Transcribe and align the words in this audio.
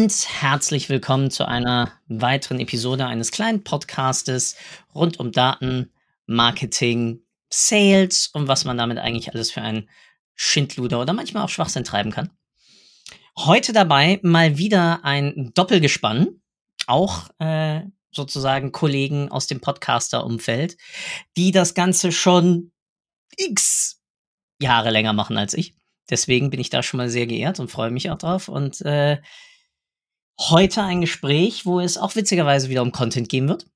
Und 0.00 0.40
herzlich 0.40 0.88
willkommen 0.88 1.30
zu 1.30 1.46
einer 1.46 1.92
weiteren 2.08 2.58
Episode 2.58 3.04
eines 3.04 3.32
kleinen 3.32 3.64
Podcastes 3.64 4.56
rund 4.94 5.20
um 5.20 5.30
Daten, 5.30 5.92
Marketing, 6.24 7.20
Sales 7.50 8.28
und 8.28 8.48
was 8.48 8.64
man 8.64 8.78
damit 8.78 8.96
eigentlich 8.96 9.30
alles 9.30 9.50
für 9.50 9.60
einen 9.60 9.90
Schindluder 10.34 11.02
oder 11.02 11.12
manchmal 11.12 11.44
auch 11.44 11.50
Schwachsinn 11.50 11.84
treiben 11.84 12.12
kann. 12.12 12.30
Heute 13.36 13.74
dabei 13.74 14.20
mal 14.22 14.56
wieder 14.56 15.04
ein 15.04 15.50
Doppelgespann, 15.52 16.40
auch 16.86 17.28
äh, 17.38 17.82
sozusagen 18.10 18.72
Kollegen 18.72 19.30
aus 19.30 19.48
dem 19.48 19.60
Podcaster-Umfeld, 19.60 20.78
die 21.36 21.50
das 21.50 21.74
Ganze 21.74 22.10
schon 22.10 22.72
x 23.36 24.00
Jahre 24.62 24.88
länger 24.88 25.12
machen 25.12 25.36
als 25.36 25.52
ich. 25.52 25.74
Deswegen 26.08 26.48
bin 26.48 26.58
ich 26.58 26.70
da 26.70 26.82
schon 26.82 26.96
mal 26.96 27.10
sehr 27.10 27.26
geehrt 27.26 27.60
und 27.60 27.70
freue 27.70 27.90
mich 27.90 28.10
auch 28.10 28.16
drauf. 28.16 28.48
Und 28.48 28.80
äh, 28.80 29.18
heute 30.48 30.82
ein 30.82 31.02
Gespräch, 31.02 31.66
wo 31.66 31.80
es 31.80 31.98
auch 31.98 32.16
witzigerweise 32.16 32.70
wieder 32.70 32.82
um 32.82 32.92
Content 32.92 33.28
gehen 33.28 33.48
wird. 33.48 33.66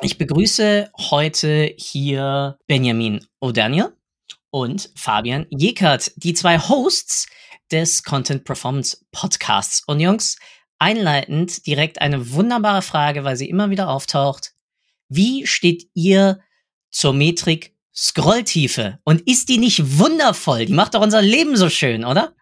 Ich 0.00 0.18
begrüße 0.18 0.90
heute 1.10 1.74
hier 1.76 2.58
Benjamin 2.66 3.24
O'Daniel 3.40 3.92
und 4.50 4.90
Fabian 4.96 5.46
Jekert, 5.50 6.12
die 6.16 6.34
zwei 6.34 6.58
Hosts 6.58 7.26
des 7.70 8.02
Content 8.02 8.44
Performance 8.44 9.04
Podcasts. 9.12 9.82
Und 9.86 10.00
Jungs, 10.00 10.38
einleitend 10.78 11.66
direkt 11.66 12.00
eine 12.00 12.32
wunderbare 12.32 12.82
Frage, 12.82 13.24
weil 13.24 13.36
sie 13.36 13.48
immer 13.48 13.70
wieder 13.70 13.88
auftaucht. 13.88 14.54
Wie 15.08 15.46
steht 15.46 15.88
ihr 15.94 16.40
zur 16.90 17.12
Metrik 17.12 17.76
Scrolltiefe? 17.94 18.98
Und 19.04 19.20
ist 19.28 19.50
die 19.50 19.58
nicht 19.58 19.98
wundervoll? 19.98 20.66
Die 20.66 20.72
macht 20.72 20.94
doch 20.94 21.02
unser 21.02 21.22
Leben 21.22 21.56
so 21.56 21.68
schön, 21.68 22.04
oder? 22.04 22.34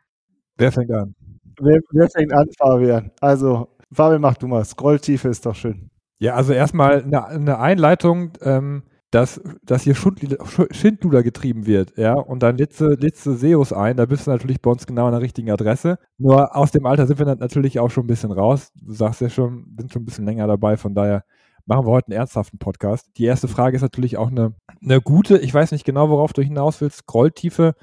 Wer 0.56 0.72
fängt 0.72 0.90
an? 0.92 1.14
Wer, 1.60 1.80
wer 1.92 2.08
fängt 2.08 2.32
an, 2.32 2.48
Fabian? 2.58 3.10
Also, 3.20 3.68
Fabian, 3.92 4.20
mach 4.20 4.36
du 4.36 4.46
mal. 4.46 4.64
Scrolltiefe 4.64 5.28
ist 5.28 5.44
doch 5.46 5.54
schön. 5.54 5.90
Ja, 6.18 6.34
also 6.34 6.52
erstmal 6.52 7.02
eine, 7.02 7.26
eine 7.26 7.58
Einleitung, 7.58 8.32
ähm, 8.42 8.82
dass, 9.10 9.40
dass 9.64 9.82
hier 9.82 9.96
Schindluder 9.96 11.22
getrieben 11.22 11.66
wird, 11.66 11.96
ja, 11.96 12.14
und 12.14 12.42
dann 12.42 12.56
letzte, 12.56 12.90
letzte 12.94 13.34
SEOs 13.34 13.72
ein, 13.72 13.96
da 13.96 14.06
bist 14.06 14.26
du 14.26 14.30
natürlich 14.30 14.60
bei 14.62 14.70
uns 14.70 14.86
genau 14.86 15.06
an 15.06 15.12
der 15.12 15.20
richtigen 15.20 15.50
Adresse. 15.50 15.98
Nur 16.18 16.54
aus 16.54 16.70
dem 16.70 16.86
Alter 16.86 17.06
sind 17.06 17.18
wir 17.18 17.26
natürlich 17.26 17.80
auch 17.80 17.90
schon 17.90 18.04
ein 18.04 18.08
bisschen 18.08 18.30
raus. 18.30 18.70
Du 18.80 18.92
sagst 18.92 19.20
ja 19.20 19.28
schon, 19.28 19.74
sind 19.76 19.92
schon 19.92 20.02
ein 20.02 20.04
bisschen 20.04 20.26
länger 20.26 20.46
dabei, 20.46 20.76
von 20.76 20.94
daher 20.94 21.24
machen 21.66 21.86
wir 21.86 21.90
heute 21.90 22.08
einen 22.08 22.18
ernsthaften 22.18 22.58
Podcast. 22.58 23.08
Die 23.16 23.24
erste 23.24 23.48
Frage 23.48 23.76
ist 23.76 23.82
natürlich 23.82 24.16
auch 24.16 24.30
eine, 24.30 24.54
eine 24.82 25.00
gute, 25.00 25.38
ich 25.38 25.52
weiß 25.52 25.72
nicht 25.72 25.84
genau, 25.84 26.08
worauf 26.08 26.32
du 26.32 26.42
hinaus 26.42 26.80
willst, 26.80 26.98
Scrolltiefe 26.98 27.74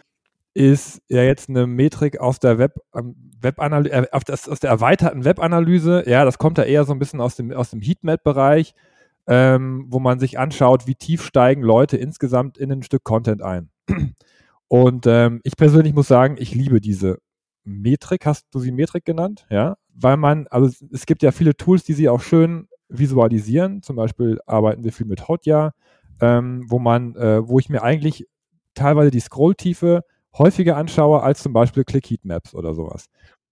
ist 0.57 1.03
ja 1.07 1.21
jetzt 1.21 1.49
eine 1.49 1.67
Metrik 1.67 2.19
aus 2.19 2.39
der 2.39 2.57
Web, 2.57 2.79
ähm, 2.95 3.15
Webanalyse, 3.39 3.93
äh, 3.93 4.07
aus 4.11 4.59
der 4.59 4.69
erweiterten 4.71 5.23
Webanalyse. 5.23 6.09
Ja, 6.09 6.25
das 6.25 6.39
kommt 6.39 6.57
ja 6.57 6.63
eher 6.63 6.83
so 6.83 6.93
ein 6.93 6.99
bisschen 6.99 7.21
aus 7.21 7.35
dem, 7.35 7.51
aus 7.53 7.69
dem 7.69 7.79
Heatmap-Bereich, 7.79 8.73
ähm, 9.27 9.85
wo 9.89 9.99
man 9.99 10.19
sich 10.19 10.39
anschaut, 10.39 10.87
wie 10.87 10.95
tief 10.95 11.23
steigen 11.23 11.61
Leute 11.61 11.97
insgesamt 11.97 12.57
in 12.57 12.71
ein 12.71 12.81
Stück 12.81 13.03
Content 13.03 13.43
ein. 13.43 13.69
Und 14.67 15.05
ähm, 15.05 15.41
ich 15.43 15.55
persönlich 15.55 15.93
muss 15.93 16.07
sagen, 16.07 16.37
ich 16.39 16.55
liebe 16.55 16.81
diese 16.81 17.19
Metrik. 17.63 18.25
Hast 18.25 18.47
du 18.51 18.57
sie 18.57 18.71
Metrik 18.71 19.05
genannt? 19.05 19.45
Ja, 19.51 19.77
weil 19.93 20.17
man, 20.17 20.47
also 20.47 20.73
es 20.91 21.05
gibt 21.05 21.21
ja 21.21 21.31
viele 21.31 21.55
Tools, 21.55 21.83
die 21.83 21.93
sie 21.93 22.09
auch 22.09 22.21
schön 22.21 22.67
visualisieren. 22.89 23.83
Zum 23.83 23.95
Beispiel 23.95 24.39
arbeiten 24.47 24.83
wir 24.83 24.91
viel 24.91 25.05
mit 25.05 25.27
Hotjar, 25.27 25.75
ähm, 26.19 26.65
wo 26.67 26.79
man, 26.79 27.15
äh, 27.15 27.47
wo 27.47 27.59
ich 27.59 27.69
mir 27.69 27.83
eigentlich 27.83 28.25
teilweise 28.73 29.11
die 29.11 29.19
Scrolltiefe 29.19 30.03
häufiger 30.39 30.77
anschaue 30.77 31.21
als 31.21 31.41
zum 31.41 31.53
Beispiel 31.53 31.83
Click-Heatmaps 31.83 32.53
oder 32.53 32.73
sowas. 32.73 33.07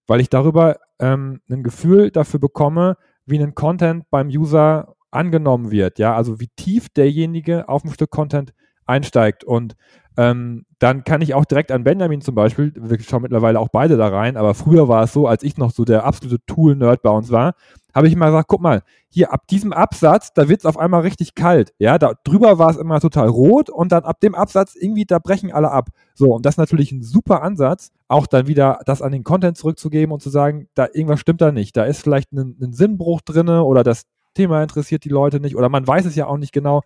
Weil 0.07 0.21
ich 0.21 0.29
darüber 0.29 0.77
ähm, 0.99 1.41
ein 1.49 1.63
Gefühl 1.63 2.11
dafür 2.11 2.39
bekomme, 2.39 2.97
wie 3.25 3.39
ein 3.39 3.55
Content 3.55 4.09
beim 4.09 4.27
User 4.27 4.95
angenommen 5.11 5.71
wird. 5.71 5.97
Ja, 5.97 6.15
also 6.15 6.39
wie 6.39 6.49
tief 6.55 6.89
derjenige 6.89 7.67
auf 7.69 7.83
ein 7.83 7.91
Stück 7.91 8.11
Content 8.11 8.53
einsteigt. 8.85 9.43
Und 9.43 9.75
ähm, 10.17 10.65
dann 10.79 11.03
kann 11.03 11.21
ich 11.21 11.33
auch 11.33 11.45
direkt 11.45 11.71
an 11.71 11.83
Benjamin 11.83 12.21
zum 12.21 12.35
Beispiel, 12.35 12.73
wir 12.75 12.99
schauen 13.01 13.23
mittlerweile 13.23 13.59
auch 13.59 13.69
beide 13.69 13.97
da 13.97 14.07
rein, 14.07 14.37
aber 14.37 14.53
früher 14.53 14.87
war 14.87 15.03
es 15.03 15.13
so, 15.13 15.27
als 15.27 15.43
ich 15.43 15.57
noch 15.57 15.71
so 15.71 15.83
der 15.83 16.05
absolute 16.05 16.39
Tool-Nerd 16.45 17.01
bei 17.01 17.09
uns 17.09 17.31
war, 17.31 17.55
habe 17.95 18.07
ich 18.07 18.13
immer 18.13 18.25
gesagt, 18.25 18.49
guck 18.49 18.61
mal, 18.61 18.83
hier 19.09 19.31
ab 19.31 19.47
diesem 19.47 19.71
Absatz, 19.71 20.33
da 20.33 20.49
wird 20.49 20.59
es 20.59 20.65
auf 20.65 20.77
einmal 20.77 21.01
richtig 21.01 21.33
kalt. 21.33 21.73
Ja, 21.79 21.97
da 21.97 22.13
drüber 22.25 22.59
war 22.59 22.69
es 22.69 22.75
immer 22.75 22.99
total 22.99 23.29
rot 23.29 23.69
und 23.69 23.93
dann 23.93 24.03
ab 24.03 24.19
dem 24.19 24.35
Absatz 24.35 24.75
irgendwie, 24.75 25.05
da 25.05 25.17
brechen 25.19 25.53
alle 25.53 25.71
ab. 25.71 25.89
So, 26.13 26.35
und 26.35 26.45
das 26.45 26.55
ist 26.55 26.57
natürlich 26.59 26.91
ein 26.91 27.01
super 27.01 27.41
Ansatz, 27.41 27.91
auch 28.09 28.27
dann 28.27 28.47
wieder 28.47 28.79
das 28.85 29.01
an 29.01 29.13
den 29.13 29.23
Content 29.23 29.57
zurückzugeben 29.57 30.11
und 30.11 30.21
zu 30.21 30.29
sagen, 30.29 30.67
da 30.75 30.87
irgendwas 30.91 31.21
stimmt 31.21 31.39
da 31.39 31.53
nicht. 31.53 31.77
Da 31.77 31.85
ist 31.85 32.01
vielleicht 32.01 32.33
ein, 32.33 32.57
ein 32.61 32.73
Sinnbruch 32.73 33.21
drinne 33.21 33.63
oder 33.63 33.83
das 33.83 34.03
Thema 34.33 34.61
interessiert 34.61 35.05
die 35.05 35.09
Leute 35.09 35.39
nicht 35.39 35.55
oder 35.55 35.69
man 35.69 35.87
weiß 35.87 36.05
es 36.05 36.15
ja 36.15 36.27
auch 36.27 36.37
nicht 36.37 36.51
genau. 36.51 36.81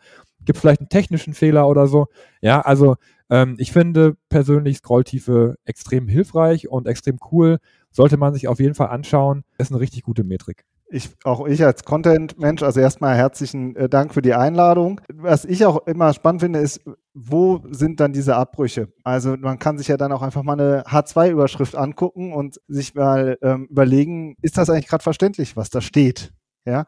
Gibt 0.46 0.60
vielleicht 0.60 0.82
einen 0.82 0.90
technischen 0.90 1.34
Fehler 1.34 1.68
oder 1.68 1.88
so. 1.88 2.06
Ja, 2.42 2.62
also 2.62 2.98
ähm, 3.32 3.56
ich 3.58 3.72
finde 3.72 4.16
persönlich 4.30 4.78
Scrolltiefe 4.78 5.56
extrem 5.66 6.08
hilfreich 6.08 6.70
und 6.70 6.88
extrem 6.88 7.18
cool. 7.32 7.58
Sollte 7.92 8.18
man 8.18 8.36
sich 8.36 8.48
auf 8.48 8.60
jeden 8.60 8.76
Fall 8.76 8.90
anschauen. 8.90 9.44
Ist 9.58 9.72
eine 9.72 9.80
richtig 9.80 10.04
gute 10.04 10.24
Metrik 10.24 10.69
ich, 10.90 11.10
auch 11.24 11.46
ich 11.48 11.64
als 11.64 11.84
Content-Mensch, 11.84 12.64
also 12.64 12.80
erstmal 12.80 13.16
herzlichen 13.16 13.76
äh, 13.76 13.90
Dank 13.90 14.14
für 14.14 14.22
die 14.22 14.34
Einladung. 14.34 15.02
Was 15.14 15.46
ich 15.46 15.66
auch 15.66 15.86
immer 15.88 16.14
spannend 16.14 16.42
finde, 16.42 16.60
ist, 16.60 16.82
wo 17.14 17.62
sind 17.70 18.00
dann 18.00 18.14
diese 18.14 18.36
Abbrüche? 18.36 18.88
Also 19.04 19.36
man 19.38 19.60
kann 19.60 19.78
sich 19.78 19.88
ja 19.88 19.98
dann 19.98 20.12
auch 20.12 20.22
einfach 20.22 20.44
mal 20.44 20.60
eine 20.60 20.84
H2-Überschrift 20.84 21.76
angucken 21.76 22.34
und 22.34 22.60
sich 22.68 22.96
mal 22.96 23.38
ähm, 23.42 23.68
überlegen, 23.70 24.36
ist 24.42 24.58
das 24.58 24.70
eigentlich 24.70 24.88
gerade 24.88 25.04
verständlich, 25.04 25.56
was 25.56 25.70
da 25.70 25.82
steht? 25.82 26.34
Ja? 26.66 26.86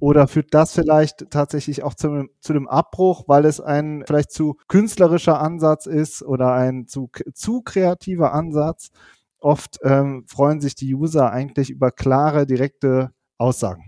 Oder 0.00 0.26
führt 0.26 0.52
das 0.52 0.72
vielleicht 0.72 1.30
tatsächlich 1.30 1.82
auch 1.82 1.94
zu, 1.94 2.26
zu 2.40 2.52
dem 2.52 2.68
Abbruch, 2.68 3.24
weil 3.26 3.44
es 3.44 3.60
ein 3.60 4.04
vielleicht 4.06 4.32
zu 4.32 4.56
künstlerischer 4.68 5.40
Ansatz 5.40 5.86
ist 5.86 6.22
oder 6.22 6.52
ein 6.52 6.86
zu, 6.86 7.10
zu 7.32 7.62
kreativer 7.62 8.32
Ansatz? 8.32 8.90
Oft 9.38 9.78
ähm, 9.82 10.24
freuen 10.26 10.60
sich 10.60 10.74
die 10.74 10.94
User 10.94 11.30
eigentlich 11.30 11.70
über 11.70 11.90
klare, 11.90 12.46
direkte 12.46 13.12
Aussagen. 13.38 13.84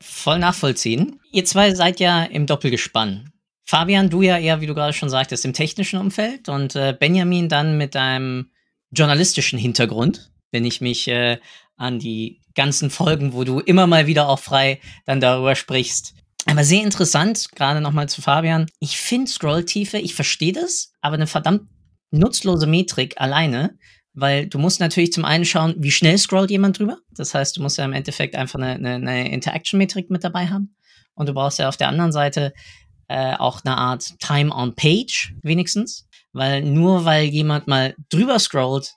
Voll 0.00 0.38
nachvollziehen. 0.38 1.20
Ihr 1.30 1.44
zwei 1.44 1.74
seid 1.74 2.00
ja 2.00 2.24
im 2.24 2.46
Doppelgespann. 2.46 3.30
Fabian, 3.64 4.10
du 4.10 4.22
ja 4.22 4.38
eher, 4.38 4.60
wie 4.60 4.66
du 4.66 4.74
gerade 4.74 4.92
schon 4.92 5.08
sagtest, 5.08 5.44
im 5.44 5.52
technischen 5.52 5.98
Umfeld 5.98 6.48
und 6.48 6.74
äh, 6.74 6.96
Benjamin 6.98 7.48
dann 7.48 7.78
mit 7.78 7.94
deinem 7.94 8.50
journalistischen 8.90 9.58
Hintergrund, 9.58 10.30
wenn 10.50 10.64
ich 10.64 10.80
mich 10.80 11.08
äh, 11.08 11.38
an 11.76 11.98
die 11.98 12.40
ganzen 12.54 12.90
Folgen, 12.90 13.32
wo 13.32 13.44
du 13.44 13.60
immer 13.60 13.86
mal 13.86 14.06
wieder 14.06 14.28
auch 14.28 14.38
frei 14.38 14.80
dann 15.06 15.20
darüber 15.20 15.54
sprichst. 15.54 16.14
Aber 16.46 16.64
sehr 16.64 16.82
interessant, 16.82 17.50
gerade 17.54 17.80
nochmal 17.80 18.08
zu 18.08 18.20
Fabian. 18.20 18.66
Ich 18.80 18.98
finde 18.98 19.30
Scrolltiefe, 19.30 19.98
ich 19.98 20.14
verstehe 20.14 20.52
das, 20.52 20.92
aber 21.00 21.14
eine 21.14 21.26
verdammt 21.26 21.68
nutzlose 22.10 22.66
Metrik 22.66 23.20
alleine, 23.20 23.78
weil 24.14 24.46
du 24.46 24.58
musst 24.58 24.80
natürlich 24.80 25.12
zum 25.12 25.24
einen 25.24 25.44
schauen, 25.44 25.74
wie 25.78 25.90
schnell 25.90 26.18
scrollt 26.18 26.50
jemand 26.50 26.78
drüber. 26.78 26.98
Das 27.12 27.34
heißt, 27.34 27.56
du 27.56 27.62
musst 27.62 27.78
ja 27.78 27.84
im 27.84 27.92
Endeffekt 27.92 28.34
einfach 28.34 28.58
eine, 28.58 28.72
eine, 28.74 28.94
eine 28.94 29.32
Interaction-Metrik 29.32 30.10
mit 30.10 30.24
dabei 30.24 30.48
haben. 30.48 30.76
Und 31.14 31.28
du 31.28 31.34
brauchst 31.34 31.58
ja 31.58 31.68
auf 31.68 31.76
der 31.76 31.88
anderen 31.88 32.12
Seite 32.12 32.52
äh, 33.08 33.34
auch 33.34 33.64
eine 33.64 33.76
Art 33.76 34.18
Time 34.18 34.54
on 34.54 34.74
Page, 34.74 35.34
wenigstens. 35.42 36.06
Weil 36.32 36.62
nur 36.62 37.04
weil 37.04 37.24
jemand 37.24 37.68
mal 37.68 37.94
drüber 38.08 38.38
scrollt, 38.38 38.92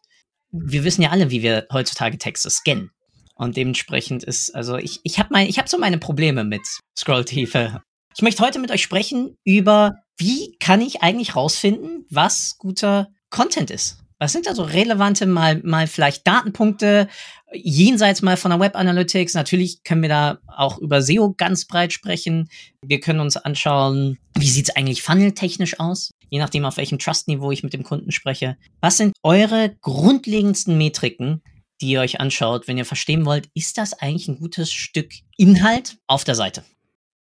wir 0.51 0.83
wissen 0.83 1.01
ja 1.01 1.09
alle, 1.09 1.31
wie 1.31 1.41
wir 1.41 1.68
heutzutage 1.71 2.18
Texte 2.18 2.50
scannen. 2.50 2.91
Und 3.35 3.57
dementsprechend 3.57 4.23
ist, 4.23 4.56
also 4.56 4.77
ich, 4.77 5.01
ich 5.03 5.19
habe 5.19 5.29
mein, 5.31 5.47
ich 5.47 5.59
hab 5.59 5.68
so 5.68 5.77
meine 5.77 5.97
Probleme 5.97 6.45
mit 6.45 6.61
Scrolltiefe. 6.97 7.81
Ich 8.15 8.21
möchte 8.21 8.41
heute 8.41 8.59
mit 8.59 8.71
euch 8.71 8.81
sprechen 8.81 9.38
über, 9.44 9.95
wie 10.18 10.56
kann 10.59 10.79
ich 10.79 11.03
eigentlich 11.03 11.35
rausfinden, 11.35 12.06
was 12.09 12.56
guter 12.57 13.09
Content 13.29 13.69
ist. 13.69 14.05
Was 14.17 14.31
sind 14.31 14.45
da 14.45 14.56
so 14.56 14.63
relevante, 14.63 15.25
mal, 15.25 15.62
mal 15.63 15.88
vielleicht 15.88 16.25
Datenpunkte, 16.25 17.09
jenseits 17.51 18.21
mal 18.21 18.38
von 18.38 18.51
der 18.51 18.62
Web 18.62 18.77
Analytics? 18.77 19.33
Natürlich 19.33 19.83
können 19.83 20.01
wir 20.01 20.09
da 20.09 20.38
auch 20.47 20.77
über 20.77 21.01
SEO 21.01 21.33
ganz 21.35 21.65
breit 21.65 21.91
sprechen. 21.91 22.50
Wir 22.81 23.01
können 23.01 23.19
uns 23.19 23.35
anschauen, 23.35 24.17
wie 24.33 24.50
sieht 24.50 24.69
es 24.69 24.75
eigentlich 24.75 25.03
funneltechnisch 25.03 25.81
aus? 25.81 26.12
Je 26.29 26.39
nachdem, 26.39 26.63
auf 26.63 26.77
welchem 26.77 26.97
Trust-Niveau 26.97 27.51
ich 27.51 27.63
mit 27.63 27.73
dem 27.73 27.83
Kunden 27.83 28.12
spreche. 28.12 28.57
Was 28.79 28.97
sind 28.97 29.13
eure 29.21 29.75
grundlegendsten 29.81 30.77
Metriken, 30.77 31.41
die 31.81 31.89
ihr 31.89 32.00
euch 32.00 32.21
anschaut, 32.21 32.69
wenn 32.69 32.77
ihr 32.77 32.85
verstehen 32.85 33.25
wollt, 33.25 33.50
ist 33.53 33.77
das 33.77 33.94
eigentlich 33.94 34.29
ein 34.29 34.39
gutes 34.39 34.71
Stück 34.71 35.11
Inhalt 35.35 35.97
auf 36.07 36.23
der 36.23 36.35
Seite? 36.35 36.63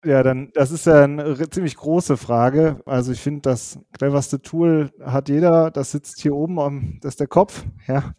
Ja, 0.04 0.24
dann, 0.24 0.50
das 0.56 0.72
ist 0.72 0.88
ja 0.88 1.04
eine 1.04 1.50
ziemlich 1.52 1.76
große 1.76 2.18
Frage. 2.18 2.82
Also 2.86 3.12
ich 3.12 3.22
finde, 3.22 3.42
das 3.42 3.78
cleverste 3.94 4.42
Tool 4.42 4.90
hat 5.00 5.30
jeder. 5.30 5.70
Das 5.70 5.92
sitzt 5.92 6.20
hier 6.20 6.36
oben, 6.36 6.98
das 7.02 7.14
ist 7.14 7.20
der 7.20 7.28
Kopf. 7.28 7.64
Ja. 7.88 8.16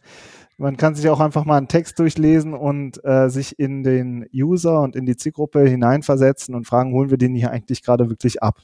Man 0.57 0.77
kann 0.77 0.95
sich 0.95 1.09
auch 1.09 1.19
einfach 1.19 1.43
mal 1.43 1.57
einen 1.57 1.67
Text 1.67 1.99
durchlesen 1.99 2.53
und 2.53 3.03
äh, 3.03 3.29
sich 3.29 3.59
in 3.59 3.83
den 3.83 4.25
User 4.33 4.81
und 4.81 4.95
in 4.95 5.05
die 5.05 5.17
Zielgruppe 5.17 5.67
hineinversetzen 5.67 6.55
und 6.55 6.65
fragen, 6.67 6.93
holen 6.93 7.09
wir 7.09 7.17
den 7.17 7.35
hier 7.35 7.51
eigentlich 7.51 7.83
gerade 7.83 8.09
wirklich 8.09 8.41
ab? 8.41 8.61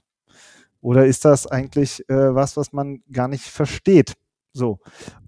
Oder 0.81 1.05
ist 1.05 1.25
das 1.25 1.45
eigentlich 1.45 2.07
äh, 2.09 2.33
was, 2.35 2.55
was 2.55 2.71
man 2.71 3.01
gar 3.11 3.27
nicht 3.27 3.43
versteht? 3.43 4.13
So. 4.53 4.79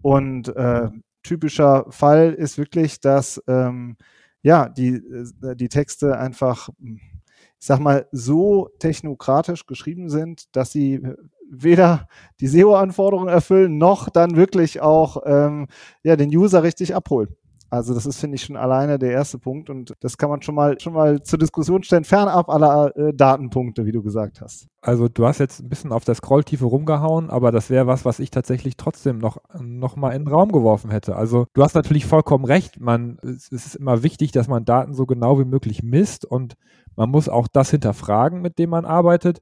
Und 0.02 0.56
äh, 0.56 0.90
typischer 1.24 1.88
Fall 1.90 2.34
ist 2.34 2.58
wirklich, 2.58 3.02
dass 3.02 3.42
ähm, 3.48 3.98
ja, 4.44 4.70
die, 4.70 4.96
äh, 4.96 5.56
die 5.56 5.70
Texte 5.70 6.18
einfach 6.18 6.70
ich 6.80 7.21
sag 7.64 7.80
mal, 7.80 8.08
so 8.12 8.70
technokratisch 8.80 9.68
geschrieben 9.68 10.10
sind, 10.10 10.56
dass 10.56 10.72
sie 10.72 11.02
weder 11.48 12.08
die 12.40 12.48
SEO-Anforderungen 12.48 13.28
erfüllen, 13.28 13.78
noch 13.78 14.10
dann 14.10 14.36
wirklich 14.36 14.82
auch 14.82 15.22
ähm, 15.26 15.68
ja, 16.02 16.16
den 16.16 16.36
User 16.36 16.64
richtig 16.64 16.96
abholen. 16.96 17.36
Also 17.72 17.94
das 17.94 18.06
ist, 18.06 18.20
finde 18.20 18.36
ich, 18.36 18.44
schon 18.44 18.58
alleine 18.58 19.00
der 19.00 19.12
erste 19.12 19.40
Punkt 19.40 19.70
und 19.70 19.94
das 20.02 20.18
kann 20.18 20.30
man 20.30 20.42
schon 20.42 20.56
mal 20.56 20.78
schon 20.78 20.92
mal 20.92 21.24
zur 21.24 21.40
Diskussion 21.40 21.84
stellen, 21.84 22.04
fernab 22.04 22.50
aller 22.50 22.96
äh, 22.98 23.14
Datenpunkte, 23.14 23.86
wie 23.86 23.94
du 23.94 24.04
gesagt 24.04 24.42
hast. 24.42 24.68
Also 24.82 25.08
du 25.08 25.26
hast 25.26 25.40
jetzt 25.40 25.62
ein 25.62 25.70
bisschen 25.70 25.94
auf 25.94 26.04
der 26.04 26.16
Scrolltiefe 26.16 26.66
rumgehauen, 26.66 27.30
aber 27.30 27.54
das 27.54 27.70
wäre 27.70 27.88
was, 27.88 28.04
was 28.04 28.20
ich 28.20 28.30
tatsächlich 28.30 28.76
trotzdem 28.76 29.20
noch, 29.20 29.38
noch 29.58 29.96
mal 29.96 30.12
in 30.12 30.26
den 30.26 30.34
Raum 30.34 30.52
geworfen 30.52 30.92
hätte. 30.92 31.16
Also 31.16 31.46
du 31.54 31.64
hast 31.64 31.74
natürlich 31.74 32.06
vollkommen 32.06 32.44
recht, 32.44 32.82
man, 32.82 33.18
es 33.24 33.48
ist 33.48 33.76
immer 33.76 34.04
wichtig, 34.04 34.34
dass 34.34 34.50
man 34.50 34.66
Daten 34.66 34.94
so 34.94 35.06
genau 35.06 35.40
wie 35.40 35.46
möglich 35.46 35.82
misst 35.82 36.26
und 36.26 36.56
man 36.98 37.10
muss 37.10 37.30
auch 37.30 37.48
das 37.48 37.72
hinterfragen, 37.72 38.42
mit 38.42 38.60
dem 38.60 38.70
man 38.70 38.84
arbeitet. 38.84 39.42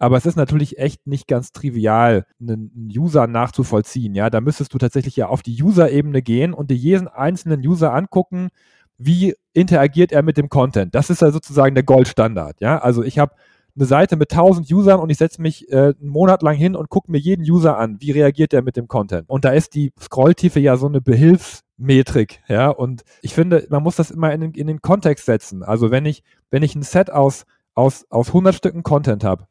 Aber 0.00 0.16
es 0.16 0.24
ist 0.24 0.36
natürlich 0.36 0.78
echt 0.78 1.06
nicht 1.06 1.28
ganz 1.28 1.52
trivial, 1.52 2.24
einen 2.40 2.90
User 2.96 3.26
nachzuvollziehen. 3.26 4.14
Ja, 4.14 4.30
da 4.30 4.40
müsstest 4.40 4.72
du 4.72 4.78
tatsächlich 4.78 5.14
ja 5.14 5.28
auf 5.28 5.42
die 5.42 5.62
User-Ebene 5.62 6.22
gehen 6.22 6.54
und 6.54 6.70
dir 6.70 6.76
jeden 6.76 7.06
einzelnen 7.06 7.60
User 7.60 7.92
angucken, 7.92 8.48
wie 8.96 9.34
interagiert 9.52 10.10
er 10.10 10.22
mit 10.22 10.38
dem 10.38 10.48
Content. 10.48 10.94
Das 10.94 11.10
ist 11.10 11.20
ja 11.20 11.30
sozusagen 11.30 11.74
der 11.74 11.84
Goldstandard. 11.84 12.62
Ja, 12.62 12.78
also 12.78 13.02
ich 13.02 13.18
habe 13.18 13.34
eine 13.76 13.84
Seite 13.84 14.16
mit 14.16 14.32
1000 14.32 14.72
Usern 14.72 15.00
und 15.00 15.10
ich 15.10 15.18
setze 15.18 15.42
mich 15.42 15.70
äh, 15.70 15.92
einen 16.00 16.08
Monat 16.08 16.40
lang 16.42 16.56
hin 16.56 16.76
und 16.76 16.88
gucke 16.88 17.12
mir 17.12 17.18
jeden 17.18 17.42
User 17.42 17.76
an, 17.76 17.98
wie 18.00 18.12
reagiert 18.12 18.54
er 18.54 18.62
mit 18.62 18.78
dem 18.78 18.88
Content. 18.88 19.28
Und 19.28 19.44
da 19.44 19.50
ist 19.50 19.74
die 19.74 19.92
Scrolltiefe 20.00 20.60
ja 20.60 20.78
so 20.78 20.86
eine 20.86 21.02
Behilfsmetrik, 21.02 22.40
ja. 22.48 22.70
Und 22.70 23.02
ich 23.20 23.34
finde, 23.34 23.66
man 23.68 23.82
muss 23.82 23.96
das 23.96 24.10
immer 24.10 24.32
in 24.32 24.40
den, 24.40 24.52
in 24.52 24.66
den 24.66 24.80
Kontext 24.80 25.26
setzen. 25.26 25.62
Also 25.62 25.90
wenn 25.90 26.06
ich, 26.06 26.22
wenn 26.50 26.62
ich 26.62 26.74
ein 26.74 26.82
Set 26.82 27.10
aus, 27.10 27.44
aus, 27.74 28.06
aus 28.08 28.28
100 28.28 28.54
Stücken 28.54 28.82
Content 28.82 29.24
habe 29.24 29.46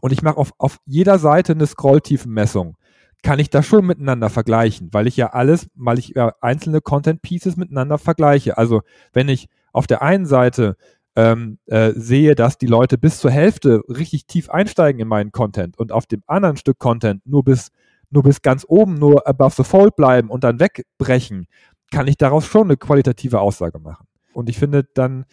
und 0.00 0.12
ich 0.12 0.22
mache 0.22 0.36
auf, 0.36 0.52
auf 0.58 0.78
jeder 0.84 1.18
Seite 1.18 1.52
eine 1.52 1.66
Scrolltiefenmessung, 1.66 2.76
kann 3.22 3.38
ich 3.38 3.50
das 3.50 3.66
schon 3.66 3.86
miteinander 3.86 4.30
vergleichen, 4.30 4.88
weil 4.92 5.06
ich 5.06 5.16
ja 5.16 5.30
alles, 5.30 5.68
weil 5.74 5.98
ich 5.98 6.10
ja 6.10 6.34
einzelne 6.40 6.80
Content 6.80 7.22
Pieces 7.22 7.56
miteinander 7.56 7.98
vergleiche. 7.98 8.56
Also 8.56 8.82
wenn 9.12 9.28
ich 9.28 9.48
auf 9.72 9.86
der 9.86 10.02
einen 10.02 10.26
Seite 10.26 10.76
ähm, 11.16 11.58
äh, 11.66 11.92
sehe, 11.96 12.36
dass 12.36 12.58
die 12.58 12.66
Leute 12.66 12.96
bis 12.96 13.18
zur 13.18 13.32
Hälfte 13.32 13.82
richtig 13.88 14.26
tief 14.26 14.50
einsteigen 14.50 15.00
in 15.00 15.08
meinen 15.08 15.32
Content 15.32 15.76
und 15.78 15.90
auf 15.90 16.06
dem 16.06 16.22
anderen 16.26 16.56
Stück 16.56 16.78
Content 16.78 17.26
nur 17.26 17.42
bis, 17.42 17.70
nur 18.10 18.22
bis 18.22 18.40
ganz 18.40 18.64
oben, 18.68 18.94
nur 18.94 19.26
above 19.26 19.56
the 19.56 19.64
fold 19.64 19.96
bleiben 19.96 20.30
und 20.30 20.44
dann 20.44 20.60
wegbrechen, 20.60 21.46
kann 21.90 22.06
ich 22.06 22.18
daraus 22.18 22.46
schon 22.46 22.68
eine 22.68 22.76
qualitative 22.76 23.40
Aussage 23.40 23.80
machen. 23.80 24.06
Und 24.32 24.48
ich 24.48 24.58
finde, 24.58 24.84
dann 24.94 25.24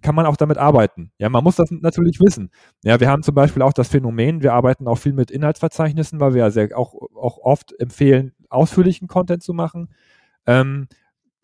kann 0.00 0.14
man 0.14 0.26
auch 0.26 0.36
damit 0.36 0.58
arbeiten. 0.58 1.12
Ja, 1.18 1.28
man 1.28 1.44
muss 1.44 1.56
das 1.56 1.70
natürlich 1.70 2.20
wissen. 2.20 2.50
Ja, 2.84 3.00
wir 3.00 3.08
haben 3.08 3.22
zum 3.22 3.34
Beispiel 3.34 3.62
auch 3.62 3.72
das 3.72 3.88
Phänomen, 3.88 4.42
wir 4.42 4.54
arbeiten 4.54 4.86
auch 4.88 4.96
viel 4.96 5.12
mit 5.12 5.30
Inhaltsverzeichnissen, 5.30 6.20
weil 6.20 6.34
wir 6.34 6.40
ja 6.40 6.50
sehr 6.50 6.78
auch, 6.78 6.94
auch 7.14 7.38
oft 7.38 7.78
empfehlen, 7.80 8.32
ausführlichen 8.48 9.08
Content 9.08 9.42
zu 9.42 9.52
machen. 9.52 9.88
Ähm, 10.46 10.88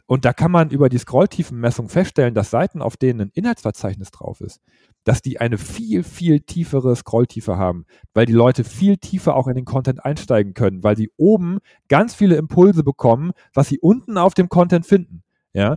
und 0.07 0.25
da 0.25 0.33
kann 0.33 0.51
man 0.51 0.71
über 0.71 0.89
die 0.89 0.97
Scrolltiefenmessung 0.97 1.91
feststellen, 1.91 2.33
dass 2.33 2.51
Seiten, 2.51 2.81
auf 2.81 2.97
denen 2.97 3.21
ein 3.21 3.31
Inhaltsverzeichnis 3.35 4.11
drauf 4.11 4.41
ist, 4.41 4.63
dass 5.05 5.21
die 5.21 5.39
eine 5.39 5.59
viel, 5.59 6.03
viel 6.03 6.41
tiefere 6.41 6.97
Scrolltiefe 6.97 7.59
haben, 7.59 7.85
weil 8.15 8.25
die 8.25 8.33
Leute 8.33 8.65
viel 8.65 8.97
tiefer 8.97 9.37
auch 9.37 9.49
in 9.49 9.55
den 9.55 9.67
Content 9.67 10.03
einsteigen 10.03 10.55
können, 10.55 10.83
weil 10.83 10.97
sie 10.97 11.11
oben 11.19 11.59
ganz 11.89 12.15
viele 12.15 12.37
Impulse 12.37 12.85
bekommen, 12.85 13.33
was 13.53 13.69
sie 13.69 13.81
unten 13.81 14.17
auf 14.17 14.33
dem 14.33 14.49
Content 14.49 14.87
finden. 14.87 15.23
Ja, 15.53 15.77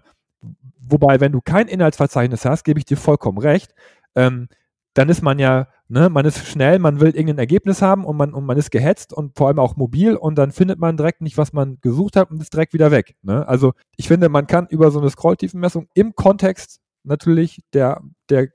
wobei, 0.80 1.20
wenn 1.20 1.32
du 1.32 1.42
kein 1.42 1.68
Inhaltsverzeichnis 1.68 2.46
hast, 2.46 2.64
gebe 2.64 2.80
ich 2.80 2.86
dir 2.86 2.98
vollkommen 2.98 3.38
recht, 3.38 3.74
ähm, 4.16 4.48
dann 4.94 5.10
ist 5.10 5.22
man 5.22 5.40
ja 5.40 5.68
Ne, 5.94 6.10
man 6.10 6.24
ist 6.24 6.48
schnell, 6.48 6.80
man 6.80 7.02
will 7.02 7.10
irgendein 7.10 7.40
Ergebnis 7.40 7.82
haben 7.82 8.06
und 8.06 8.16
man, 8.16 8.34
und 8.34 8.46
man 8.46 8.58
ist 8.58 8.72
gehetzt 8.72 9.12
und 9.12 9.38
vor 9.38 9.50
allem 9.50 9.60
auch 9.60 9.76
mobil 9.76 10.16
und 10.16 10.36
dann 10.38 10.54
findet 10.54 10.80
man 10.80 10.96
direkt 10.96 11.20
nicht, 11.20 11.38
was 11.38 11.52
man 11.52 11.80
gesucht 11.82 12.16
hat 12.16 12.32
und 12.32 12.42
ist 12.42 12.54
direkt 12.54 12.72
wieder 12.72 12.92
weg. 12.92 13.18
Ne? 13.24 13.46
Also 13.46 13.74
ich 13.98 14.08
finde, 14.08 14.30
man 14.30 14.48
kann 14.48 14.68
über 14.68 14.90
so 14.90 15.02
eine 15.02 15.10
Scrolltiefenmessung 15.10 15.90
im 15.96 16.16
Kontext 16.16 16.80
natürlich 17.04 17.62
der, 17.74 18.02
der, 18.30 18.48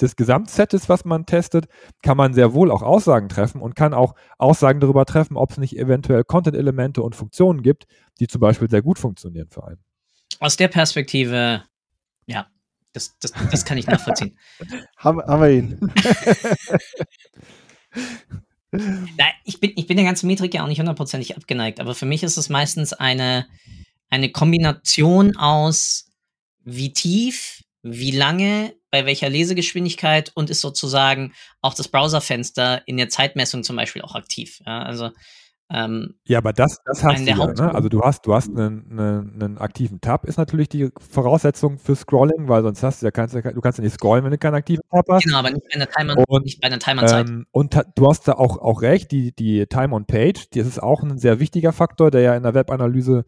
des 0.00 0.14
Gesamtsets, 0.14 0.88
was 0.88 1.04
man 1.04 1.26
testet, 1.26 1.66
kann 2.00 2.16
man 2.16 2.32
sehr 2.32 2.54
wohl 2.54 2.70
auch 2.70 2.82
Aussagen 2.82 3.28
treffen 3.28 3.60
und 3.60 3.74
kann 3.74 3.92
auch 3.92 4.14
Aussagen 4.38 4.78
darüber 4.78 5.04
treffen, 5.04 5.36
ob 5.36 5.50
es 5.50 5.58
nicht 5.58 5.76
eventuell 5.76 6.22
Content-Elemente 6.22 7.02
und 7.02 7.16
Funktionen 7.16 7.62
gibt, 7.62 7.86
die 8.20 8.28
zum 8.28 8.40
Beispiel 8.40 8.70
sehr 8.70 8.82
gut 8.82 9.00
funktionieren 9.00 9.48
für 9.50 9.66
einen. 9.66 9.83
Aus 10.40 10.56
der 10.56 10.68
Perspektive, 10.68 11.64
ja, 12.26 12.50
das, 12.92 13.18
das, 13.18 13.32
das 13.50 13.64
kann 13.64 13.78
ich 13.78 13.86
nachvollziehen. 13.86 14.38
haben, 14.96 15.20
haben 15.20 15.42
wir 15.42 15.50
ihn. 15.50 15.92
Na, 18.70 19.26
ich, 19.44 19.60
bin, 19.60 19.72
ich 19.76 19.86
bin 19.86 19.96
der 19.96 20.06
ganzen 20.06 20.26
Metrik 20.26 20.54
ja 20.54 20.64
auch 20.64 20.68
nicht 20.68 20.80
hundertprozentig 20.80 21.36
abgeneigt, 21.36 21.80
aber 21.80 21.94
für 21.94 22.06
mich 22.06 22.22
ist 22.22 22.36
es 22.36 22.48
meistens 22.48 22.92
eine, 22.92 23.46
eine 24.10 24.30
Kombination 24.30 25.36
aus 25.36 26.10
wie 26.64 26.92
tief, 26.92 27.62
wie 27.82 28.10
lange, 28.10 28.74
bei 28.90 29.06
welcher 29.06 29.28
Lesegeschwindigkeit 29.28 30.32
und 30.34 30.50
ist 30.50 30.60
sozusagen 30.60 31.34
auch 31.60 31.74
das 31.74 31.88
Browserfenster 31.88 32.82
in 32.86 32.96
der 32.96 33.08
Zeitmessung 33.08 33.62
zum 33.62 33.76
Beispiel 33.76 34.02
auch 34.02 34.14
aktiv. 34.14 34.60
Ja, 34.64 34.82
also 34.82 35.10
ähm, 35.70 36.14
ja, 36.26 36.38
aber 36.38 36.52
das, 36.52 36.78
das 36.84 37.02
hast 37.02 37.26
du 37.26 37.30
ja, 37.30 37.46
ne? 37.46 37.74
Also 37.74 37.88
du 37.88 38.02
hast, 38.02 38.26
du 38.26 38.34
hast 38.34 38.50
einen, 38.50 38.86
einen, 38.90 39.42
einen, 39.42 39.58
aktiven 39.58 40.00
Tab, 40.00 40.26
ist 40.26 40.36
natürlich 40.36 40.68
die 40.68 40.90
Voraussetzung 41.10 41.78
für 41.78 41.96
Scrolling, 41.96 42.48
weil 42.48 42.62
sonst 42.62 42.82
hast 42.82 43.00
du 43.00 43.06
ja 43.06 43.10
kannst, 43.10 43.34
du 43.34 43.60
kannst 43.60 43.78
ja 43.78 43.84
nicht 43.84 43.94
scrollen, 43.94 44.24
wenn 44.24 44.30
du 44.30 44.38
keinen 44.38 44.54
aktiven 44.54 44.82
Tab 44.90 45.06
hast. 45.08 45.24
Genau, 45.24 45.38
aber 45.38 45.50
nicht 45.50 45.66
bei 45.66 45.76
einer 45.76 45.88
Timer, 45.88 46.22
und, 46.28 46.44
nicht 46.44 46.60
bei 46.60 46.66
einer 46.66 46.78
Timerzeit. 46.78 47.28
Ähm, 47.28 47.46
und 47.50 47.80
du 47.94 48.08
hast 48.08 48.28
da 48.28 48.32
auch, 48.32 48.58
auch 48.58 48.82
recht, 48.82 49.10
die, 49.10 49.34
die 49.34 49.66
Time 49.66 49.94
on 49.94 50.04
Page, 50.04 50.50
das 50.50 50.66
ist 50.66 50.82
auch 50.82 51.02
ein 51.02 51.16
sehr 51.18 51.40
wichtiger 51.40 51.72
Faktor, 51.72 52.10
der 52.10 52.20
ja 52.20 52.36
in 52.36 52.42
der 52.42 52.54
Webanalyse 52.54 53.24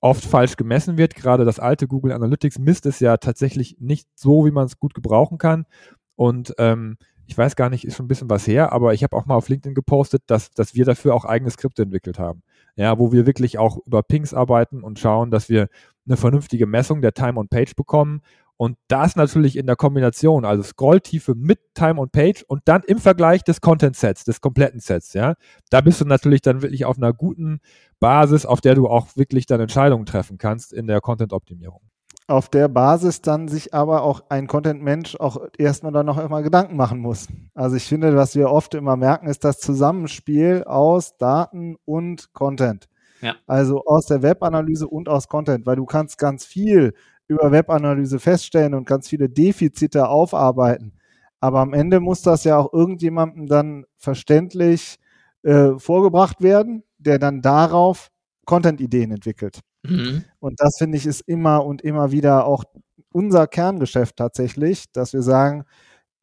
oft 0.00 0.24
falsch 0.24 0.56
gemessen 0.56 0.96
wird. 0.96 1.16
Gerade 1.16 1.44
das 1.44 1.58
alte 1.58 1.88
Google 1.88 2.12
Analytics 2.12 2.60
misst 2.60 2.86
es 2.86 3.00
ja 3.00 3.16
tatsächlich 3.16 3.78
nicht 3.80 4.08
so, 4.14 4.46
wie 4.46 4.52
man 4.52 4.66
es 4.66 4.78
gut 4.78 4.94
gebrauchen 4.94 5.38
kann. 5.38 5.66
Und 6.14 6.54
ähm, 6.58 6.98
ich 7.30 7.38
weiß 7.38 7.54
gar 7.54 7.70
nicht, 7.70 7.84
ist 7.84 7.96
schon 7.96 8.06
ein 8.06 8.08
bisschen 8.08 8.28
was 8.28 8.48
her, 8.48 8.72
aber 8.72 8.92
ich 8.92 9.04
habe 9.04 9.16
auch 9.16 9.24
mal 9.24 9.36
auf 9.36 9.48
LinkedIn 9.48 9.74
gepostet, 9.74 10.24
dass, 10.26 10.50
dass 10.50 10.74
wir 10.74 10.84
dafür 10.84 11.14
auch 11.14 11.24
eigene 11.24 11.50
Skripte 11.50 11.82
entwickelt 11.82 12.18
haben. 12.18 12.42
Ja, 12.74 12.98
wo 12.98 13.12
wir 13.12 13.24
wirklich 13.24 13.56
auch 13.56 13.78
über 13.86 14.02
Pings 14.02 14.34
arbeiten 14.34 14.82
und 14.82 14.98
schauen, 14.98 15.30
dass 15.30 15.48
wir 15.48 15.68
eine 16.06 16.16
vernünftige 16.16 16.66
Messung 16.66 17.02
der 17.02 17.14
Time 17.14 17.38
on 17.38 17.46
Page 17.46 17.76
bekommen. 17.76 18.22
Und 18.56 18.76
das 18.88 19.14
natürlich 19.14 19.56
in 19.56 19.66
der 19.66 19.76
Kombination, 19.76 20.44
also 20.44 20.64
Scrolltiefe 20.64 21.34
mit 21.36 21.60
Time 21.74 22.00
on 22.00 22.10
Page 22.10 22.42
und 22.48 22.62
dann 22.64 22.82
im 22.82 22.98
Vergleich 22.98 23.44
des 23.44 23.60
Content 23.60 23.96
Sets, 23.96 24.24
des 24.24 24.40
kompletten 24.40 24.80
Sets, 24.80 25.14
ja. 25.14 25.34
Da 25.70 25.80
bist 25.82 26.00
du 26.00 26.04
natürlich 26.06 26.42
dann 26.42 26.62
wirklich 26.62 26.84
auf 26.84 26.96
einer 26.96 27.12
guten 27.12 27.60
Basis, 28.00 28.44
auf 28.44 28.60
der 28.60 28.74
du 28.74 28.88
auch 28.88 29.16
wirklich 29.16 29.46
dann 29.46 29.60
Entscheidungen 29.60 30.04
treffen 30.04 30.36
kannst 30.36 30.72
in 30.72 30.88
der 30.88 31.00
Content 31.00 31.32
Optimierung 31.32 31.89
auf 32.30 32.48
der 32.48 32.68
Basis 32.68 33.22
dann 33.22 33.48
sich 33.48 33.74
aber 33.74 34.02
auch 34.02 34.22
ein 34.28 34.46
Content-Mensch 34.46 35.16
auch 35.16 35.38
erstmal 35.58 35.92
dann 35.92 36.06
noch 36.06 36.18
immer 36.18 36.42
Gedanken 36.42 36.76
machen 36.76 37.00
muss. 37.00 37.26
Also 37.54 37.76
ich 37.76 37.84
finde, 37.84 38.14
was 38.16 38.34
wir 38.34 38.50
oft 38.50 38.74
immer 38.74 38.96
merken, 38.96 39.26
ist 39.26 39.44
das 39.44 39.58
Zusammenspiel 39.58 40.64
aus 40.64 41.16
Daten 41.16 41.76
und 41.84 42.32
Content. 42.32 42.88
Ja. 43.20 43.34
Also 43.46 43.84
aus 43.84 44.06
der 44.06 44.22
Webanalyse 44.22 44.86
und 44.88 45.08
aus 45.08 45.28
Content, 45.28 45.66
weil 45.66 45.76
du 45.76 45.84
kannst 45.84 46.18
ganz 46.18 46.44
viel 46.44 46.94
über 47.26 47.52
Webanalyse 47.52 48.18
feststellen 48.18 48.74
und 48.74 48.86
ganz 48.86 49.08
viele 49.08 49.28
Defizite 49.28 50.08
aufarbeiten. 50.08 50.92
Aber 51.40 51.60
am 51.60 51.72
Ende 51.72 52.00
muss 52.00 52.22
das 52.22 52.44
ja 52.44 52.58
auch 52.58 52.72
irgendjemandem 52.72 53.46
dann 53.46 53.86
verständlich 53.96 54.98
äh, 55.42 55.78
vorgebracht 55.78 56.42
werden, 56.42 56.82
der 56.98 57.18
dann 57.18 57.40
darauf 57.40 58.10
Content-Ideen 58.46 59.12
entwickelt. 59.12 59.60
Mhm. 59.82 60.24
Und 60.40 60.60
das 60.60 60.76
finde 60.78 60.98
ich 60.98 61.06
ist 61.06 61.22
immer 61.22 61.64
und 61.64 61.82
immer 61.82 62.12
wieder 62.12 62.46
auch 62.46 62.64
unser 63.12 63.46
Kerngeschäft 63.46 64.16
tatsächlich, 64.16 64.92
dass 64.92 65.12
wir 65.12 65.22
sagen, 65.22 65.64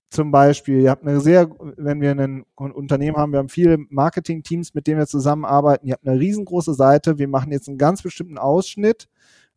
zum 0.09 0.31
Beispiel, 0.31 0.81
ihr 0.81 0.91
habt 0.91 1.03
eine 1.05 1.19
sehr, 1.19 1.49
wenn 1.77 1.99
wir 2.01 2.11
ein 2.11 2.45
Unternehmen 2.55 3.17
haben, 3.17 3.33
wir 3.33 3.39
haben 3.39 3.49
viele 3.49 3.77
Marketing-Teams, 3.89 4.73
mit 4.73 4.87
denen 4.87 4.99
wir 4.99 5.07
zusammenarbeiten, 5.07 5.85
ihr 5.87 5.93
habt 5.93 6.07
eine 6.07 6.19
riesengroße 6.19 6.73
Seite, 6.75 7.17
wir 7.19 7.27
machen 7.27 7.51
jetzt 7.51 7.67
einen 7.67 7.77
ganz 7.77 8.03
bestimmten 8.03 8.37
Ausschnitt 8.37 9.09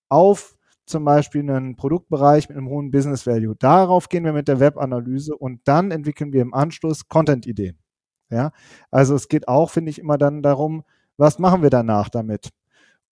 auf 0.09 0.57
zum 0.87 1.05
Beispiel 1.05 1.43
einen 1.43 1.77
Produktbereich 1.77 2.49
mit 2.49 2.59
einem 2.59 2.69
hohen 2.69 2.91
Business 2.91 3.27
Value. 3.27 3.55
Darauf 3.57 4.09
gehen 4.09 4.25
wir 4.25 4.33
mit 4.33 4.49
der 4.49 4.59
Webanalyse 4.61 5.37
und 5.37 5.61
dann 5.67 5.93
entwickeln 5.93 6.33
wir 6.33 6.43
im 6.43 6.53
Anschluss 6.55 7.07
Content-Ideen. 7.09 7.79
Ja, 8.31 8.53
also 8.91 9.15
es 9.15 9.29
geht 9.29 9.49
auch, 9.49 9.71
finde 9.71 9.91
ich, 9.91 10.01
immer 10.01 10.19
dann 10.19 10.43
darum, 10.43 10.85
was 11.17 11.39
machen 11.39 11.63
wir 11.63 11.71
danach 11.71 12.09
damit? 12.09 12.51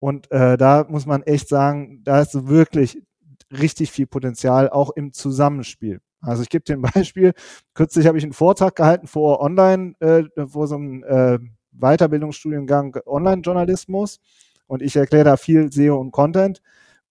Und 0.01 0.31
äh, 0.31 0.57
da 0.57 0.87
muss 0.89 1.07
man 1.07 1.23
echt 1.23 1.49
sagen, 1.49 2.03
da 2.05 2.21
ist 2.21 2.47
wirklich 2.47 3.03
richtig 3.51 3.91
viel 3.91 4.07
Potenzial, 4.07 4.69
auch 4.71 4.91
im 4.91 5.13
Zusammenspiel. 5.13 6.01
Also 6.21 6.43
ich 6.43 6.49
gebe 6.49 6.65
dir 6.65 6.75
ein 6.75 6.83
Beispiel. 6.95 7.33
Kürzlich 7.75 8.07
habe 8.07 8.19
ich 8.19 8.25
einen 8.25 8.33
Vortrag 8.33 8.77
gehalten 8.77 9.07
vor 9.07 9.41
Online, 9.41 9.95
äh, 10.01 10.25
vor 10.47 10.67
so 10.67 10.77
einem 10.77 11.05
äh, 11.05 11.39
Weiterbildungsstudiengang 11.73 12.97
Online-Journalismus 13.07 14.19
und 14.67 14.83
ich 14.83 14.97
erkläre 14.97 15.25
da 15.25 15.37
viel 15.37 15.73
SEO 15.73 15.99
und 15.99 16.13
Content. 16.13 16.61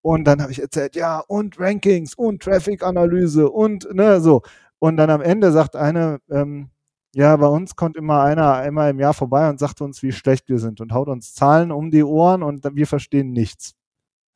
Und 0.00 0.24
dann 0.24 0.40
habe 0.40 0.52
ich 0.52 0.60
erzählt, 0.60 0.96
ja, 0.96 1.18
und 1.20 1.58
Rankings 1.58 2.14
und 2.14 2.42
Traffic-Analyse 2.42 3.50
und 3.50 3.92
ne, 3.92 4.20
so. 4.20 4.42
Und 4.78 4.96
dann 4.96 5.10
am 5.10 5.20
Ende 5.20 5.50
sagt 5.50 5.74
eine, 5.74 6.20
ähm, 6.30 6.70
ja, 7.14 7.36
bei 7.36 7.46
uns 7.46 7.74
kommt 7.76 7.96
immer 7.96 8.22
einer 8.22 8.54
einmal 8.54 8.90
im 8.90 9.00
Jahr 9.00 9.14
vorbei 9.14 9.48
und 9.48 9.58
sagt 9.58 9.80
uns, 9.80 10.02
wie 10.02 10.12
schlecht 10.12 10.48
wir 10.48 10.58
sind 10.58 10.80
und 10.80 10.92
haut 10.92 11.08
uns 11.08 11.34
Zahlen 11.34 11.72
um 11.72 11.90
die 11.90 12.04
Ohren 12.04 12.42
und 12.42 12.64
wir 12.74 12.86
verstehen 12.86 13.32
nichts. 13.32 13.74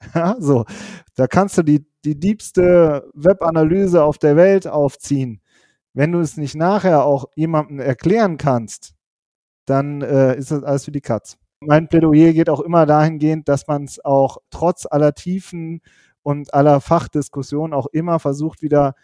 Ja, 0.16 0.34
so, 0.40 0.64
da 1.14 1.28
kannst 1.28 1.58
du 1.58 1.62
die, 1.62 1.86
die 2.04 2.18
diebste 2.18 3.08
Webanalyse 3.14 4.02
auf 4.02 4.18
der 4.18 4.34
Welt 4.34 4.66
aufziehen. 4.66 5.40
Wenn 5.94 6.10
du 6.10 6.18
es 6.18 6.36
nicht 6.36 6.56
nachher 6.56 7.04
auch 7.04 7.26
jemandem 7.36 7.78
erklären 7.78 8.36
kannst, 8.36 8.94
dann 9.64 10.02
äh, 10.02 10.36
ist 10.36 10.50
das 10.50 10.64
alles 10.64 10.86
für 10.86 10.90
die 10.90 11.02
Katz. 11.02 11.38
Mein 11.60 11.86
Plädoyer 11.86 12.32
geht 12.32 12.50
auch 12.50 12.60
immer 12.60 12.84
dahingehend, 12.84 13.48
dass 13.48 13.68
man 13.68 13.84
es 13.84 14.04
auch 14.04 14.38
trotz 14.50 14.86
aller 14.90 15.14
Tiefen 15.14 15.82
und 16.24 16.52
aller 16.52 16.80
Fachdiskussionen 16.80 17.72
auch 17.72 17.86
immer 17.86 18.18
versucht, 18.18 18.60
wieder 18.62 18.96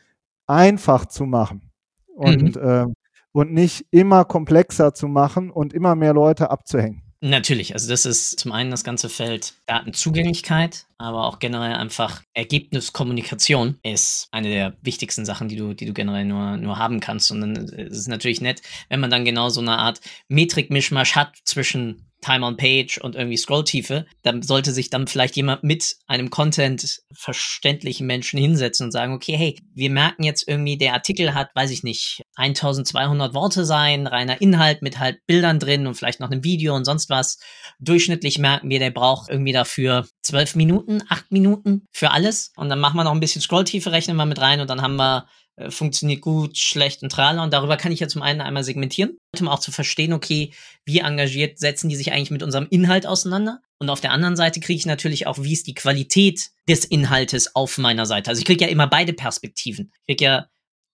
einfach 0.48 1.06
zu 1.06 1.26
machen. 1.26 1.70
Und, 2.08 2.56
mhm. 2.56 2.60
äh, 2.60 2.87
und 3.32 3.52
nicht 3.52 3.87
immer 3.90 4.25
komplexer 4.25 4.94
zu 4.94 5.08
machen 5.08 5.50
und 5.50 5.73
immer 5.73 5.94
mehr 5.94 6.14
Leute 6.14 6.50
abzuhängen. 6.50 7.02
Natürlich, 7.20 7.73
also 7.73 7.88
das 7.88 8.06
ist 8.06 8.38
zum 8.38 8.52
einen 8.52 8.70
das 8.70 8.85
ganze 8.85 9.08
Feld 9.08 9.54
Datenzugänglichkeit, 9.66 10.87
aber 10.99 11.26
auch 11.26 11.40
generell 11.40 11.75
einfach 11.75 12.23
Ergebniskommunikation 12.32 13.76
ist 13.82 14.28
eine 14.30 14.49
der 14.49 14.76
wichtigsten 14.82 15.25
Sachen, 15.25 15.49
die 15.49 15.56
du, 15.56 15.75
die 15.75 15.87
du 15.87 15.92
generell 15.92 16.25
nur, 16.25 16.56
nur 16.58 16.78
haben 16.78 17.00
kannst. 17.00 17.32
Und 17.32 17.40
dann 17.40 17.56
ist 17.56 17.99
es 17.99 18.06
natürlich 18.06 18.40
nett, 18.40 18.62
wenn 18.88 19.00
man 19.00 19.11
dann 19.11 19.25
genau 19.25 19.49
so 19.49 19.61
eine 19.61 19.78
Art 19.78 20.00
Metrik-Mischmasch 20.28 21.16
hat 21.16 21.37
zwischen 21.42 22.07
Time 22.20 22.44
on 22.44 22.56
Page 22.56 22.98
und 22.98 23.14
irgendwie 23.14 23.37
Scrolltiefe, 23.37 24.06
dann 24.22 24.42
sollte 24.42 24.72
sich 24.72 24.90
dann 24.90 25.06
vielleicht 25.06 25.37
jemand 25.37 25.62
mit 25.62 25.96
einem 26.06 26.30
Content 26.30 27.00
verständlichen 27.12 28.06
Menschen 28.06 28.38
hinsetzen 28.38 28.87
und 28.87 28.92
sagen, 28.92 29.12
okay, 29.12 29.37
hey, 29.37 29.58
wir 29.75 29.90
merken 29.90 30.25
jetzt 30.25 30.48
irgendwie, 30.48 30.76
der 30.76 30.94
Artikel 30.94 31.34
hat, 31.34 31.50
weiß 31.54 31.70
ich 31.70 31.82
nicht, 31.84 32.22
1200 32.37 33.34
Worte 33.34 33.64
sein, 33.64 34.06
reiner 34.06 34.40
Inhalt 34.40 34.82
mit 34.82 34.98
halt 34.98 35.25
Bildern 35.26 35.58
drin 35.58 35.87
und 35.87 35.94
vielleicht 35.94 36.20
noch 36.20 36.30
einem 36.30 36.44
Video 36.44 36.75
und 36.75 36.84
sonst 36.84 37.08
was. 37.08 37.38
Durchschnittlich 37.78 38.38
merken 38.38 38.68
wir, 38.70 38.78
der 38.78 38.90
braucht 38.90 39.30
irgendwie 39.30 39.52
dafür 39.52 40.06
zwölf 40.22 40.56
Minuten, 40.56 41.02
acht 41.08 41.30
Minuten 41.30 41.87
für 41.92 42.10
alles. 42.10 42.52
Und 42.56 42.68
dann 42.68 42.80
machen 42.80 42.96
wir 42.96 43.04
noch 43.04 43.12
ein 43.12 43.20
bisschen 43.20 43.42
Scrolltiefe, 43.42 43.92
rechnen 43.92 44.16
wir 44.16 44.26
mit 44.26 44.40
rein 44.40 44.60
und 44.60 44.68
dann 44.68 44.82
haben 44.82 44.96
wir 44.96 45.26
äh, 45.58 45.70
funktioniert 45.70 46.20
gut, 46.20 46.56
schlecht 46.56 47.02
und 47.02 47.10
tralala. 47.10 47.42
Und 47.42 47.52
darüber 47.52 47.76
kann 47.76 47.92
ich 47.92 48.00
ja 48.00 48.08
zum 48.08 48.22
einen 48.22 48.40
einmal 48.40 48.64
segmentieren, 48.64 49.16
um 49.38 49.48
auch 49.48 49.58
zu 49.58 49.72
verstehen, 49.72 50.12
okay, 50.12 50.52
wie 50.84 51.00
engagiert 51.00 51.58
setzen 51.58 51.88
die 51.88 51.96
sich 51.96 52.12
eigentlich 52.12 52.30
mit 52.30 52.42
unserem 52.42 52.66
Inhalt 52.70 53.06
auseinander? 53.06 53.60
Und 53.80 53.90
auf 53.90 54.00
der 54.00 54.12
anderen 54.12 54.36
Seite 54.36 54.60
kriege 54.60 54.78
ich 54.78 54.86
natürlich 54.86 55.26
auch, 55.26 55.42
wie 55.42 55.52
ist 55.52 55.66
die 55.66 55.74
Qualität 55.74 56.50
des 56.68 56.84
Inhaltes 56.84 57.54
auf 57.54 57.78
meiner 57.78 58.06
Seite. 58.06 58.30
Also 58.30 58.40
ich 58.40 58.44
kriege 58.44 58.64
ja 58.64 58.70
immer 58.70 58.86
beide 58.86 59.12
Perspektiven. 59.12 59.92
Ich 60.06 60.16
kriege 60.16 60.24
ja, 60.24 60.48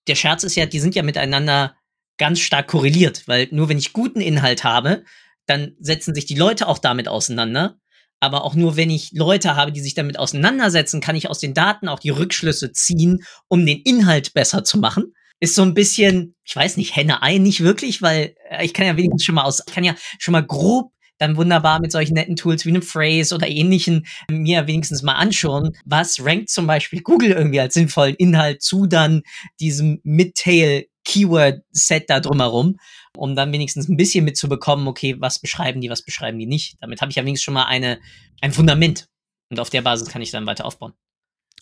der 0.06 0.14
Scherz 0.14 0.44
ist 0.44 0.54
ja, 0.54 0.66
die 0.66 0.80
sind 0.80 0.94
ja 0.94 1.02
miteinander 1.02 1.76
ganz 2.18 2.40
stark 2.40 2.68
korreliert, 2.68 3.26
weil 3.26 3.48
nur 3.50 3.68
wenn 3.68 3.78
ich 3.78 3.92
guten 3.92 4.20
Inhalt 4.20 4.64
habe, 4.64 5.04
dann 5.46 5.76
setzen 5.78 6.14
sich 6.14 6.26
die 6.26 6.36
Leute 6.36 6.68
auch 6.68 6.78
damit 6.78 7.08
auseinander 7.08 7.78
aber 8.24 8.44
auch 8.44 8.54
nur, 8.54 8.76
wenn 8.76 8.90
ich 8.90 9.12
Leute 9.12 9.56
habe, 9.56 9.72
die 9.72 9.80
sich 9.80 9.94
damit 9.94 10.18
auseinandersetzen, 10.18 11.00
kann 11.00 11.16
ich 11.16 11.30
aus 11.30 11.38
den 11.38 11.54
Daten 11.54 11.88
auch 11.88 11.98
die 11.98 12.10
Rückschlüsse 12.10 12.72
ziehen, 12.72 13.24
um 13.48 13.64
den 13.64 13.80
Inhalt 13.82 14.34
besser 14.34 14.64
zu 14.64 14.78
machen. 14.78 15.14
Ist 15.40 15.54
so 15.54 15.62
ein 15.62 15.74
bisschen, 15.74 16.34
ich 16.44 16.54
weiß 16.54 16.76
nicht, 16.76 16.96
Henne-Ei 16.96 17.38
nicht 17.38 17.60
wirklich, 17.60 18.02
weil 18.02 18.34
äh, 18.50 18.64
ich 18.64 18.72
kann 18.72 18.86
ja 18.86 18.96
wenigstens 18.96 19.24
schon 19.24 19.34
mal 19.34 19.44
aus, 19.44 19.62
ich 19.66 19.74
kann 19.74 19.84
ja 19.84 19.94
schon 20.18 20.32
mal 20.32 20.44
grob 20.44 20.90
dann 21.18 21.36
wunderbar 21.36 21.80
mit 21.80 21.92
solchen 21.92 22.14
netten 22.14 22.36
Tools 22.36 22.64
wie 22.64 22.70
einem 22.70 22.82
Phrase 22.82 23.34
oder 23.34 23.46
ähnlichen 23.46 24.06
mir 24.28 24.66
wenigstens 24.66 25.02
mal 25.02 25.14
anschauen, 25.14 25.76
was 25.84 26.24
rankt 26.24 26.50
zum 26.50 26.66
Beispiel 26.66 27.02
Google 27.02 27.30
irgendwie 27.30 27.60
als 27.60 27.74
sinnvollen 27.74 28.16
Inhalt 28.16 28.62
zu 28.62 28.86
dann 28.86 29.22
diesem 29.60 30.00
Midtail 30.02 30.86
Keyword-Set 31.04 32.08
da 32.08 32.20
drumherum 32.20 32.76
um 33.16 33.36
dann 33.36 33.52
wenigstens 33.52 33.88
ein 33.88 33.96
bisschen 33.96 34.24
mitzubekommen, 34.24 34.88
okay, 34.88 35.16
was 35.20 35.38
beschreiben 35.38 35.80
die, 35.80 35.90
was 35.90 36.02
beschreiben 36.02 36.38
die 36.38 36.46
nicht. 36.46 36.76
Damit 36.80 37.00
habe 37.00 37.10
ich 37.10 37.16
ja 37.16 37.22
wenigstens 37.22 37.44
schon 37.44 37.54
mal 37.54 37.64
eine, 37.64 37.98
ein 38.40 38.52
Fundament. 38.52 39.08
Und 39.50 39.60
auf 39.60 39.70
der 39.70 39.82
Basis 39.82 40.08
kann 40.08 40.22
ich 40.22 40.30
dann 40.30 40.46
weiter 40.46 40.64
aufbauen. 40.64 40.92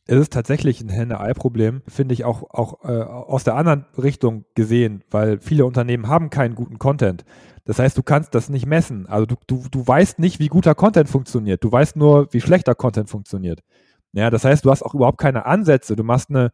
Es 0.06 0.18
ist 0.18 0.32
tatsächlich 0.32 0.80
ein 0.80 0.88
Henne-Ei-Problem, 0.88 1.82
finde 1.86 2.14
ich 2.14 2.24
auch, 2.24 2.42
auch 2.50 2.84
äh, 2.84 3.02
aus 3.02 3.44
der 3.44 3.54
anderen 3.54 3.86
Richtung 3.96 4.44
gesehen, 4.54 5.04
weil 5.10 5.40
viele 5.40 5.64
Unternehmen 5.64 6.08
haben 6.08 6.28
keinen 6.30 6.56
guten 6.56 6.78
Content. 6.78 7.24
Das 7.64 7.78
heißt, 7.78 7.96
du 7.96 8.02
kannst 8.02 8.34
das 8.34 8.48
nicht 8.48 8.66
messen. 8.66 9.06
Also 9.06 9.26
du, 9.26 9.36
du, 9.46 9.64
du 9.70 9.86
weißt 9.86 10.18
nicht, 10.18 10.40
wie 10.40 10.48
guter 10.48 10.74
Content 10.74 11.08
funktioniert. 11.08 11.62
Du 11.62 11.70
weißt 11.70 11.94
nur, 11.94 12.32
wie 12.32 12.40
schlechter 12.40 12.74
Content 12.74 13.10
funktioniert. 13.10 13.60
Ja, 14.12 14.30
das 14.30 14.44
heißt, 14.44 14.64
du 14.64 14.70
hast 14.70 14.82
auch 14.82 14.94
überhaupt 14.94 15.18
keine 15.18 15.46
Ansätze. 15.46 15.94
Du 15.94 16.02
machst 16.02 16.30
eine, 16.30 16.50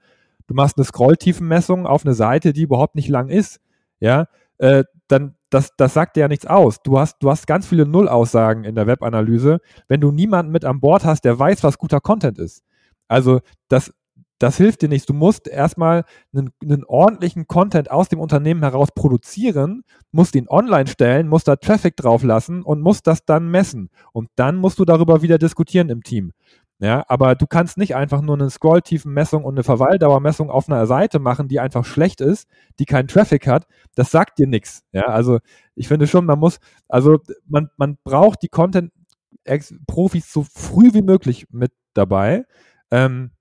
du 0.49 0.55
machst 0.55 0.77
eine 0.77 0.85
Scrolltiefenmessung 0.85 1.87
auf 1.87 2.05
eine 2.05 2.15
Seite, 2.15 2.53
die 2.53 2.63
überhaupt 2.63 2.97
nicht 2.97 3.09
lang 3.09 3.29
ist. 3.29 3.61
Ja, 4.01 4.27
äh, 4.59 4.85
dann 5.07 5.37
das, 5.51 5.71
das 5.77 5.95
sagt 5.95 6.17
dir 6.17 6.21
ja 6.21 6.29
nichts 6.29 6.47
aus. 6.47 6.83
Du 6.83 6.99
hast, 6.99 7.17
du 7.21 7.31
hast 7.31 7.47
ganz 7.47 7.67
viele 7.67 7.87
Nullaussagen 7.87 8.65
in 8.65 8.75
der 8.75 8.87
Webanalyse, 8.87 9.61
wenn 9.89 10.01
du 10.01 10.11
niemanden 10.11 10.53
mit 10.53 10.65
an 10.65 10.81
Bord 10.81 11.05
hast, 11.05 11.25
der 11.25 11.39
weiß, 11.39 11.63
was 11.63 11.79
guter 11.79 12.01
Content 12.01 12.39
ist. 12.39 12.63
Also 13.09 13.41
das, 13.69 13.93
das 14.39 14.57
hilft 14.57 14.83
dir 14.83 14.89
nichts. 14.89 15.07
Du 15.07 15.15
musst 15.15 15.49
erstmal 15.49 16.05
einen, 16.33 16.51
einen 16.63 16.85
ordentlichen 16.85 17.47
Content 17.47 17.91
aus 17.91 18.09
dem 18.09 18.21
Unternehmen 18.21 18.63
heraus 18.63 18.91
produzieren, 18.95 19.83
musst 20.13 20.35
ihn 20.35 20.49
online 20.49 20.87
stellen, 20.87 21.29
musst 21.29 21.49
da 21.49 21.57
Traffic 21.57 21.97
drauf 21.97 22.23
lassen 22.23 22.63
und 22.63 22.83
musst 22.83 23.07
das 23.07 23.25
dann 23.25 23.51
messen. 23.51 23.91
Und 24.13 24.29
dann 24.37 24.57
musst 24.57 24.79
du 24.79 24.85
darüber 24.85 25.23
wieder 25.23 25.39
diskutieren 25.39 25.89
im 25.89 26.03
Team. 26.03 26.33
Ja, 26.81 27.05
aber 27.09 27.35
du 27.35 27.47
kannst 27.49 27.77
nicht 27.77 27.97
einfach 27.97 28.21
nur 28.21 28.37
eine 28.37 28.51
Scrolltiefenmessung 28.51 29.43
und 29.45 29.55
eine 29.55 29.65
Verweildauermessung 29.65 30.49
auf 30.49 30.69
einer 30.69 30.87
Seite 30.87 31.19
machen, 31.19 31.49
die 31.49 31.59
einfach 31.59 31.85
schlecht 31.85 32.21
ist, 32.21 32.49
die 32.79 32.85
keinen 32.85 33.09
Traffic 33.09 33.49
hat. 33.49 33.67
Das 33.97 34.13
sagt 34.13 34.39
dir 34.39 34.47
nichts. 34.47 34.85
Ja, 34.93 35.07
also 35.07 35.41
ich 35.75 35.89
finde 35.89 36.07
schon, 36.07 36.25
man 36.25 36.39
muss, 36.39 36.61
also 36.89 37.19
man, 37.47 37.69
man 37.79 37.99
braucht 38.05 38.43
die 38.43 38.49
Content-Profis 38.49 40.33
so 40.33 40.45
früh 40.45 40.95
wie 40.95 41.03
möglich 41.03 41.47
mit 41.51 41.73
dabei. 41.95 42.45
Ähm, 42.93 43.33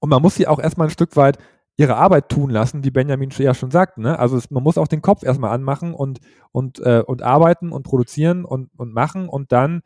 und 0.00 0.10
man 0.10 0.20
muss 0.20 0.34
sie 0.34 0.46
auch 0.46 0.58
erstmal 0.58 0.88
ein 0.88 0.90
Stück 0.92 1.16
weit 1.16 1.38
ihre 1.78 1.96
Arbeit 1.96 2.28
tun 2.28 2.50
lassen, 2.50 2.84
wie 2.84 2.90
Benjamin 2.90 3.30
ja 3.30 3.54
schon 3.54 3.70
sagt. 3.70 3.98
Ne? 3.98 4.18
Also 4.18 4.36
es, 4.36 4.50
man 4.50 4.62
muss 4.62 4.78
auch 4.78 4.88
den 4.88 5.02
Kopf 5.02 5.22
erstmal 5.22 5.52
anmachen 5.52 5.94
und, 5.94 6.20
und, 6.52 6.78
äh, 6.80 7.02
und 7.06 7.22
arbeiten 7.22 7.72
und 7.72 7.84
produzieren 7.84 8.44
und, 8.44 8.70
und 8.76 8.92
machen 8.92 9.28
und 9.28 9.52
dann 9.52 9.82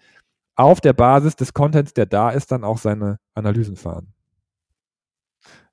auf 0.61 0.81
der 0.81 0.93
Basis 0.93 1.37
des 1.37 1.55
Contents, 1.55 1.95
der 1.95 2.07
da 2.07 2.31
ist, 2.31 2.53
dann 2.53 2.65
auch 2.65 2.79
seine 2.79 3.19
Analysen 3.35 3.77
fahren. 3.77 4.13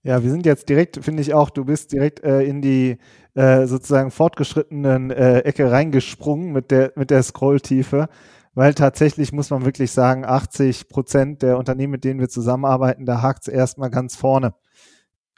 Ja, 0.03 0.24
wir 0.24 0.29
sind 0.29 0.46
jetzt 0.46 0.70
direkt, 0.70 1.03
finde 1.03 1.22
ich 1.22 1.34
auch, 1.34 1.50
du 1.50 1.65
bist 1.65 1.91
direkt 1.91 2.24
äh, 2.24 2.41
in 2.44 2.62
die 2.62 2.98
äh, 3.34 3.65
sozusagen 3.65 4.10
fortgeschrittenen 4.10 5.12
äh, 5.12 5.39
Ecke 5.39 5.70
reingesprungen 5.70 6.53
mit 6.53 6.72
der, 6.72 6.94
mit 6.96 7.12
der 7.12 7.24
Scrolltiefe, 7.24 8.08
weil 8.53 8.74
tatsächlich 8.74 9.34
muss 9.34 9.50
man 9.50 9.65
wirklich 9.65 9.91
sagen, 9.91 10.24
80 10.24 10.88
Prozent 10.88 11.41
der 11.41 11.58
Unternehmen, 11.58 11.91
mit 11.91 12.03
denen 12.03 12.20
wir 12.20 12.29
zusammenarbeiten, 12.29 13.06
da 13.06 13.22
hakt 13.22 13.48
es 13.48 13.53
erstmal 13.53 13.89
ganz 13.89 14.15
vorne. 14.15 14.53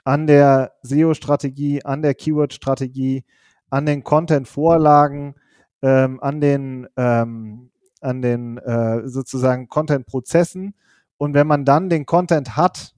An 0.03 0.27
der 0.27 0.73
SEO-Strategie, 0.83 1.83
an 1.83 2.01
der 2.01 2.13
Keyword-Strategie, 2.13 3.25
an 3.69 3.85
den 3.85 4.03
Content-Vorlagen, 4.03 5.35
ähm, 5.81 6.19
an 6.21 6.41
den 6.41 6.87
ähm, 6.95 7.71
an 8.01 8.21
den 8.21 8.57
äh, 8.57 9.07
sozusagen 9.07 9.67
Content-Prozessen. 9.67 10.75
Und 11.17 11.33
wenn 11.33 11.47
man 11.47 11.65
dann 11.65 11.89
den 11.89 12.05
Content 12.05 12.55
hat, 12.55 12.93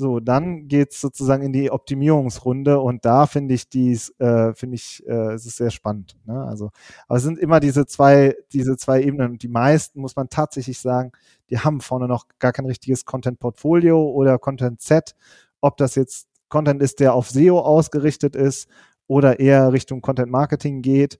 so, 0.00 0.20
dann 0.20 0.68
geht's 0.68 1.00
sozusagen 1.00 1.42
in 1.42 1.52
die 1.52 1.72
Optimierungsrunde 1.72 2.78
und 2.78 3.04
da 3.04 3.26
finde 3.26 3.54
ich 3.54 3.68
dies, 3.68 4.10
äh, 4.20 4.54
finde 4.54 4.76
ich, 4.76 5.04
äh, 5.08 5.32
es 5.32 5.44
ist 5.44 5.56
sehr 5.56 5.70
spannend. 5.70 6.16
Ne? 6.24 6.40
Also, 6.40 6.70
aber 7.08 7.16
es 7.16 7.24
sind 7.24 7.36
immer 7.36 7.58
diese 7.58 7.84
zwei, 7.84 8.36
diese 8.52 8.76
zwei 8.76 9.02
Ebenen 9.02 9.32
und 9.32 9.42
die 9.42 9.48
meisten, 9.48 10.00
muss 10.00 10.14
man 10.14 10.28
tatsächlich 10.28 10.78
sagen, 10.78 11.10
die 11.50 11.58
haben 11.58 11.80
vorne 11.80 12.06
noch 12.06 12.26
gar 12.38 12.52
kein 12.52 12.66
richtiges 12.66 13.06
Content-Portfolio 13.06 14.00
oder 14.00 14.38
Content-Set. 14.38 15.16
Ob 15.60 15.76
das 15.78 15.96
jetzt 15.96 16.28
Content 16.48 16.80
ist, 16.80 17.00
der 17.00 17.14
auf 17.14 17.28
SEO 17.28 17.58
ausgerichtet 17.58 18.36
ist 18.36 18.68
oder 19.08 19.40
eher 19.40 19.72
Richtung 19.72 20.00
Content-Marketing 20.00 20.80
geht. 20.80 21.18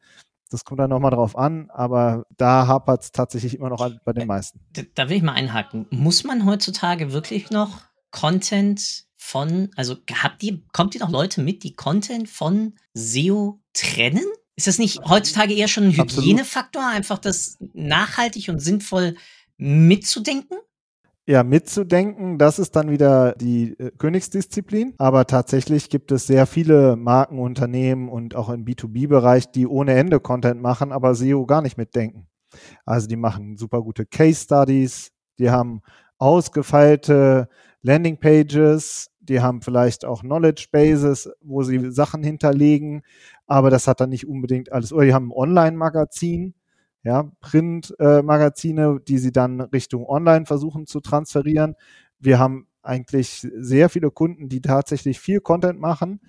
Das 0.50 0.64
kommt 0.64 0.81
dann 0.81 0.90
nochmal 0.90 1.11
drauf 1.11 1.37
an, 1.37 1.71
aber 1.71 2.25
da 2.37 2.67
hapert 2.67 3.02
es 3.02 3.12
tatsächlich 3.12 3.55
immer 3.55 3.69
noch 3.69 3.90
bei 4.05 4.12
den 4.12 4.26
meisten. 4.26 4.61
Da, 4.73 4.83
da 4.95 5.09
will 5.09 5.19
ich 5.19 5.23
mal 5.23 5.33
einhaken. 5.33 5.87
Muss 5.90 6.25
man 6.25 6.47
heutzutage 6.47 7.12
wirklich 7.12 7.50
noch 7.50 7.81
Content 8.11 9.05
von, 9.17 9.71
also 9.76 9.97
habt 10.23 10.43
ihr, 10.43 10.62
kommt 10.73 10.95
ihr 10.95 11.00
noch 11.00 11.11
Leute 11.11 11.43
mit, 11.43 11.62
die 11.64 11.75
Content 11.75 12.28
von 12.28 12.75
SEO 12.95 13.61
trennen? 13.75 14.25
Ist 14.57 14.67
das 14.67 14.78
nicht 14.78 15.00
heutzutage 15.05 15.55
eher 15.55 15.69
schon 15.69 15.85
ein 15.85 15.93
Hygienefaktor, 15.93 16.85
einfach 16.85 17.19
das 17.19 17.59
nachhaltig 17.75 18.49
und 18.49 18.61
sinnvoll 18.61 19.17
mitzudenken? 19.57 20.57
Ja, 21.30 21.42
mitzudenken, 21.42 22.38
das 22.38 22.58
ist 22.58 22.75
dann 22.75 22.90
wieder 22.90 23.35
die 23.35 23.78
äh, 23.78 23.90
Königsdisziplin. 23.99 24.94
Aber 24.97 25.26
tatsächlich 25.26 25.90
gibt 25.90 26.11
es 26.11 26.26
sehr 26.26 26.47
viele 26.47 26.97
Markenunternehmen 26.97 28.08
und 28.08 28.35
auch 28.35 28.49
im 28.49 28.64
B2B-Bereich, 28.64 29.50
die 29.50 29.66
ohne 29.66 29.92
Ende 29.92 30.20
Content 30.20 30.62
machen, 30.62 30.90
aber 30.90 31.14
SEO 31.14 31.44
gar 31.44 31.61
nicht 31.61 31.76
mitdenken. 31.76 32.28
Also 32.87 33.08
die 33.08 33.16
machen 33.16 33.58
super 33.58 33.82
gute 33.82 34.06
Case 34.06 34.42
Studies, 34.44 35.12
die 35.38 35.50
haben 35.50 35.82
ausgefeilte 36.16 37.50
Landing 37.82 38.16
Pages, 38.18 39.11
die 39.20 39.42
haben 39.42 39.61
vielleicht 39.61 40.06
auch 40.06 40.23
Knowledge 40.23 40.68
Bases, 40.73 41.30
wo 41.42 41.62
sie 41.62 41.90
Sachen 41.90 42.23
hinterlegen, 42.23 43.02
aber 43.47 43.68
das 43.68 43.87
hat 43.87 44.00
dann 44.00 44.08
nicht 44.08 44.26
unbedingt 44.26 44.73
alles. 44.73 44.94
Oder 44.94 45.04
die 45.04 45.12
haben 45.12 45.28
ein 45.28 45.37
Online-Magazin, 45.37 46.54
ja, 47.09 47.33
Print-Magazine, 47.41 49.00
die 49.00 49.17
sie 49.17 49.33
dann 49.33 49.62
Richtung 49.62 50.05
Online 50.07 50.45
versuchen 50.45 50.87
zu 50.87 51.00
transferieren. 51.00 51.75
Wir 52.19 52.38
haben 52.38 52.67
eigentlich 52.83 53.49
sehr 53.57 53.88
viele 53.88 54.11
Kunden, 54.11 54.50
die 54.50 54.61
tatsächlich 54.61 55.19
viel 55.19 55.41
Content 55.41 55.81
machen, 55.81 56.21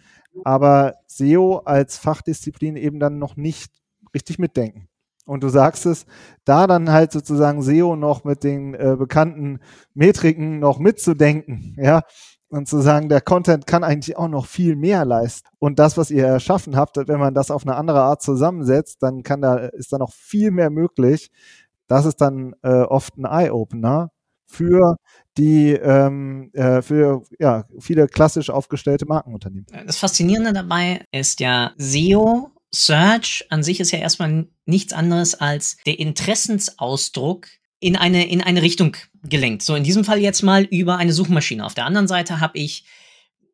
aber 0.46 0.96
SEO 1.06 1.58
als 1.66 1.98
Fachdisziplin 1.98 2.78
eben 2.78 3.02
dann 3.02 3.20
noch 3.20 3.36
nicht 3.36 3.74
richtig 4.14 4.40
mitdenken. 4.40 4.88
Und 5.26 5.44
du 5.44 5.50
sagst 5.50 5.86
es, 5.86 6.06
da 6.46 6.66
dann 6.66 6.90
halt 6.94 7.12
sozusagen 7.12 7.62
SEO 7.62 7.98
noch 7.98 8.24
mit 8.24 8.46
den 8.46 8.74
äh, 8.74 8.96
bekannten 8.98 9.60
Metriken 9.94 10.60
noch 10.60 10.80
mitzudenken, 10.80 11.76
ja, 11.78 12.04
und 12.50 12.68
zu 12.68 12.82
sagen, 12.82 13.10
der 13.10 13.22
Content 13.22 13.68
kann 13.68 13.84
eigentlich 13.84 14.18
auch 14.18 14.28
noch 14.28 14.46
viel 14.46 14.76
mehr 14.76 15.06
leisten. 15.06 15.50
Und 15.60 15.80
das, 15.80 15.98
was 15.98 16.12
ihr 16.12 16.26
erschaffen 16.26 16.76
habt, 16.76 16.98
wenn 16.98 17.20
man 17.20 17.34
das 17.34 17.52
auf 17.52 17.66
eine 17.66 17.76
andere 17.76 18.02
Art 18.02 18.22
zusammensetzt, 18.22 19.02
dann 19.02 19.24
kann 19.24 19.42
da, 19.42 19.56
ist 19.58 19.94
da 19.94 19.98
noch 19.98 20.12
viel 20.12 20.52
mehr 20.52 20.70
möglich. 20.70 21.30
Das 21.88 22.06
ist 22.06 22.18
dann 22.18 22.56
äh, 22.64 22.82
oft 22.82 23.18
ein 23.18 23.26
Eye-Opener 23.26 24.12
für 24.48 24.98
die 25.38 25.74
ähm, 25.74 26.50
äh, 26.54 26.82
für 26.82 27.24
ja 27.40 27.66
viele 27.80 28.08
klassisch 28.08 28.50
aufgestellte 28.50 29.06
Markenunternehmen. 29.06 29.68
Das 29.86 29.98
Faszinierende 29.98 30.54
dabei 30.54 31.06
ist 31.12 31.40
ja 31.40 31.72
SEO 31.78 32.52
Search 32.74 33.46
an 33.50 33.64
sich 33.64 33.80
ist 33.80 33.92
ja 33.92 34.00
erstmal 34.00 34.48
nichts 34.66 34.94
anderes 34.94 35.36
als 35.36 35.78
der 35.86 36.00
Interessensausdruck 36.00 37.48
in 37.80 37.96
eine, 37.96 38.30
in 38.30 38.42
eine 38.42 38.62
Richtung 38.62 38.98
gelenkt. 39.24 39.64
So 39.64 39.76
in 39.76 39.84
diesem 39.84 40.04
Fall 40.04 40.20
jetzt 40.20 40.42
mal 40.42 40.64
über 40.66 40.98
eine 40.98 41.14
Suchmaschine. 41.14 41.66
Auf 41.66 41.76
der 41.76 41.86
anderen 41.86 42.08
Seite 42.08 42.40
habe 42.40 42.58
ich 42.58 42.84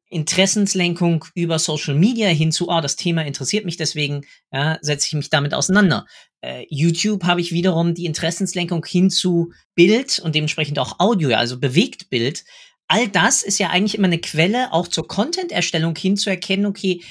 Interessenslenkung 0.10 1.26
über 1.34 1.60
Social 1.60 1.96
Media 1.96 2.28
hinzu, 2.28 2.70
oh, 2.70 2.80
das 2.80 2.96
Thema 2.96 3.26
interessiert 3.26 3.66
mich, 3.66 3.78
deswegen 3.78 4.26
ja, 4.52 4.78
setze 4.82 5.08
ich 5.08 5.14
mich 5.14 5.30
damit 5.30 5.54
auseinander. 5.54 6.06
Äh, 6.42 6.66
YouTube 6.70 7.24
habe 7.24 7.42
ich 7.42 7.52
wiederum 7.52 7.96
die 7.96 8.06
Interessenslenkung 8.06 8.86
hin 8.86 9.10
zu 9.10 9.52
Bild 9.74 10.20
und 10.20 10.36
dementsprechend 10.36 10.80
auch 10.80 11.00
Audio, 11.00 11.36
also 11.36 11.60
bewegt 11.60 12.10
Bild. 12.10 12.44
All 12.88 13.08
das 13.08 13.42
ist 13.42 13.58
ja 13.58 13.72
eigentlich 13.72 13.96
immer 13.96 14.08
eine 14.08 14.20
Quelle, 14.20 14.72
auch 14.72 14.88
zur 14.88 15.08
Content-Erstellung 15.08 15.96
hinzuerkennen, 15.96 16.68
okay, 16.68 17.02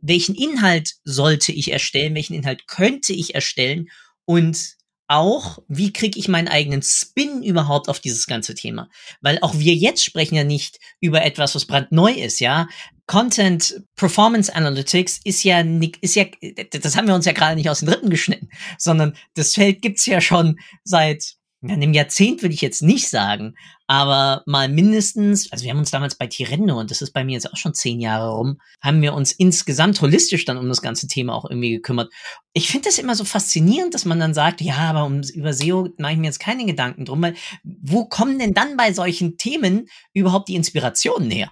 welchen 0.00 0.34
Inhalt 0.34 0.94
sollte 1.04 1.52
ich 1.52 1.72
erstellen, 1.72 2.14
welchen 2.14 2.34
Inhalt 2.34 2.66
könnte 2.68 3.12
ich 3.12 3.34
erstellen 3.34 3.88
und 4.24 4.76
auch, 5.06 5.58
wie 5.68 5.92
kriege 5.92 6.18
ich 6.18 6.28
meinen 6.28 6.48
eigenen 6.48 6.82
Spin 6.82 7.42
überhaupt 7.42 7.88
auf 7.88 8.00
dieses 8.00 8.26
ganze 8.26 8.54
Thema? 8.54 8.88
Weil 9.20 9.38
auch 9.42 9.58
wir 9.58 9.74
jetzt 9.74 10.04
sprechen 10.04 10.34
ja 10.34 10.44
nicht 10.44 10.78
über 11.00 11.22
etwas, 11.24 11.54
was 11.54 11.66
brandneu 11.66 12.12
ist, 12.12 12.40
ja. 12.40 12.68
Content 13.06 13.82
Performance 13.96 14.54
Analytics 14.54 15.20
ist 15.24 15.44
ja 15.44 15.62
ist 16.00 16.14
ja, 16.14 16.24
das 16.70 16.96
haben 16.96 17.06
wir 17.06 17.14
uns 17.14 17.26
ja 17.26 17.32
gerade 17.32 17.56
nicht 17.56 17.68
aus 17.68 17.80
den 17.80 17.90
Rippen 17.90 18.08
geschnitten, 18.08 18.48
sondern 18.78 19.14
das 19.34 19.54
Feld 19.54 19.82
gibt's 19.82 20.06
ja 20.06 20.22
schon 20.22 20.58
seit 20.84 21.34
ja, 21.68 21.74
einem 21.74 21.94
Jahrzehnt 21.94 22.42
würde 22.42 22.54
ich 22.54 22.60
jetzt 22.60 22.82
nicht 22.82 23.08
sagen, 23.08 23.54
aber 23.86 24.42
mal 24.46 24.68
mindestens, 24.68 25.50
also 25.52 25.64
wir 25.64 25.70
haben 25.70 25.78
uns 25.78 25.90
damals 25.90 26.14
bei 26.14 26.26
Tirendo, 26.26 26.78
und 26.78 26.90
das 26.90 27.02
ist 27.02 27.12
bei 27.12 27.24
mir 27.24 27.32
jetzt 27.32 27.52
auch 27.52 27.56
schon 27.56 27.74
zehn 27.74 28.00
Jahre 28.00 28.32
rum, 28.32 28.60
haben 28.80 29.02
wir 29.02 29.14
uns 29.14 29.32
insgesamt 29.32 30.00
holistisch 30.00 30.44
dann 30.44 30.58
um 30.58 30.68
das 30.68 30.82
ganze 30.82 31.06
Thema 31.06 31.34
auch 31.34 31.48
irgendwie 31.48 31.72
gekümmert. 31.72 32.12
Ich 32.52 32.68
finde 32.68 32.88
das 32.88 32.98
immer 32.98 33.14
so 33.14 33.24
faszinierend, 33.24 33.94
dass 33.94 34.04
man 34.04 34.20
dann 34.20 34.34
sagt, 34.34 34.60
ja, 34.60 34.76
aber 34.76 35.04
um, 35.04 35.22
über 35.34 35.52
SEO 35.52 35.88
mache 35.98 36.12
ich 36.12 36.18
mir 36.18 36.26
jetzt 36.26 36.40
keine 36.40 36.66
Gedanken 36.66 37.04
drum, 37.04 37.22
weil 37.22 37.34
wo 37.62 38.04
kommen 38.06 38.38
denn 38.38 38.54
dann 38.54 38.76
bei 38.76 38.92
solchen 38.92 39.36
Themen 39.36 39.88
überhaupt 40.12 40.48
die 40.48 40.56
Inspirationen 40.56 41.30
her? 41.30 41.50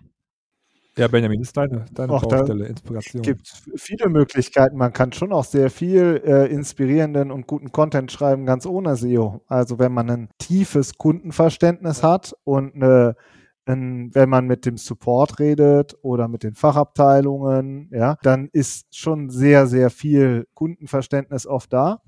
Ja, 0.96 1.08
Benjamin, 1.08 1.40
das 1.40 1.48
ist 1.48 1.56
deine, 1.56 1.86
deine 1.92 2.12
auch 2.12 2.22
Baustelle, 2.22 2.66
Inspiration. 2.66 3.22
Es 3.22 3.26
gibt 3.26 3.52
viele 3.76 4.10
Möglichkeiten. 4.10 4.76
Man 4.76 4.92
kann 4.92 5.12
schon 5.12 5.32
auch 5.32 5.44
sehr 5.44 5.70
viel 5.70 6.20
äh, 6.24 6.52
inspirierenden 6.52 7.30
und 7.30 7.46
guten 7.46 7.72
Content 7.72 8.12
schreiben, 8.12 8.44
ganz 8.44 8.66
ohne 8.66 8.96
SEO. 8.96 9.40
Also 9.46 9.78
wenn 9.78 9.92
man 9.92 10.10
ein 10.10 10.28
tiefes 10.36 10.98
Kundenverständnis 10.98 12.02
hat 12.02 12.36
und 12.44 12.74
eine, 12.74 13.16
ein, 13.64 14.14
wenn 14.14 14.28
man 14.28 14.46
mit 14.46 14.66
dem 14.66 14.76
Support 14.76 15.38
redet 15.38 15.96
oder 16.02 16.28
mit 16.28 16.42
den 16.42 16.54
Fachabteilungen, 16.54 17.88
ja, 17.90 18.18
dann 18.22 18.50
ist 18.52 18.94
schon 18.94 19.30
sehr, 19.30 19.66
sehr 19.66 19.88
viel 19.88 20.46
Kundenverständnis 20.52 21.46
oft 21.46 21.72
da. 21.72 22.02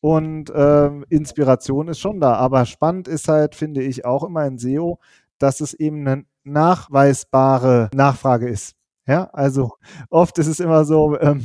Und 0.00 0.50
äh, 0.50 0.90
Inspiration 1.08 1.88
ist 1.88 1.98
schon 1.98 2.20
da. 2.20 2.34
Aber 2.34 2.64
spannend 2.64 3.08
ist 3.08 3.26
halt, 3.26 3.56
finde 3.56 3.82
ich, 3.82 4.04
auch 4.04 4.22
immer 4.22 4.46
in 4.46 4.56
SEO, 4.56 5.00
dass 5.38 5.60
es 5.60 5.74
eben 5.74 6.06
eine 6.06 6.24
nachweisbare 6.44 7.90
Nachfrage 7.94 8.48
ist. 8.48 8.74
Ja, 9.06 9.28
also 9.32 9.72
oft 10.08 10.38
ist 10.38 10.46
es 10.46 10.60
immer 10.60 10.84
so, 10.84 11.18
ähm, 11.20 11.44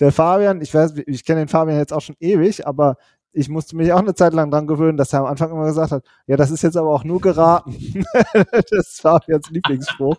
der 0.00 0.12
Fabian, 0.12 0.60
ich 0.62 0.72
weiß, 0.72 0.94
ich 1.06 1.24
kenne 1.24 1.40
den 1.40 1.48
Fabian 1.48 1.76
jetzt 1.78 1.92
auch 1.92 2.00
schon 2.00 2.16
ewig, 2.18 2.66
aber 2.66 2.96
ich 3.34 3.48
musste 3.48 3.76
mich 3.76 3.92
auch 3.92 3.98
eine 3.98 4.14
Zeit 4.14 4.32
lang 4.32 4.50
dran 4.50 4.66
gewöhnen, 4.66 4.96
dass 4.96 5.12
er 5.12 5.20
am 5.20 5.26
Anfang 5.26 5.50
immer 5.50 5.66
gesagt 5.66 5.90
hat, 5.90 6.04
ja, 6.26 6.36
das 6.36 6.50
ist 6.50 6.62
jetzt 6.62 6.76
aber 6.76 6.90
auch 6.90 7.04
nur 7.04 7.20
geraten. 7.20 8.04
das 8.32 8.70
ist 8.70 9.00
Fabians 9.00 9.50
Lieblingsspruch. 9.50 10.16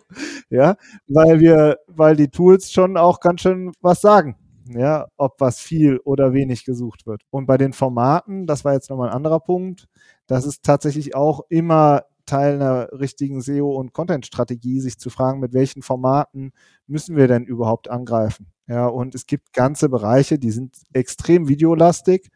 Ja, 0.50 0.76
weil 1.08 1.40
wir, 1.40 1.78
weil 1.86 2.14
die 2.14 2.28
Tools 2.28 2.70
schon 2.70 2.96
auch 2.96 3.20
ganz 3.20 3.40
schön 3.40 3.72
was 3.80 4.00
sagen. 4.00 4.36
Ja, 4.68 5.06
ob 5.16 5.40
was 5.40 5.60
viel 5.60 5.98
oder 6.04 6.34
wenig 6.34 6.64
gesucht 6.64 7.06
wird. 7.06 7.22
Und 7.30 7.46
bei 7.46 7.56
den 7.56 7.72
Formaten, 7.72 8.46
das 8.46 8.64
war 8.64 8.74
jetzt 8.74 8.90
nochmal 8.90 9.08
ein 9.08 9.14
anderer 9.14 9.40
Punkt, 9.40 9.86
das 10.26 10.44
ist 10.44 10.64
tatsächlich 10.64 11.14
auch 11.14 11.40
immer 11.48 12.02
Teil 12.26 12.56
einer 12.56 12.88
richtigen 12.92 13.40
SEO- 13.40 13.76
und 13.76 13.92
Content-Strategie, 13.92 14.80
sich 14.80 14.98
zu 14.98 15.10
fragen, 15.10 15.40
mit 15.40 15.52
welchen 15.54 15.82
Formaten 15.82 16.52
müssen 16.86 17.16
wir 17.16 17.28
denn 17.28 17.44
überhaupt 17.44 17.88
angreifen? 17.88 18.46
Ja, 18.68 18.86
und 18.86 19.14
es 19.14 19.26
gibt 19.26 19.52
ganze 19.52 19.88
Bereiche, 19.88 20.38
die 20.38 20.50
sind 20.50 20.76
extrem 20.92 21.48
videolastig 21.48 22.30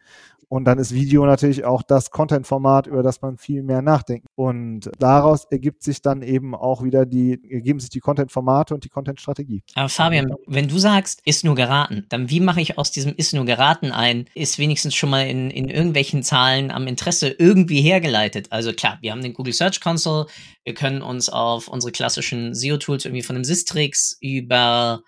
und 0.50 0.64
dann 0.64 0.80
ist 0.80 0.92
Video 0.92 1.24
natürlich 1.24 1.64
auch 1.64 1.84
das 1.84 2.10
Content-Format, 2.10 2.88
über 2.88 3.04
das 3.04 3.22
man 3.22 3.38
viel 3.38 3.62
mehr 3.62 3.82
nachdenkt. 3.82 4.26
Und 4.34 4.90
daraus 4.98 5.44
ergibt 5.44 5.84
sich 5.84 6.02
dann 6.02 6.22
eben 6.22 6.56
auch 6.56 6.82
wieder 6.82 7.06
die, 7.06 7.40
ergeben 7.48 7.78
sich 7.78 7.90
die 7.90 8.00
Content-Formate 8.00 8.74
und 8.74 8.82
die 8.82 8.88
Content-Strategie. 8.88 9.62
Aber 9.76 9.88
Fabian, 9.88 10.34
wenn 10.48 10.66
du 10.66 10.76
sagst, 10.78 11.22
ist 11.24 11.44
nur 11.44 11.54
geraten, 11.54 12.04
dann 12.08 12.30
wie 12.30 12.40
mache 12.40 12.60
ich 12.60 12.78
aus 12.78 12.90
diesem 12.90 13.14
ist 13.14 13.32
nur 13.32 13.44
geraten 13.44 13.92
ein, 13.92 14.24
ist 14.34 14.58
wenigstens 14.58 14.96
schon 14.96 15.10
mal 15.10 15.28
in, 15.28 15.52
in 15.52 15.68
irgendwelchen 15.68 16.24
Zahlen 16.24 16.72
am 16.72 16.88
Interesse 16.88 17.28
irgendwie 17.28 17.80
hergeleitet. 17.80 18.48
Also 18.50 18.72
klar, 18.72 18.98
wir 19.02 19.12
haben 19.12 19.22
den 19.22 19.34
Google 19.34 19.52
Search 19.52 19.80
Console, 19.80 20.26
wir 20.64 20.74
können 20.74 21.00
uns 21.00 21.28
auf 21.28 21.68
unsere 21.68 21.92
klassischen 21.92 22.56
SEO-Tools 22.56 23.04
irgendwie 23.04 23.22
von 23.22 23.36
dem 23.36 23.44
Sistrix 23.44 24.18
über 24.20 25.04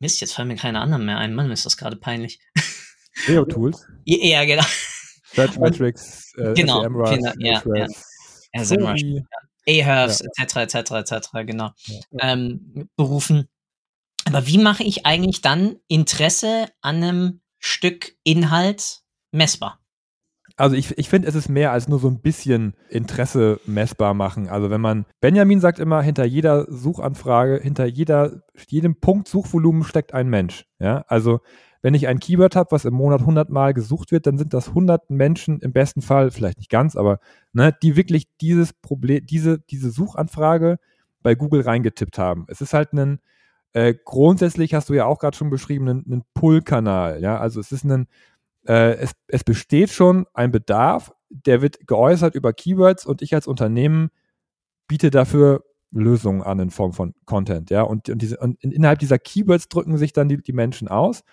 Mist, 0.00 0.20
jetzt 0.20 0.32
fallen 0.32 0.48
mir 0.48 0.56
keine 0.56 0.80
anderen 0.80 1.04
mehr 1.04 1.18
ein. 1.18 1.34
Mann, 1.34 1.50
ist 1.50 1.66
das 1.66 1.76
gerade 1.76 1.96
peinlich. 1.96 2.38
SEO-Tools? 3.14 3.86
Ja, 4.04 4.44
genau. 4.44 4.64
Search 5.34 5.58
Metrics, 5.58 6.32
äh, 6.36 6.54
genau, 6.54 6.82
SEMrush, 6.82 7.10
genau, 7.10 7.32
ja, 7.38 7.62
ja. 7.74 7.86
ja 8.52 8.64
SEMrush, 8.64 9.02
Ahrefs, 9.68 10.20
etc., 10.20 10.56
etc., 10.56 10.90
etc., 10.92 11.28
genau, 11.44 11.70
ja. 11.86 12.00
ähm, 12.20 12.88
berufen. 12.96 13.48
Aber 14.26 14.46
wie 14.46 14.58
mache 14.58 14.84
ich 14.84 15.06
eigentlich 15.06 15.42
dann 15.42 15.76
Interesse 15.88 16.68
an 16.80 16.96
einem 16.96 17.40
Stück 17.58 18.16
Inhalt 18.22 19.02
messbar? 19.32 19.80
Also 20.56 20.76
ich, 20.76 20.96
ich 20.98 21.08
finde, 21.08 21.26
es 21.26 21.34
ist 21.34 21.48
mehr 21.48 21.72
als 21.72 21.88
nur 21.88 21.98
so 21.98 22.08
ein 22.08 22.20
bisschen 22.20 22.74
Interesse 22.88 23.60
messbar 23.66 24.14
machen. 24.14 24.48
Also 24.48 24.70
wenn 24.70 24.80
man, 24.80 25.04
Benjamin 25.20 25.60
sagt 25.60 25.80
immer, 25.80 26.00
hinter 26.00 26.24
jeder 26.24 26.66
Suchanfrage, 26.70 27.58
hinter 27.60 27.86
jeder, 27.86 28.42
jedem 28.68 29.00
Punkt 29.00 29.26
Suchvolumen 29.26 29.82
steckt 29.82 30.14
ein 30.14 30.28
Mensch. 30.28 30.64
Ja, 30.78 31.04
also 31.08 31.40
wenn 31.84 31.92
ich 31.92 32.08
ein 32.08 32.18
Keyword 32.18 32.56
habe, 32.56 32.70
was 32.70 32.86
im 32.86 32.94
Monat 32.94 33.20
100 33.20 33.50
Mal 33.50 33.74
gesucht 33.74 34.10
wird, 34.10 34.26
dann 34.26 34.38
sind 34.38 34.54
das 34.54 34.68
100 34.68 35.10
Menschen 35.10 35.60
im 35.60 35.74
besten 35.74 36.00
Fall, 36.00 36.30
vielleicht 36.30 36.56
nicht 36.56 36.70
ganz, 36.70 36.96
aber 36.96 37.20
ne, 37.52 37.76
die 37.82 37.94
wirklich 37.94 38.26
dieses 38.40 38.72
Problem, 38.72 39.26
diese, 39.26 39.58
diese 39.58 39.90
Suchanfrage 39.90 40.78
bei 41.22 41.34
Google 41.34 41.60
reingetippt 41.60 42.16
haben. 42.16 42.46
Es 42.48 42.62
ist 42.62 42.72
halt 42.72 42.94
ein, 42.94 43.20
äh, 43.74 43.92
grundsätzlich 44.02 44.72
hast 44.72 44.88
du 44.88 44.94
ja 44.94 45.04
auch 45.04 45.18
gerade 45.18 45.36
schon 45.36 45.50
beschrieben, 45.50 45.86
ein, 45.88 46.22
Pull-Kanal. 46.32 47.20
Ja, 47.20 47.36
also 47.38 47.60
es 47.60 47.70
ist 47.70 47.84
ein, 47.84 48.06
äh, 48.66 48.94
es, 48.94 49.12
es 49.26 49.44
besteht 49.44 49.90
schon 49.90 50.24
ein 50.32 50.52
Bedarf, 50.52 51.12
der 51.28 51.60
wird 51.60 51.86
geäußert 51.86 52.34
über 52.34 52.54
Keywords 52.54 53.04
und 53.04 53.20
ich 53.20 53.34
als 53.34 53.46
Unternehmen 53.46 54.08
biete 54.88 55.10
dafür 55.10 55.64
Lösungen 55.90 56.40
an 56.42 56.60
in 56.60 56.70
Form 56.70 56.94
von 56.94 57.14
Content, 57.26 57.68
ja. 57.68 57.82
Und, 57.82 58.08
und, 58.08 58.22
diese, 58.22 58.38
und 58.38 58.64
innerhalb 58.64 59.00
dieser 59.00 59.18
Keywords 59.18 59.68
drücken 59.68 59.98
sich 59.98 60.14
dann 60.14 60.30
die, 60.30 60.38
die 60.38 60.54
Menschen 60.54 60.88
aus. 60.88 61.24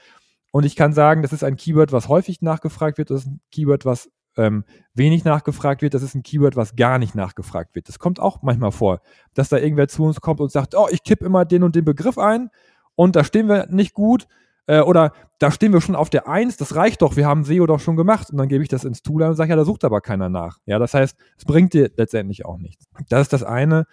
Und 0.52 0.66
ich 0.66 0.76
kann 0.76 0.94
sagen, 0.94 1.22
das 1.22 1.34
ist 1.34 1.44
ein 1.44 1.56
Keyword, 1.56 1.92
was 1.92 2.10
häufig 2.10 2.42
nachgefragt 2.42 2.98
wird, 2.98 3.10
das 3.10 3.22
ist 3.22 3.28
ein 3.28 3.42
Keyword, 3.52 3.86
was 3.86 4.10
ähm, 4.38 4.64
wenig 4.94 5.24
nachgefragt 5.24 5.82
wird, 5.82 5.94
das 5.94 6.04
ist 6.04 6.16
ein 6.16 6.24
Keyword, 6.24 6.56
was 6.56 6.76
gar 6.76 6.98
nicht 7.00 7.16
nachgefragt 7.16 7.76
wird. 7.76 7.88
Das 7.88 8.00
kommt 8.00 8.20
auch 8.20 8.42
manchmal 8.42 8.72
vor, 8.72 9.02
dass 9.34 9.50
da 9.50 9.58
irgendwer 9.58 9.88
zu 9.88 10.04
uns 10.04 10.22
kommt 10.22 10.40
und 10.40 10.52
sagt, 10.52 10.76
oh, 10.76 10.88
ich 10.92 11.04
kipp 11.04 11.22
immer 11.22 11.46
den 11.46 11.64
und 11.64 11.76
den 11.76 11.86
Begriff 11.86 12.18
ein 12.18 12.50
und 12.96 13.16
da 13.16 13.24
stehen 13.24 13.48
wir 13.48 13.68
nicht 13.68 13.94
gut 13.94 14.28
äh, 14.68 14.82
oder 14.82 15.14
da 15.40 15.52
stehen 15.52 15.74
wir 15.74 15.82
schon 15.82 15.96
auf 15.96 16.10
der 16.10 16.28
Eins, 16.28 16.58
das 16.58 16.76
reicht 16.76 17.02
doch, 17.02 17.16
wir 17.16 17.26
haben 17.26 17.44
SEO 17.44 17.66
doch 17.66 17.80
schon 17.80 17.96
gemacht 17.96 18.30
und 18.30 18.38
dann 18.38 18.48
gebe 18.48 18.64
ich 18.64 18.70
das 18.70 18.84
ins 18.84 19.02
Tool 19.02 19.24
und 19.24 19.36
sage, 19.36 19.50
ja, 19.50 19.56
da 19.56 19.66
sucht 19.66 19.84
aber 19.84 20.02
keiner 20.02 20.30
nach. 20.30 20.60
Ja, 20.66 20.80
das 20.80 20.94
heißt, 20.94 21.18
es 21.38 21.46
bringt 21.46 21.74
dir 21.74 21.92
letztendlich 21.96 22.46
auch 22.46 22.58
nichts. 22.58 22.86
Das 23.10 23.22
ist 23.22 23.34
das 23.34 23.44
eine. 23.44 23.86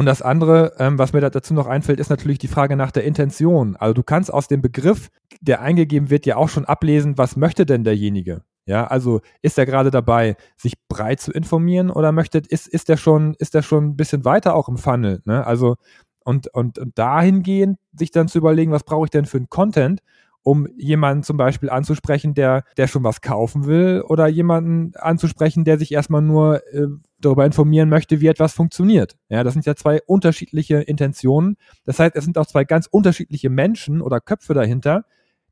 Und 0.00 0.06
das 0.06 0.22
andere, 0.22 0.72
ähm, 0.78 0.98
was 0.98 1.12
mir 1.12 1.20
dazu 1.20 1.52
noch 1.52 1.66
einfällt, 1.66 2.00
ist 2.00 2.08
natürlich 2.08 2.38
die 2.38 2.48
Frage 2.48 2.74
nach 2.74 2.90
der 2.90 3.04
Intention. 3.04 3.76
Also 3.76 3.92
du 3.92 4.02
kannst 4.02 4.32
aus 4.32 4.48
dem 4.48 4.62
Begriff, 4.62 5.10
der 5.42 5.60
eingegeben 5.60 6.08
wird, 6.08 6.24
ja 6.24 6.36
auch 6.36 6.48
schon 6.48 6.64
ablesen, 6.64 7.18
was 7.18 7.36
möchte 7.36 7.66
denn 7.66 7.84
derjenige? 7.84 8.40
Ja, 8.64 8.86
also 8.86 9.20
ist 9.42 9.58
er 9.58 9.66
gerade 9.66 9.90
dabei, 9.90 10.38
sich 10.56 10.72
breit 10.88 11.20
zu 11.20 11.32
informieren 11.32 11.90
oder 11.90 12.12
möchte, 12.12 12.38
ist, 12.38 12.66
ist 12.66 12.88
er 12.88 12.96
schon, 12.96 13.34
ist 13.34 13.54
er 13.54 13.60
schon 13.60 13.88
ein 13.88 13.96
bisschen 13.96 14.24
weiter 14.24 14.54
auch 14.54 14.70
im 14.70 14.78
Funnel? 14.78 15.20
Ne? 15.26 15.46
Also 15.46 15.76
und, 16.24 16.48
und, 16.54 16.78
und 16.78 16.98
dahingehend 16.98 17.78
sich 17.92 18.10
dann 18.10 18.26
zu 18.26 18.38
überlegen, 18.38 18.72
was 18.72 18.84
brauche 18.84 19.04
ich 19.04 19.10
denn 19.10 19.26
für 19.26 19.36
einen 19.36 19.50
Content, 19.50 20.00
um 20.42 20.66
jemanden 20.76 21.22
zum 21.22 21.36
Beispiel 21.36 21.70
anzusprechen, 21.70 22.34
der, 22.34 22.64
der 22.76 22.86
schon 22.86 23.04
was 23.04 23.20
kaufen 23.20 23.66
will 23.66 24.02
oder 24.06 24.26
jemanden 24.26 24.92
anzusprechen, 24.96 25.64
der 25.64 25.78
sich 25.78 25.92
erstmal 25.92 26.22
nur 26.22 26.66
äh, 26.72 26.86
darüber 27.20 27.44
informieren 27.44 27.88
möchte, 27.88 28.20
wie 28.20 28.26
etwas 28.26 28.54
funktioniert. 28.54 29.16
Ja, 29.28 29.44
das 29.44 29.52
sind 29.52 29.66
ja 29.66 29.76
zwei 29.76 30.00
unterschiedliche 30.06 30.76
Intentionen. 30.76 31.56
Das 31.84 31.98
heißt, 31.98 32.16
es 32.16 32.24
sind 32.24 32.38
auch 32.38 32.46
zwei 32.46 32.64
ganz 32.64 32.86
unterschiedliche 32.86 33.50
Menschen 33.50 34.00
oder 34.00 34.20
Köpfe 34.20 34.54
dahinter, 34.54 35.04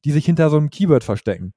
die 0.04 0.12
sich 0.12 0.24
hinter 0.24 0.48
so 0.48 0.56
einem 0.56 0.70
Keyword 0.70 1.04
verstecken. 1.04 1.52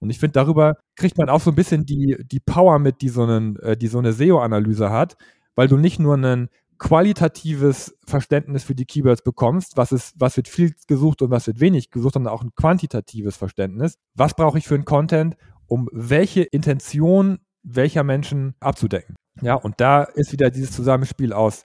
Und 0.00 0.10
ich 0.10 0.20
finde, 0.20 0.34
darüber 0.34 0.76
kriegt 0.94 1.18
man 1.18 1.28
auch 1.28 1.40
so 1.40 1.50
ein 1.50 1.56
bisschen 1.56 1.84
die, 1.84 2.16
die 2.24 2.40
Power 2.40 2.78
mit, 2.78 3.00
die 3.02 3.08
so, 3.08 3.24
einen, 3.24 3.56
äh, 3.56 3.76
die 3.76 3.88
so 3.88 3.98
eine 3.98 4.12
SEO-Analyse 4.12 4.90
hat, 4.90 5.16
weil 5.56 5.66
du 5.66 5.76
nicht 5.76 5.98
nur 5.98 6.14
einen 6.14 6.48
qualitatives 6.78 7.96
Verständnis 8.06 8.64
für 8.64 8.74
die 8.74 8.84
Keywords 8.84 9.22
bekommst, 9.22 9.76
was 9.76 9.92
ist, 9.92 10.14
was 10.16 10.36
wird 10.36 10.48
viel 10.48 10.74
gesucht 10.86 11.22
und 11.22 11.30
was 11.30 11.46
wird 11.46 11.60
wenig 11.60 11.90
gesucht, 11.90 12.14
sondern 12.14 12.32
auch 12.32 12.42
ein 12.42 12.54
quantitatives 12.54 13.36
Verständnis. 13.36 13.98
Was 14.14 14.34
brauche 14.34 14.58
ich 14.58 14.66
für 14.66 14.74
einen 14.74 14.84
Content, 14.84 15.36
um 15.66 15.88
welche 15.92 16.42
Intention 16.42 17.40
welcher 17.62 18.04
Menschen 18.04 18.54
abzudecken? 18.60 19.16
Ja, 19.42 19.54
und 19.54 19.80
da 19.80 20.04
ist 20.04 20.32
wieder 20.32 20.50
dieses 20.50 20.72
Zusammenspiel 20.72 21.32
aus 21.32 21.64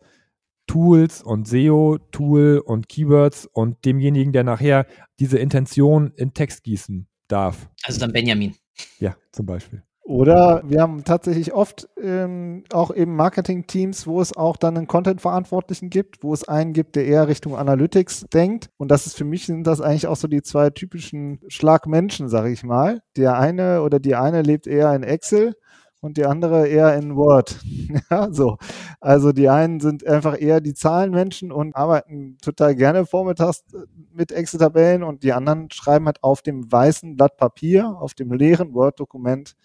Tools 0.68 1.22
und 1.22 1.48
SEO, 1.48 1.98
Tool 2.12 2.62
und 2.64 2.90
Keywords 2.90 3.46
und 3.46 3.84
demjenigen, 3.86 4.32
der 4.32 4.44
nachher 4.44 4.86
diese 5.20 5.38
Intention 5.38 6.14
in 6.16 6.34
Text 6.34 6.64
gießen 6.64 7.08
darf. 7.28 7.70
Also 7.84 8.00
dann 8.00 8.14
Benjamin. 8.14 8.56
Ja, 9.00 9.16
zum 9.32 9.46
Beispiel. 9.46 9.84
Oder 10.06 10.62
wir 10.66 10.82
haben 10.82 11.06
tatsächlich 11.06 11.54
oft 11.54 11.88
ähm, 12.02 12.66
auch 12.74 12.94
eben 12.94 13.16
Marketing-Teams, 13.16 14.06
wo 14.06 14.20
es 14.20 14.36
auch 14.36 14.58
dann 14.58 14.76
einen 14.76 14.88
Content-Verantwortlichen 14.88 15.90
gibt, 15.90 16.24
wo 16.24 16.34
es 16.34 16.46
einen 16.46 16.74
gibt, 16.74 16.98
der 16.98 17.06
eher 17.06 17.30
Richtung 17.30 17.56
Analytics 17.56 18.26
denkt. 18.34 18.70
Und 18.78 18.92
das 18.92 19.08
ist 19.08 19.18
für 19.18 19.24
mich 19.24 19.46
sind 19.46 19.66
das 19.66 19.80
eigentlich 19.80 20.08
auch 20.08 20.18
so 20.18 20.28
die 20.28 20.42
zwei 20.42 20.72
typischen 20.72 21.40
Schlagmenschen, 21.48 22.28
sage 22.28 22.52
ich 22.52 22.64
mal. 22.64 23.02
Der 23.16 23.40
eine 23.40 23.82
oder 23.82 24.00
die 24.00 24.16
eine 24.16 24.42
lebt 24.42 24.68
eher 24.68 24.94
in 24.94 25.04
Excel 25.04 25.56
und 26.02 26.18
die 26.18 26.26
andere 26.26 26.68
eher 26.68 26.98
in 26.98 27.16
Word. 27.16 27.62
ja, 28.12 28.28
so. 28.30 28.58
Also 29.00 29.32
die 29.32 29.48
einen 29.48 29.80
sind 29.80 30.06
einfach 30.06 30.40
eher 30.40 30.60
die 30.60 30.74
Zahlenmenschen 30.74 31.50
und 31.50 31.78
arbeiten 31.78 32.38
total 32.42 32.76
gerne 32.76 33.06
vormittags 33.06 33.64
mit 34.12 34.34
Excel-Tabellen 34.34 35.02
und 35.02 35.24
die 35.24 35.32
anderen 35.32 35.72
schreiben 35.72 36.08
halt 36.08 36.22
auf 36.22 36.42
dem 36.42 36.70
weißen 36.70 37.16
Blatt 37.16 37.38
Papier, 37.38 37.96
auf 38.02 38.14
dem 38.16 38.34
leeren 38.34 38.74
Word-Dokument 38.74 39.56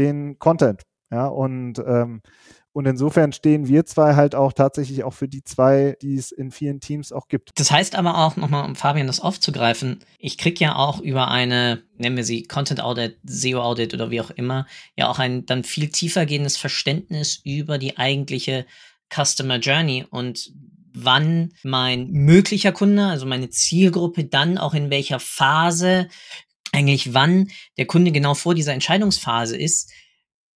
den 0.00 0.38
Content. 0.38 0.82
Ja, 1.12 1.26
und, 1.26 1.78
ähm, 1.84 2.22
und 2.72 2.86
insofern 2.86 3.32
stehen 3.32 3.66
wir 3.66 3.84
zwei 3.84 4.14
halt 4.14 4.36
auch 4.36 4.52
tatsächlich 4.52 5.02
auch 5.02 5.12
für 5.12 5.26
die 5.26 5.42
zwei, 5.42 5.96
die 6.02 6.14
es 6.14 6.30
in 6.30 6.52
vielen 6.52 6.78
Teams 6.78 7.10
auch 7.10 7.26
gibt. 7.26 7.50
Das 7.56 7.72
heißt 7.72 7.96
aber 7.96 8.18
auch, 8.18 8.36
nochmal, 8.36 8.64
um 8.64 8.76
Fabian 8.76 9.08
das 9.08 9.18
aufzugreifen, 9.18 9.98
ich 10.20 10.38
kriege 10.38 10.64
ja 10.64 10.76
auch 10.76 11.00
über 11.00 11.28
eine, 11.28 11.82
nennen 11.98 12.16
wir 12.16 12.24
sie 12.24 12.44
Content 12.44 12.80
Audit, 12.80 13.18
SEO 13.24 13.60
Audit 13.60 13.92
oder 13.92 14.12
wie 14.12 14.20
auch 14.20 14.30
immer, 14.30 14.66
ja 14.96 15.08
auch 15.08 15.18
ein 15.18 15.46
dann 15.46 15.64
viel 15.64 15.88
tiefer 15.88 16.26
gehendes 16.26 16.56
Verständnis 16.56 17.40
über 17.44 17.76
die 17.76 17.98
eigentliche 17.98 18.66
Customer 19.12 19.56
Journey 19.56 20.06
und 20.08 20.52
wann 20.92 21.52
mein 21.64 22.10
möglicher 22.10 22.72
Kunde, 22.72 23.06
also 23.06 23.26
meine 23.26 23.50
Zielgruppe, 23.50 24.24
dann 24.24 24.58
auch 24.58 24.74
in 24.74 24.90
welcher 24.90 25.18
Phase 25.18 26.08
eigentlich 26.72 27.14
wann 27.14 27.50
der 27.76 27.86
Kunde 27.86 28.12
genau 28.12 28.34
vor 28.34 28.54
dieser 28.54 28.72
Entscheidungsphase 28.72 29.56
ist, 29.56 29.90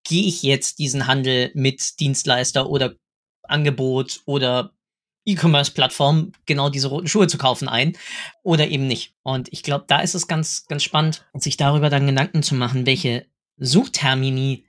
gehe 0.04 0.26
ich 0.26 0.42
jetzt 0.42 0.78
diesen 0.78 1.06
Handel 1.06 1.50
mit 1.54 1.98
Dienstleister 2.00 2.68
oder 2.68 2.94
Angebot 3.42 4.20
oder 4.26 4.72
E-Commerce-Plattform 5.26 6.32
genau 6.46 6.68
diese 6.68 6.88
roten 6.88 7.08
Schuhe 7.08 7.26
zu 7.26 7.38
kaufen 7.38 7.68
ein 7.68 7.96
oder 8.42 8.68
eben 8.68 8.86
nicht. 8.86 9.14
Und 9.22 9.52
ich 9.52 9.62
glaube, 9.62 9.86
da 9.88 10.00
ist 10.00 10.14
es 10.14 10.26
ganz, 10.26 10.66
ganz 10.66 10.82
spannend, 10.82 11.26
sich 11.34 11.56
darüber 11.56 11.88
dann 11.88 12.06
Gedanken 12.06 12.42
zu 12.42 12.54
machen, 12.54 12.86
welche 12.86 13.26
Suchtermini 13.56 14.66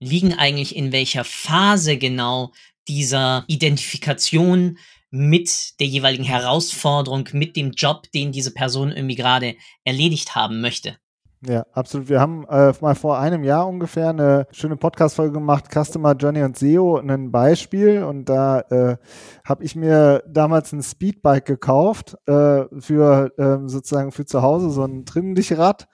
liegen 0.00 0.34
eigentlich 0.34 0.74
in 0.74 0.90
welcher 0.90 1.22
Phase 1.22 1.96
genau 1.96 2.52
dieser 2.88 3.44
Identifikation 3.46 4.78
mit 5.12 5.78
der 5.78 5.86
jeweiligen 5.86 6.24
Herausforderung, 6.24 7.28
mit 7.32 7.54
dem 7.54 7.70
Job, 7.72 8.10
den 8.12 8.32
diese 8.32 8.52
Person 8.52 8.90
irgendwie 8.90 9.14
gerade 9.14 9.54
erledigt 9.84 10.34
haben 10.34 10.62
möchte. 10.62 10.96
Ja, 11.44 11.66
absolut. 11.72 12.08
Wir 12.08 12.20
haben 12.20 12.46
äh, 12.48 12.72
mal 12.80 12.94
vor 12.94 13.18
einem 13.18 13.42
Jahr 13.42 13.66
ungefähr 13.66 14.10
eine 14.10 14.46
schöne 14.52 14.76
Podcast-Folge 14.76 15.32
gemacht, 15.32 15.64
Customer 15.74 16.14
Journey 16.14 16.42
und 16.44 16.56
SEO, 16.56 16.98
ein 16.98 17.32
Beispiel. 17.32 18.04
Und 18.04 18.26
da 18.26 18.60
äh, 18.60 18.96
habe 19.44 19.64
ich 19.64 19.74
mir 19.74 20.22
damals 20.28 20.72
ein 20.72 20.82
Speedbike 20.82 21.44
gekauft 21.44 22.16
äh, 22.26 22.64
für 22.78 23.32
äh, 23.36 23.68
sozusagen 23.68 24.12
für 24.12 24.24
zu 24.24 24.40
Hause, 24.40 24.70
so 24.70 24.84
ein 24.84 25.04
Trimmlichrad. 25.04 25.88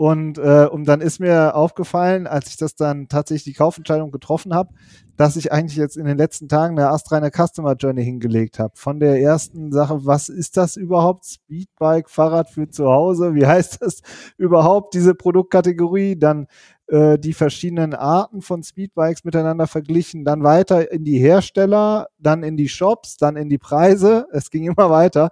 Und, 0.00 0.38
äh, 0.38 0.66
und 0.66 0.88
dann 0.88 1.02
ist 1.02 1.20
mir 1.20 1.54
aufgefallen, 1.54 2.26
als 2.26 2.48
ich 2.48 2.56
das 2.56 2.74
dann 2.74 3.08
tatsächlich 3.08 3.44
die 3.44 3.52
Kaufentscheidung 3.52 4.10
getroffen 4.10 4.54
habe, 4.54 4.70
dass 5.18 5.36
ich 5.36 5.52
eigentlich 5.52 5.76
jetzt 5.76 5.98
in 5.98 6.06
den 6.06 6.16
letzten 6.16 6.48
Tagen 6.48 6.78
eine 6.78 6.88
astreine 6.88 7.30
Customer 7.30 7.74
Journey 7.74 8.02
hingelegt 8.02 8.58
habe. 8.58 8.72
Von 8.76 8.98
der 8.98 9.20
ersten 9.20 9.72
Sache, 9.72 10.06
was 10.06 10.30
ist 10.30 10.56
das 10.56 10.76
überhaupt? 10.76 11.26
Speedbike, 11.26 12.08
Fahrrad 12.08 12.48
für 12.48 12.70
zu 12.70 12.86
Hause, 12.86 13.34
wie 13.34 13.46
heißt 13.46 13.82
das 13.82 14.00
überhaupt, 14.38 14.94
diese 14.94 15.14
Produktkategorie? 15.14 16.18
Dann 16.18 16.46
äh, 16.86 17.18
die 17.18 17.34
verschiedenen 17.34 17.92
Arten 17.92 18.40
von 18.40 18.62
Speedbikes 18.62 19.24
miteinander 19.24 19.66
verglichen, 19.66 20.24
dann 20.24 20.42
weiter 20.42 20.90
in 20.90 21.04
die 21.04 21.18
Hersteller, 21.18 22.08
dann 22.18 22.42
in 22.42 22.56
die 22.56 22.70
Shops, 22.70 23.18
dann 23.18 23.36
in 23.36 23.50
die 23.50 23.58
Preise. 23.58 24.28
Es 24.32 24.48
ging 24.48 24.64
immer 24.64 24.88
weiter. 24.88 25.28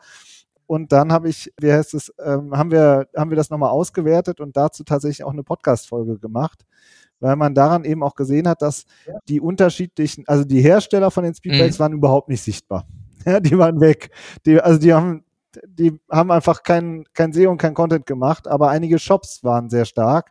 Und 0.69 0.93
dann 0.93 1.13
habe 1.13 1.31
ich, 1.31 1.51
wie 1.59 1.73
heißt 1.73 1.95
es, 1.95 2.13
ähm, 2.23 2.55
haben 2.55 2.71
wir, 2.71 3.09
haben 3.17 3.31
wir 3.31 3.37
das 3.39 3.49
nochmal 3.49 3.71
ausgewertet 3.71 4.39
und 4.39 4.55
dazu 4.55 4.85
tatsächlich 4.85 5.25
auch 5.25 5.33
eine 5.33 5.43
Podcast-Folge 5.43 6.19
gemacht, 6.19 6.67
weil 7.21 7.37
man 7.37 7.55
daran 7.55 7.85
eben 7.85 8.03
auch 8.03 8.15
gesehen 8.15 8.47
hat, 8.47 8.61
dass 8.61 8.85
die 9.31 9.41
unterschiedlichen, 9.41 10.25
also 10.29 10.45
die 10.45 10.61
Hersteller 10.61 11.11
von 11.11 11.25
den 11.25 11.35
Speedbikes 11.35 11.79
mhm. 11.79 11.83
waren 11.83 11.93
überhaupt 11.95 12.29
nicht 12.29 12.43
sichtbar. 12.43 12.87
Ja, 13.25 13.41
die 13.41 13.59
waren 13.59 13.81
weg. 13.81 14.11
Die, 14.47 14.61
also 14.61 14.79
die 14.79 14.95
haben, 14.95 15.25
die 15.67 15.99
haben 16.11 16.31
einfach 16.31 16.63
kein, 16.63 17.05
kein 17.15 17.33
SEO 17.33 17.51
und 17.51 17.59
kein 17.59 17.75
Content 17.75 18.07
gemacht, 18.07 18.47
aber 18.47 18.71
einige 18.71 18.99
Shops 18.99 19.43
waren 19.43 19.69
sehr 19.69 19.85
stark 19.87 20.31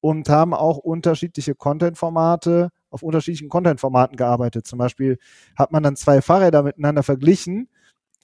und 0.00 0.28
haben 0.28 0.52
auch 0.52 0.78
unterschiedliche 0.78 1.54
Content-Formate 1.54 2.70
auf 2.90 3.02
unterschiedlichen 3.02 3.48
Content-Formaten 3.48 4.16
gearbeitet. 4.16 4.66
Zum 4.66 4.78
Beispiel 4.78 5.18
hat 5.56 5.70
man 5.70 5.84
dann 5.84 5.96
zwei 5.96 6.20
Fahrräder 6.20 6.62
miteinander 6.64 7.04
verglichen 7.04 7.68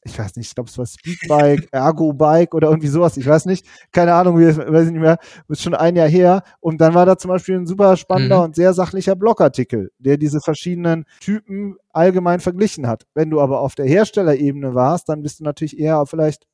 ich 0.04 0.18
weiß 0.18 0.36
nicht, 0.36 0.48
ich 0.48 0.54
glaube, 0.54 0.68
es 0.68 0.78
war 0.78 0.86
Speedbike, 0.86 1.68
Ergo-Bike 1.70 2.54
oder 2.54 2.68
irgendwie 2.68 2.88
sowas, 2.88 3.16
ich 3.16 3.26
weiß 3.26 3.46
nicht, 3.46 3.66
keine 3.92 4.14
Ahnung, 4.14 4.38
wie, 4.38 4.46
weiß 4.46 4.86
ich 4.86 4.92
nicht 4.92 5.00
mehr, 5.00 5.18
ist 5.48 5.62
schon 5.62 5.74
ein 5.74 5.96
Jahr 5.96 6.08
her. 6.08 6.42
Und 6.60 6.80
dann 6.80 6.94
war 6.94 7.06
da 7.06 7.16
zum 7.16 7.28
Beispiel 7.28 7.56
ein 7.56 7.66
super 7.66 7.96
spannender 7.96 8.38
mhm. 8.38 8.44
und 8.44 8.56
sehr 8.56 8.74
sachlicher 8.74 9.14
Blogartikel, 9.14 9.92
der 9.98 10.16
diese 10.16 10.40
verschiedenen 10.40 11.04
Typen 11.20 11.76
allgemein 11.92 12.40
verglichen 12.40 12.88
hat. 12.88 13.06
Wenn 13.14 13.30
du 13.30 13.40
aber 13.40 13.60
auf 13.60 13.74
der 13.74 13.86
Herstellerebene 13.86 14.74
warst, 14.74 15.08
dann 15.08 15.22
bist 15.22 15.40
du 15.40 15.44
natürlich 15.44 15.78
eher 15.78 16.04
vielleicht 16.06 16.46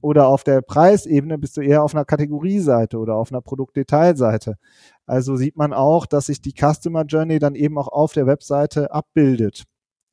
oder 0.00 0.26
auf 0.26 0.44
der 0.44 0.60
Preisebene 0.60 1.38
bist 1.38 1.56
du 1.56 1.62
eher 1.62 1.82
auf 1.82 1.94
einer 1.94 2.04
Kategorieseite 2.04 2.98
oder 2.98 3.14
auf 3.14 3.32
einer 3.32 3.40
Produktdetailseite. 3.40 4.56
Also 5.06 5.36
sieht 5.36 5.56
man 5.56 5.72
auch, 5.72 6.04
dass 6.04 6.26
sich 6.26 6.42
die 6.42 6.52
Customer 6.52 7.04
Journey 7.04 7.38
dann 7.38 7.54
eben 7.54 7.78
auch 7.78 7.88
auf 7.88 8.12
der 8.12 8.26
Webseite 8.26 8.92
abbildet. 8.92 9.64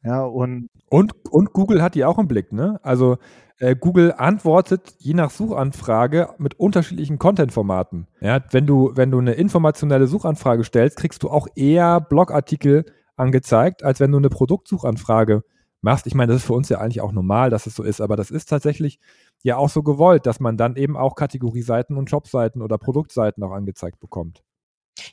Ja, 0.04 0.24
und, 0.24 0.70
und, 0.90 1.14
und 1.30 1.54
Google 1.54 1.82
hat 1.82 1.96
die 1.96 2.06
auch 2.06 2.18
im 2.18 2.28
Blick, 2.28 2.52
ne? 2.52 2.80
Also 2.82 3.18
äh, 3.60 3.76
Google 3.76 4.14
antwortet 4.18 4.96
je 4.98 5.14
nach 5.14 5.30
Suchanfrage 5.30 6.30
mit 6.40 6.60
unterschiedlichen 6.60 7.20
Content-Formaten. 7.20 8.08
Ja, 8.20 8.44
wenn 8.50 8.66
du, 8.66 8.92
wenn 8.96 9.12
du 9.12 9.20
eine 9.20 9.34
informationelle 9.34 10.08
Suchanfrage 10.08 10.64
stellst, 10.64 10.98
kriegst 10.98 11.22
du 11.22 11.30
auch 11.30 11.48
eher 11.56 12.02
Blogartikel 12.02 12.86
angezeigt, 13.16 13.84
als 13.84 14.00
wenn 14.00 14.12
du 14.12 14.18
eine 14.18 14.30
Produktsuchanfrage 14.30 15.44
machst. 15.82 16.08
Ich 16.08 16.16
meine, 16.16 16.34
das 16.34 16.42
ist 16.42 16.48
für 16.48 16.54
uns 16.54 16.70
ja 16.70 16.80
eigentlich 16.80 17.02
auch 17.02 17.12
normal, 17.12 17.52
dass 17.52 17.68
es 17.68 17.76
so 17.76 17.84
ist, 17.84 18.02
aber 18.02 18.16
das 18.16 18.32
ist 18.32 18.50
tatsächlich 18.50 19.00
ja 19.44 19.58
auch 19.58 19.70
so 19.70 19.84
gewollt, 19.84 20.26
dass 20.26 20.40
man 20.40 20.58
dann 20.58 20.76
eben 20.76 20.98
auch 20.98 21.16
Kategorieseiten 21.16 21.98
und 21.98 22.10
Jobseiten 22.10 22.64
oder 22.64 22.80
Produktseiten 22.80 23.44
auch 23.44 23.52
angezeigt 23.52 24.00
bekommt. 24.00 24.44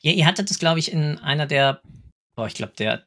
Ja, 0.01 0.13
ihr 0.13 0.27
hattet 0.27 0.49
das, 0.49 0.59
glaube 0.59 0.79
ich, 0.79 0.93
in 0.93 1.19
einer 1.19 1.47
der, 1.47 1.83
boah, 2.35 2.47
ich 2.47 2.55
glaube, 2.55 2.73
der 2.79 3.03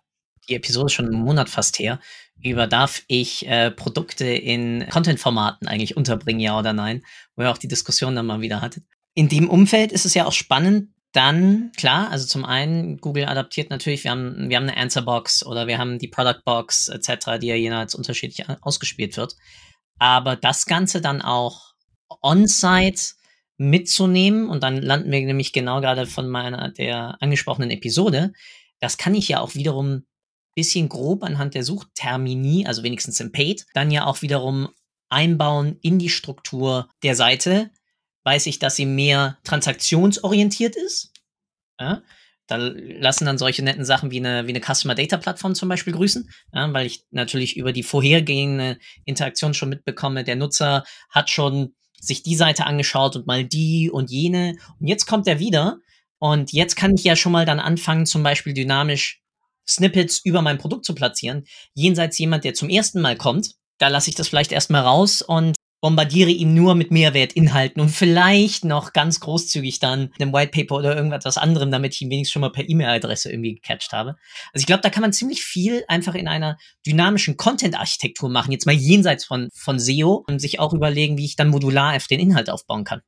die 0.50 0.56
Episode 0.56 0.88
ist 0.88 0.94
schon 0.94 1.08
einen 1.08 1.24
Monat 1.24 1.50
fast 1.50 1.80
her, 1.80 2.00
über 2.44 2.68
darf 2.68 3.04
ich 3.08 3.48
äh, 3.48 3.72
Produkte 3.72 4.26
in 4.26 4.88
Content-Formaten 4.90 5.68
eigentlich 5.68 5.96
unterbringen, 5.96 6.40
ja 6.40 6.58
oder 6.58 6.74
nein, 6.74 7.04
wo 7.36 7.44
ihr 7.44 7.52
auch 7.52 7.58
die 7.58 7.68
Diskussion 7.68 8.16
dann 8.16 8.26
mal 8.26 8.42
wieder 8.42 8.62
hattet. 8.62 8.84
In 9.14 9.30
dem 9.30 9.50
Umfeld 9.50 9.92
ist 9.92 10.06
es 10.06 10.14
ja 10.14 10.26
auch 10.26 10.34
spannend, 10.34 10.90
dann, 11.14 11.72
klar, 11.76 12.10
also 12.10 12.26
zum 12.26 12.46
einen, 12.46 12.98
Google 12.98 13.26
adaptiert 13.26 13.70
natürlich, 13.70 14.06
wir 14.06 14.12
haben, 14.12 14.50
wir 14.50 14.56
haben 14.56 14.70
eine 14.70 14.78
Answerbox 14.78 15.46
oder 15.46 15.68
wir 15.68 15.78
haben 15.78 16.00
die 16.00 16.08
Productbox 16.08 16.88
etc., 16.88 17.40
die 17.42 17.48
ja 17.48 17.56
jeweils 17.56 17.96
unterschiedlich 17.96 18.48
ausgespielt 18.62 19.18
wird. 19.18 19.36
Aber 20.00 20.38
das 20.38 20.66
Ganze 20.66 21.02
dann 21.02 21.22
auch 21.22 21.74
on-site 22.22 23.14
mitzunehmen 23.58 24.50
und 24.50 24.64
dann 24.64 24.78
landen 24.82 25.12
wir 25.12 25.20
nämlich 25.20 25.54
genau 25.54 25.82
gerade 25.82 26.08
von 26.08 26.30
meiner 26.30 26.70
der 26.70 27.18
angesprochenen 27.20 27.72
Episode. 27.72 28.32
Das 28.80 28.98
kann 28.98 29.14
ich 29.14 29.28
ja 29.28 29.42
auch 29.42 29.54
wiederum 29.54 30.06
bisschen 30.56 30.90
grob 30.90 31.24
anhand 31.24 31.56
der 31.56 31.64
Suchtermini, 31.64 32.66
also 32.66 32.84
wenigstens 32.84 33.20
im 33.20 33.32
Paid, 33.32 33.66
dann 33.74 33.92
ja 33.92 34.06
auch 34.06 34.22
wiederum 34.22 34.70
einbauen 35.10 35.78
in 35.82 36.00
die 36.00 36.10
Struktur 36.10 36.90
der 37.04 37.16
Seite, 37.16 37.72
weiß 38.24 38.46
ich, 38.48 38.60
dass 38.60 38.76
sie 38.76 38.86
mehr 38.86 39.38
transaktionsorientiert 39.44 40.76
ist. 40.76 41.12
Ja, 41.80 42.04
da 42.48 42.58
lassen 42.58 43.26
dann 43.26 43.38
solche 43.38 43.64
netten 43.64 43.86
Sachen 43.86 44.12
wie 44.12 44.20
eine, 44.20 44.46
wie 44.46 44.52
eine 44.52 44.62
Customer 44.62 44.94
Data 44.94 45.18
Plattform 45.18 45.56
zum 45.56 45.70
Beispiel 45.70 45.94
grüßen, 45.94 46.30
ja, 46.54 46.74
weil 46.74 46.86
ich 46.86 47.06
natürlich 47.12 47.58
über 47.58 47.72
die 47.74 47.84
vorhergehende 47.84 48.78
Interaktion 49.06 49.54
schon 49.54 49.70
mitbekomme, 49.70 50.24
der 50.24 50.36
Nutzer 50.36 50.84
hat 51.10 51.30
schon 51.30 51.74
sich 52.02 52.24
die 52.24 52.36
Seite 52.36 52.66
angeschaut 52.66 53.16
und 53.16 53.28
mal 53.28 53.46
die 53.46 53.90
und 53.90 54.10
jene. 54.10 54.58
Und 54.80 54.88
jetzt 54.88 55.06
kommt 55.06 55.28
er 55.28 55.40
wieder. 55.40 55.78
Und 56.18 56.52
jetzt 56.52 56.76
kann 56.76 56.96
ich 56.96 57.04
ja 57.04 57.16
schon 57.16 57.32
mal 57.32 57.46
dann 57.46 57.60
anfangen, 57.60 58.06
zum 58.06 58.24
Beispiel 58.24 58.54
dynamisch 58.54 59.21
Snippets 59.76 60.20
über 60.24 60.42
mein 60.42 60.58
Produkt 60.58 60.86
zu 60.86 60.96
platzieren. 60.96 61.46
Jenseits 61.74 62.18
jemand, 62.18 62.44
der 62.44 62.54
zum 62.54 62.70
ersten 62.70 63.02
Mal 63.02 63.18
kommt, 63.18 63.56
da 63.78 63.88
lasse 63.88 64.10
ich 64.10 64.16
das 64.16 64.28
vielleicht 64.28 64.52
erstmal 64.52 64.82
raus 64.82 65.22
und 65.22 65.56
bombardiere 65.82 66.30
ihm 66.30 66.54
nur 66.54 66.76
mit 66.76 66.92
Mehrwertinhalten 66.92 67.82
und 67.82 67.90
vielleicht 67.90 68.64
noch 68.64 68.94
ganz 68.94 69.20
großzügig 69.20 69.80
dann 69.80 70.12
einem 70.20 70.32
White 70.32 70.52
Paper 70.52 70.76
oder 70.76 70.96
irgendwas 70.96 71.38
anderem, 71.38 71.72
damit 71.72 71.96
ich 71.96 72.02
ihn 72.02 72.12
wenigstens 72.12 72.34
schon 72.34 72.42
mal 72.42 72.52
per 72.52 72.70
E-Mail-Adresse 72.70 73.32
irgendwie 73.32 73.56
gecatcht 73.56 73.92
habe. 73.92 74.16
Also 74.54 74.62
ich 74.62 74.68
glaube, 74.68 74.82
da 74.82 74.92
kann 74.92 75.02
man 75.02 75.12
ziemlich 75.12 75.44
viel 75.44 75.84
einfach 75.88 76.14
in 76.14 76.28
einer 76.28 76.58
dynamischen 76.86 77.36
Content-Architektur 77.36 78.30
machen, 78.30 78.52
jetzt 78.52 78.68
mal 78.68 78.76
jenseits 78.76 79.26
von, 79.26 79.50
von 79.54 79.80
SEO 79.80 80.24
und 80.28 80.40
sich 80.40 80.60
auch 80.60 80.74
überlegen, 80.74 81.18
wie 81.18 81.26
ich 81.26 81.36
dann 81.36 81.50
modular 81.50 81.96
auf 81.96 82.06
den 82.06 82.20
Inhalt 82.20 82.52
aufbauen 82.52 82.84
kann. 82.84 83.02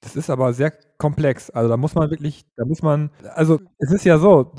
Das 0.00 0.16
ist 0.16 0.30
aber 0.30 0.52
sehr 0.52 0.72
komplex. 0.98 1.50
Also 1.50 1.68
da 1.68 1.76
muss 1.76 1.94
man 1.94 2.10
wirklich, 2.10 2.44
da 2.56 2.64
muss 2.64 2.82
man, 2.82 3.10
also 3.34 3.60
es 3.78 3.90
ist 3.90 4.04
ja 4.04 4.18
so, 4.18 4.52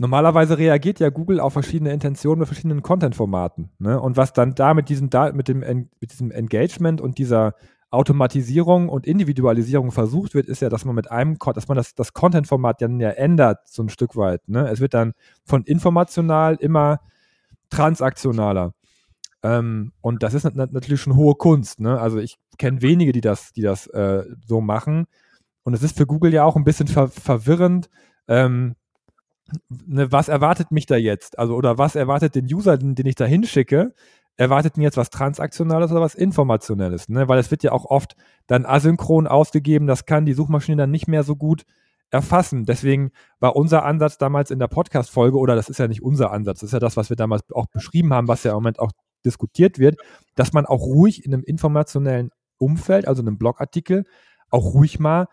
Normalerweise 0.00 0.58
reagiert 0.58 1.00
ja 1.00 1.10
Google 1.10 1.40
auf 1.40 1.52
verschiedene 1.52 1.92
Intentionen 1.92 2.38
mit 2.38 2.48
verschiedenen 2.48 2.82
Content-Formaten. 2.82 3.70
Ne? 3.78 4.00
Und 4.00 4.16
was 4.16 4.32
dann 4.32 4.54
da 4.54 4.72
mit 4.72 4.88
diesem, 4.88 5.10
mit, 5.32 5.48
dem, 5.48 5.58
mit 6.00 6.12
diesem 6.12 6.30
Engagement 6.30 7.00
und 7.00 7.18
dieser 7.18 7.54
Automatisierung 7.90 8.88
und 8.88 9.06
Individualisierung 9.06 9.90
versucht 9.90 10.34
wird, 10.34 10.46
ist 10.46 10.62
ja, 10.62 10.68
dass 10.68 10.84
man 10.84 10.94
mit 10.94 11.10
einem, 11.10 11.36
dass 11.38 11.66
man 11.66 11.76
das, 11.76 11.94
das 11.94 12.12
Content-Format 12.12 12.80
dann 12.80 13.00
ja 13.00 13.10
ändert, 13.10 13.66
so 13.66 13.82
ein 13.82 13.88
Stück 13.88 14.14
weit. 14.14 14.46
Ne? 14.46 14.68
Es 14.68 14.78
wird 14.78 14.94
dann 14.94 15.14
von 15.44 15.64
informational 15.64 16.56
immer 16.56 17.00
transaktionaler. 17.70 18.74
Ähm, 19.42 19.92
und 20.00 20.22
das 20.22 20.34
ist 20.34 20.44
natürlich 20.54 21.00
schon 21.00 21.16
hohe 21.16 21.34
Kunst. 21.34 21.80
Ne? 21.80 21.98
Also 21.98 22.18
ich 22.18 22.36
kenne 22.58 22.82
wenige, 22.82 23.12
die 23.12 23.20
das, 23.20 23.52
die 23.52 23.62
das 23.62 23.86
äh, 23.88 24.24
so 24.46 24.60
machen. 24.60 25.06
Und 25.64 25.74
es 25.74 25.82
ist 25.82 25.96
für 25.96 26.06
Google 26.06 26.32
ja 26.32 26.44
auch 26.44 26.56
ein 26.56 26.64
bisschen 26.64 26.88
ver 26.88 27.08
verwirrend, 27.08 27.88
ähm, 28.26 28.74
ne, 29.68 30.10
was 30.12 30.28
erwartet 30.28 30.70
mich 30.70 30.86
da 30.86 30.96
jetzt? 30.96 31.38
Also, 31.38 31.54
oder 31.54 31.78
was 31.78 31.94
erwartet 31.96 32.34
den 32.34 32.46
User, 32.46 32.78
den, 32.78 32.94
den 32.94 33.06
ich 33.06 33.14
da 33.14 33.24
hinschicke? 33.24 33.94
Erwartet 34.36 34.76
ihn 34.76 34.82
jetzt 34.82 34.96
was 34.96 35.10
Transaktionales 35.10 35.90
oder 35.90 36.00
was 36.00 36.14
Informationelles? 36.14 37.08
Ne? 37.08 37.28
Weil 37.28 37.40
es 37.40 37.50
wird 37.50 37.64
ja 37.64 37.72
auch 37.72 37.84
oft 37.84 38.14
dann 38.46 38.66
asynchron 38.66 39.26
ausgegeben, 39.26 39.86
das 39.86 40.06
kann 40.06 40.26
die 40.26 40.32
Suchmaschine 40.32 40.82
dann 40.82 40.90
nicht 40.92 41.08
mehr 41.08 41.24
so 41.24 41.34
gut 41.34 41.64
erfassen. 42.10 42.64
Deswegen 42.64 43.10
war 43.40 43.56
unser 43.56 43.84
Ansatz 43.84 44.18
damals 44.18 44.50
in 44.50 44.58
der 44.58 44.68
Podcast-Folge, 44.68 45.38
oder 45.38 45.56
das 45.56 45.68
ist 45.68 45.78
ja 45.78 45.88
nicht 45.88 46.02
unser 46.02 46.30
Ansatz, 46.30 46.60
das 46.60 46.68
ist 46.68 46.72
ja 46.72 46.78
das, 46.78 46.96
was 46.96 47.10
wir 47.10 47.16
damals 47.16 47.42
auch 47.52 47.66
beschrieben 47.66 48.14
haben, 48.14 48.28
was 48.28 48.44
ja 48.44 48.52
im 48.52 48.56
Moment 48.56 48.78
auch 48.78 48.92
diskutiert 49.24 49.78
wird, 49.78 49.96
dass 50.34 50.52
man 50.52 50.66
auch 50.66 50.82
ruhig 50.82 51.24
in 51.24 51.34
einem 51.34 51.42
informationellen 51.42 52.30
Umfeld, 52.58 53.06
also 53.06 53.22
einem 53.22 53.38
Blogartikel, 53.38 54.04
auch 54.50 54.74
ruhig 54.74 54.98
mal 54.98 55.26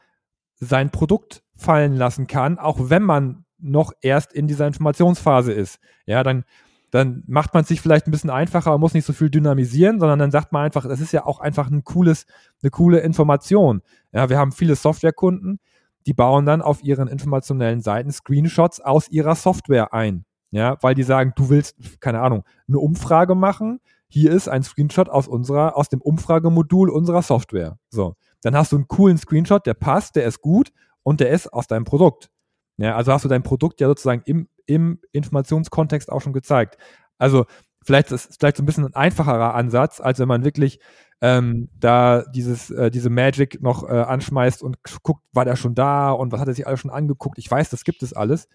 sein 0.56 0.92
Produkt 0.92 1.44
fallen 1.56 1.96
lassen 1.96 2.28
kann, 2.28 2.60
auch 2.60 2.90
wenn 2.90 3.04
man 3.04 3.45
noch 3.66 3.92
erst 4.02 4.34
in 4.34 4.48
dieser 4.48 4.68
Informationsphase 4.68 5.52
ist. 5.52 5.80
Ja, 6.06 6.24
dann, 6.24 6.44
dann 6.92 7.24
macht 7.28 7.54
man 7.54 7.64
es 7.64 7.68
sich 7.68 7.82
vielleicht 7.82 8.08
ein 8.08 8.12
bisschen 8.12 8.30
einfacher, 8.30 8.78
muss 8.78 8.94
nicht 8.94 9.06
so 9.06 9.14
viel 9.14 9.30
dynamisieren, 9.30 10.00
sondern 10.00 10.20
dann 10.20 10.32
sagt 10.32 10.52
man 10.52 10.64
einfach, 10.66 10.88
das 10.88 11.02
ist 11.02 11.12
ja 11.12 11.26
auch 11.26 11.40
einfach 11.40 11.70
ein 11.70 11.84
cooles, 11.84 12.26
eine 12.62 12.72
coole 12.72 13.00
Information. 13.00 13.82
Ja, 14.14 14.30
wir 14.30 14.38
haben 14.38 14.52
viele 14.52 14.76
Softwarekunden, 14.76 15.60
die 16.06 16.14
bauen 16.14 16.46
dann 16.46 16.62
auf 16.62 16.84
ihren 16.84 17.08
informationellen 17.08 17.82
Seiten 17.82 18.12
Screenshots 18.12 18.80
aus 18.80 19.10
ihrer 19.10 19.36
Software 19.36 19.94
ein. 19.94 20.26
Ja, 20.52 20.78
weil 20.82 20.96
die 20.96 21.04
sagen, 21.04 21.34
du 21.36 21.50
willst, 21.50 22.00
keine 22.00 22.22
Ahnung, 22.22 22.44
eine 22.68 22.80
Umfrage 22.80 23.36
machen. 23.36 23.82
Hier 24.08 24.32
ist 24.32 24.48
ein 24.48 24.64
Screenshot 24.64 25.10
aus 25.10 25.28
unserer, 25.28 25.76
aus 25.76 25.90
dem 25.90 26.02
Umfragemodul 26.02 26.90
unserer 26.90 27.24
Software. 27.24 27.78
So. 27.90 28.16
Dann 28.42 28.56
hast 28.56 28.72
du 28.72 28.78
einen 28.78 28.88
coolen 28.88 29.18
Screenshot, 29.18 29.66
der 29.66 29.74
passt, 29.74 30.16
der 30.16 30.26
ist 30.26 30.40
gut 30.40 30.72
und 31.04 31.20
der 31.20 31.32
ist 31.32 31.52
aus 31.52 31.68
deinem 31.68 31.84
Produkt. 31.84 32.30
Ja, 32.78 32.96
also 32.96 33.14
hast 33.14 33.24
du 33.24 33.30
dein 33.30 33.44
Produkt 33.44 33.80
ja 33.80 33.88
sozusagen 33.88 34.22
im, 34.26 34.48
im 34.66 35.00
Informationskontext 35.12 36.12
auch 36.12 36.22
schon 36.22 36.34
gezeigt. 36.34 36.78
Also 37.18 37.46
vielleicht 37.84 38.12
ist 38.12 38.30
es 38.30 38.38
vielleicht 38.38 38.58
so 38.58 38.64
ein 38.64 38.66
bisschen 38.66 38.86
ein 38.86 38.96
einfacherer 38.96 39.54
Ansatz, 39.54 40.02
als 40.02 40.20
wenn 40.20 40.28
man 40.28 40.44
wirklich 40.44 40.80
ähm, 41.22 41.70
da 41.80 42.24
dieses, 42.34 42.70
äh, 42.72 42.92
diese 42.92 43.10
Magic 43.10 43.62
noch 43.62 43.88
äh, 43.88 43.94
anschmeißt 43.94 44.62
und 44.62 44.78
guckt, 45.04 45.24
war 45.32 45.46
der 45.46 45.56
schon 45.56 45.76
da 45.76 46.12
und 46.12 46.32
was 46.32 46.42
hat 46.42 46.48
er 46.48 46.54
sich 46.54 46.68
alles 46.68 46.82
schon 46.82 46.92
angeguckt. 46.92 47.38
Ich 47.38 47.50
weiß, 47.50 47.70
das 47.70 47.86
gibt 47.86 48.04
es 48.04 48.14
alles. 48.14 48.50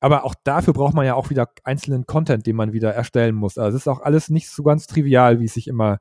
Aber 0.00 0.24
auch 0.24 0.34
dafür 0.44 0.72
braucht 0.72 0.94
man 0.94 1.04
ja 1.04 1.14
auch 1.14 1.28
wieder 1.28 1.50
einzelnen 1.62 2.06
Content, 2.06 2.46
den 2.46 2.56
man 2.56 2.72
wieder 2.72 2.94
erstellen 2.94 3.34
muss. 3.34 3.58
Also 3.58 3.76
es 3.76 3.82
ist 3.82 3.88
auch 3.88 4.00
alles 4.00 4.30
nicht 4.30 4.48
so 4.48 4.62
ganz 4.62 4.86
trivial, 4.86 5.40
wie 5.40 5.44
es 5.44 5.54
sich 5.54 5.68
immer 5.68 5.98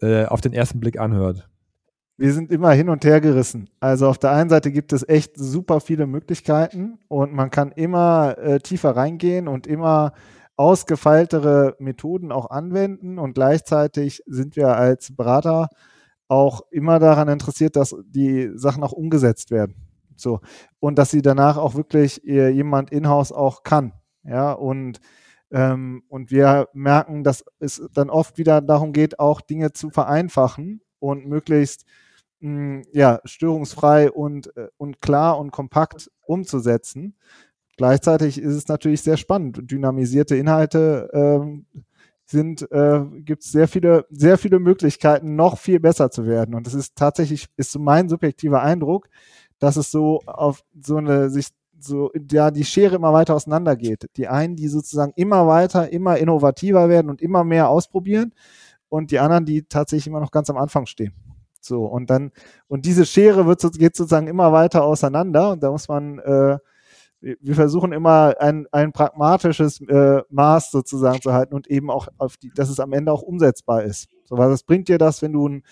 äh, 0.00 0.24
auf 0.24 0.40
den 0.40 0.52
ersten 0.52 0.80
Blick 0.80 0.98
anhört 0.98 1.48
wir 2.18 2.32
sind 2.32 2.50
immer 2.50 2.72
hin 2.72 2.88
und 2.88 3.04
her 3.04 3.20
gerissen. 3.20 3.70
Also 3.78 4.08
auf 4.08 4.18
der 4.18 4.32
einen 4.32 4.50
Seite 4.50 4.72
gibt 4.72 4.92
es 4.92 5.08
echt 5.08 5.36
super 5.36 5.80
viele 5.80 6.06
Möglichkeiten 6.06 6.98
und 7.06 7.32
man 7.32 7.50
kann 7.50 7.70
immer 7.70 8.36
äh, 8.38 8.58
tiefer 8.58 8.96
reingehen 8.96 9.46
und 9.46 9.68
immer 9.68 10.12
ausgefeiltere 10.56 11.76
Methoden 11.78 12.32
auch 12.32 12.50
anwenden 12.50 13.20
und 13.20 13.34
gleichzeitig 13.34 14.24
sind 14.26 14.56
wir 14.56 14.76
als 14.76 15.14
Berater 15.14 15.68
auch 16.26 16.62
immer 16.72 16.98
daran 16.98 17.28
interessiert, 17.28 17.76
dass 17.76 17.94
die 18.04 18.50
Sachen 18.54 18.82
auch 18.82 18.92
umgesetzt 18.92 19.52
werden. 19.52 19.76
So. 20.16 20.40
Und 20.80 20.98
dass 20.98 21.12
sie 21.12 21.22
danach 21.22 21.56
auch 21.56 21.76
wirklich 21.76 22.26
äh, 22.26 22.48
jemand 22.48 22.90
in-house 22.90 23.30
auch 23.30 23.62
kann. 23.62 23.92
Ja, 24.24 24.52
und, 24.52 24.98
ähm, 25.52 26.02
und 26.08 26.32
wir 26.32 26.68
merken, 26.72 27.22
dass 27.22 27.44
es 27.60 27.80
dann 27.94 28.10
oft 28.10 28.38
wieder 28.38 28.60
darum 28.60 28.92
geht, 28.92 29.20
auch 29.20 29.40
Dinge 29.40 29.72
zu 29.72 29.90
vereinfachen 29.90 30.82
und 30.98 31.26
möglichst 31.26 31.84
ja, 32.40 33.20
störungsfrei 33.24 34.10
und, 34.10 34.56
äh, 34.56 34.68
und 34.76 35.00
klar 35.00 35.38
und 35.38 35.50
kompakt 35.50 36.10
umzusetzen. 36.22 37.16
Gleichzeitig 37.76 38.40
ist 38.40 38.54
es 38.54 38.68
natürlich 38.68 39.02
sehr 39.02 39.16
spannend. 39.16 39.70
Dynamisierte 39.70 40.36
Inhalte 40.36 41.10
ähm, 41.12 41.66
sind, 42.24 42.70
äh, 42.70 43.00
gibt 43.20 43.42
es 43.44 43.52
sehr 43.52 43.68
viele, 43.68 44.06
sehr 44.10 44.38
viele 44.38 44.58
Möglichkeiten, 44.58 45.36
noch 45.36 45.58
viel 45.58 45.80
besser 45.80 46.10
zu 46.10 46.26
werden. 46.26 46.54
Und 46.54 46.66
das 46.66 46.74
ist 46.74 46.96
tatsächlich, 46.96 47.48
ist 47.56 47.72
so 47.72 47.78
mein 47.78 48.08
subjektiver 48.08 48.62
Eindruck, 48.62 49.08
dass 49.58 49.76
es 49.76 49.90
so 49.90 50.20
auf 50.26 50.62
so 50.80 50.96
eine, 50.96 51.30
sich 51.30 51.48
so, 51.80 52.10
ja, 52.30 52.50
die 52.50 52.64
Schere 52.64 52.96
immer 52.96 53.12
weiter 53.12 53.34
auseinandergeht. 53.34 54.10
Die 54.16 54.28
einen, 54.28 54.56
die 54.56 54.68
sozusagen 54.68 55.12
immer 55.16 55.46
weiter, 55.46 55.90
immer 55.92 56.18
innovativer 56.18 56.88
werden 56.88 57.10
und 57.10 57.22
immer 57.22 57.44
mehr 57.44 57.68
ausprobieren 57.68 58.34
und 58.88 59.10
die 59.10 59.18
anderen, 59.18 59.44
die 59.46 59.62
tatsächlich 59.62 60.08
immer 60.08 60.20
noch 60.20 60.30
ganz 60.30 60.50
am 60.50 60.56
Anfang 60.56 60.86
stehen. 60.86 61.12
So, 61.60 61.84
und 61.84 62.10
dann, 62.10 62.32
und 62.66 62.86
diese 62.86 63.04
Schere 63.04 63.46
wird, 63.46 63.60
geht 63.78 63.96
sozusagen 63.96 64.26
immer 64.26 64.52
weiter 64.52 64.84
auseinander 64.84 65.50
und 65.52 65.62
da 65.62 65.70
muss 65.70 65.88
man, 65.88 66.18
äh, 66.20 66.58
wir 67.20 67.54
versuchen 67.54 67.92
immer 67.92 68.34
ein, 68.38 68.66
ein 68.70 68.92
pragmatisches 68.92 69.80
äh, 69.80 70.22
Maß 70.30 70.70
sozusagen 70.70 71.20
zu 71.20 71.32
halten 71.32 71.54
und 71.54 71.66
eben 71.66 71.90
auch 71.90 72.08
auf 72.16 72.36
die, 72.36 72.50
dass 72.54 72.70
es 72.70 72.78
am 72.78 72.92
Ende 72.92 73.12
auch 73.12 73.22
umsetzbar 73.22 73.82
ist. 73.82 74.08
So, 74.24 74.38
weil 74.38 74.50
das 74.50 74.62
bringt 74.62 74.88
dir 74.88 74.98
das, 74.98 75.20
wenn 75.22 75.32
du 75.32 75.48
ein 75.48 75.64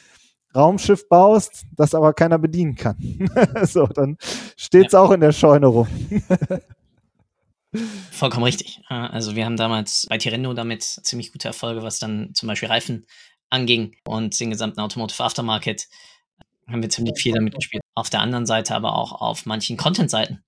Raumschiff 0.55 1.09
baust, 1.09 1.67
das 1.77 1.95
aber 1.95 2.15
keiner 2.15 2.39
bedienen 2.39 2.75
kann. 2.75 2.97
so, 3.63 3.87
dann 3.87 4.17
steht's 4.57 4.95
ja. 4.95 5.01
auch 5.01 5.11
in 5.13 5.21
der 5.21 5.33
Scheune 5.33 5.67
rum. 5.67 5.87
Vollkommen 8.11 8.45
richtig. 8.45 8.81
Also 8.89 9.37
wir 9.37 9.45
haben 9.45 9.57
damals 9.57 10.07
bei 10.09 10.17
Tirendo 10.17 10.55
damit 10.55 10.83
ziemlich 10.83 11.33
gute 11.33 11.49
Erfolge, 11.49 11.83
was 11.83 11.99
dann 11.99 12.31
zum 12.33 12.47
Beispiel 12.47 12.69
Reifen 12.69 13.07
anging 13.51 13.97
und 14.05 14.39
den 14.39 14.51
gesamten 14.51 14.81
Automotive 14.81 15.23
Aftermarket 15.23 15.89
haben 16.69 16.83
wir 16.83 16.91
ziemlich 16.91 17.19
viel 17.21 17.35
damit 17.35 17.55
gespielt. 17.55 17.83
Auf 17.95 18.11
der 18.11 18.21
anderen 18.21 18.47
Seite 18.47 18.75
aber 18.75 18.97
auch 18.97 19.13
auf 19.13 19.47
manchen 19.47 19.77
Content-Seiten. 19.77 20.43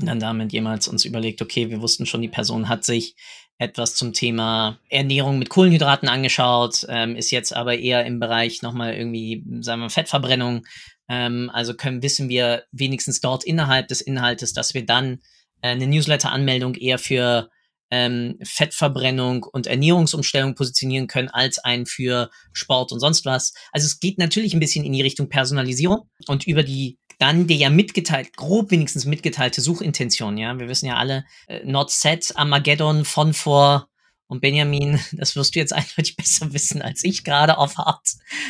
Und 0.00 0.06
dann 0.06 0.18
damit 0.18 0.52
jemals 0.52 0.88
uns 0.88 1.04
überlegt, 1.04 1.40
okay, 1.40 1.70
wir 1.70 1.80
wussten 1.80 2.06
schon, 2.06 2.22
die 2.22 2.28
Person 2.28 2.68
hat 2.68 2.84
sich 2.84 3.14
etwas 3.58 3.94
zum 3.94 4.12
Thema 4.12 4.80
Ernährung 4.88 5.38
mit 5.38 5.48
Kohlenhydraten 5.48 6.08
angeschaut, 6.08 6.84
ähm, 6.88 7.14
ist 7.14 7.30
jetzt 7.30 7.54
aber 7.54 7.78
eher 7.78 8.04
im 8.04 8.18
Bereich 8.18 8.62
nochmal 8.62 8.94
irgendwie, 8.94 9.44
sagen 9.60 9.82
wir, 9.82 9.90
Fettverbrennung. 9.90 10.66
Ähm, 11.08 11.50
also 11.52 11.74
können, 11.74 12.02
wissen 12.02 12.28
wir 12.28 12.64
wenigstens 12.72 13.20
dort 13.20 13.44
innerhalb 13.44 13.86
des 13.88 14.00
Inhaltes, 14.00 14.52
dass 14.52 14.74
wir 14.74 14.84
dann 14.84 15.20
äh, 15.60 15.68
eine 15.68 15.86
Newsletter-Anmeldung 15.86 16.74
eher 16.74 16.98
für 16.98 17.50
ähm, 17.90 18.38
Fettverbrennung 18.42 19.44
und 19.44 19.66
Ernährungsumstellung 19.66 20.54
positionieren 20.54 21.06
können, 21.06 21.28
als 21.28 21.58
ein 21.58 21.86
für 21.86 22.30
Sport 22.52 22.92
und 22.92 23.00
sonst 23.00 23.24
was. 23.24 23.52
Also 23.72 23.86
es 23.86 24.00
geht 24.00 24.18
natürlich 24.18 24.54
ein 24.54 24.60
bisschen 24.60 24.84
in 24.84 24.92
die 24.92 25.02
Richtung 25.02 25.28
Personalisierung 25.28 26.08
und 26.26 26.46
über 26.46 26.62
die 26.62 26.98
dann 27.18 27.46
der 27.46 27.56
ja 27.56 27.70
mitgeteilt, 27.70 28.36
grob 28.36 28.72
wenigstens 28.72 29.04
mitgeteilte 29.04 29.60
Suchintention, 29.60 30.36
ja. 30.36 30.58
Wir 30.58 30.68
wissen 30.68 30.86
ja 30.86 30.96
alle, 30.96 31.24
äh, 31.46 31.64
Not 31.64 31.90
Set, 31.90 32.32
Armageddon, 32.34 33.04
von 33.04 33.32
vor 33.32 33.88
und 34.26 34.40
Benjamin, 34.40 34.98
das 35.12 35.36
wirst 35.36 35.54
du 35.54 35.60
jetzt 35.60 35.72
eindeutig 35.72 36.16
besser 36.16 36.52
wissen 36.52 36.82
als 36.82 37.04
ich 37.04 37.22
gerade 37.22 37.58
auf 37.58 37.76
Hart, 37.76 38.08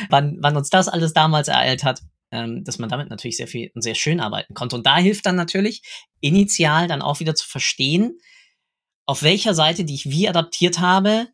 wann, 0.09 0.37
wann 0.41 0.57
uns 0.57 0.69
das 0.69 0.87
alles 0.87 1.13
damals 1.13 1.47
ereilt 1.47 1.83
hat 1.83 2.01
ähm, 2.31 2.63
dass 2.63 2.79
man 2.79 2.89
damit 2.89 3.09
natürlich 3.09 3.37
sehr 3.37 3.47
viel 3.47 3.71
und 3.73 3.81
sehr 3.81 3.95
schön 3.95 4.19
arbeiten 4.19 4.53
konnte. 4.53 4.75
Und 4.75 4.85
da 4.85 4.97
hilft 4.97 5.25
dann 5.25 5.35
natürlich 5.35 5.81
initial 6.19 6.87
dann 6.87 7.01
auch 7.01 7.19
wieder 7.19 7.35
zu 7.35 7.47
verstehen, 7.47 8.17
auf 9.05 9.23
welcher 9.23 9.53
Seite, 9.53 9.85
die 9.85 9.95
ich 9.95 10.09
wie 10.09 10.27
adaptiert 10.27 10.79
habe, 10.79 11.27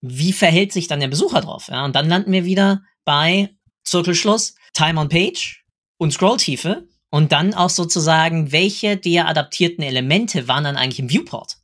wie 0.00 0.32
verhält 0.32 0.72
sich 0.72 0.88
dann 0.88 1.00
der 1.00 1.08
Besucher 1.08 1.40
drauf. 1.40 1.68
Ja? 1.68 1.84
Und 1.84 1.94
dann 1.94 2.08
landen 2.08 2.32
wir 2.32 2.44
wieder 2.44 2.82
bei 3.04 3.50
Zirkelschluss, 3.84 4.54
Time 4.74 5.00
on 5.00 5.08
Page 5.08 5.64
und 5.98 6.12
Scrolltiefe 6.12 6.88
und 7.10 7.32
dann 7.32 7.54
auch 7.54 7.70
sozusagen, 7.70 8.52
welche 8.52 8.96
der 8.96 9.28
adaptierten 9.28 9.84
Elemente 9.84 10.48
waren 10.48 10.64
dann 10.64 10.76
eigentlich 10.76 10.98
im 10.98 11.10
Viewport. 11.10 11.58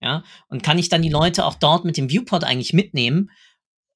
Ja? 0.00 0.24
Und 0.48 0.62
kann 0.62 0.78
ich 0.78 0.88
dann 0.88 1.02
die 1.02 1.08
Leute 1.08 1.44
auch 1.44 1.54
dort 1.54 1.84
mit 1.84 1.96
dem 1.96 2.10
Viewport 2.10 2.44
eigentlich 2.44 2.72
mitnehmen, 2.72 3.30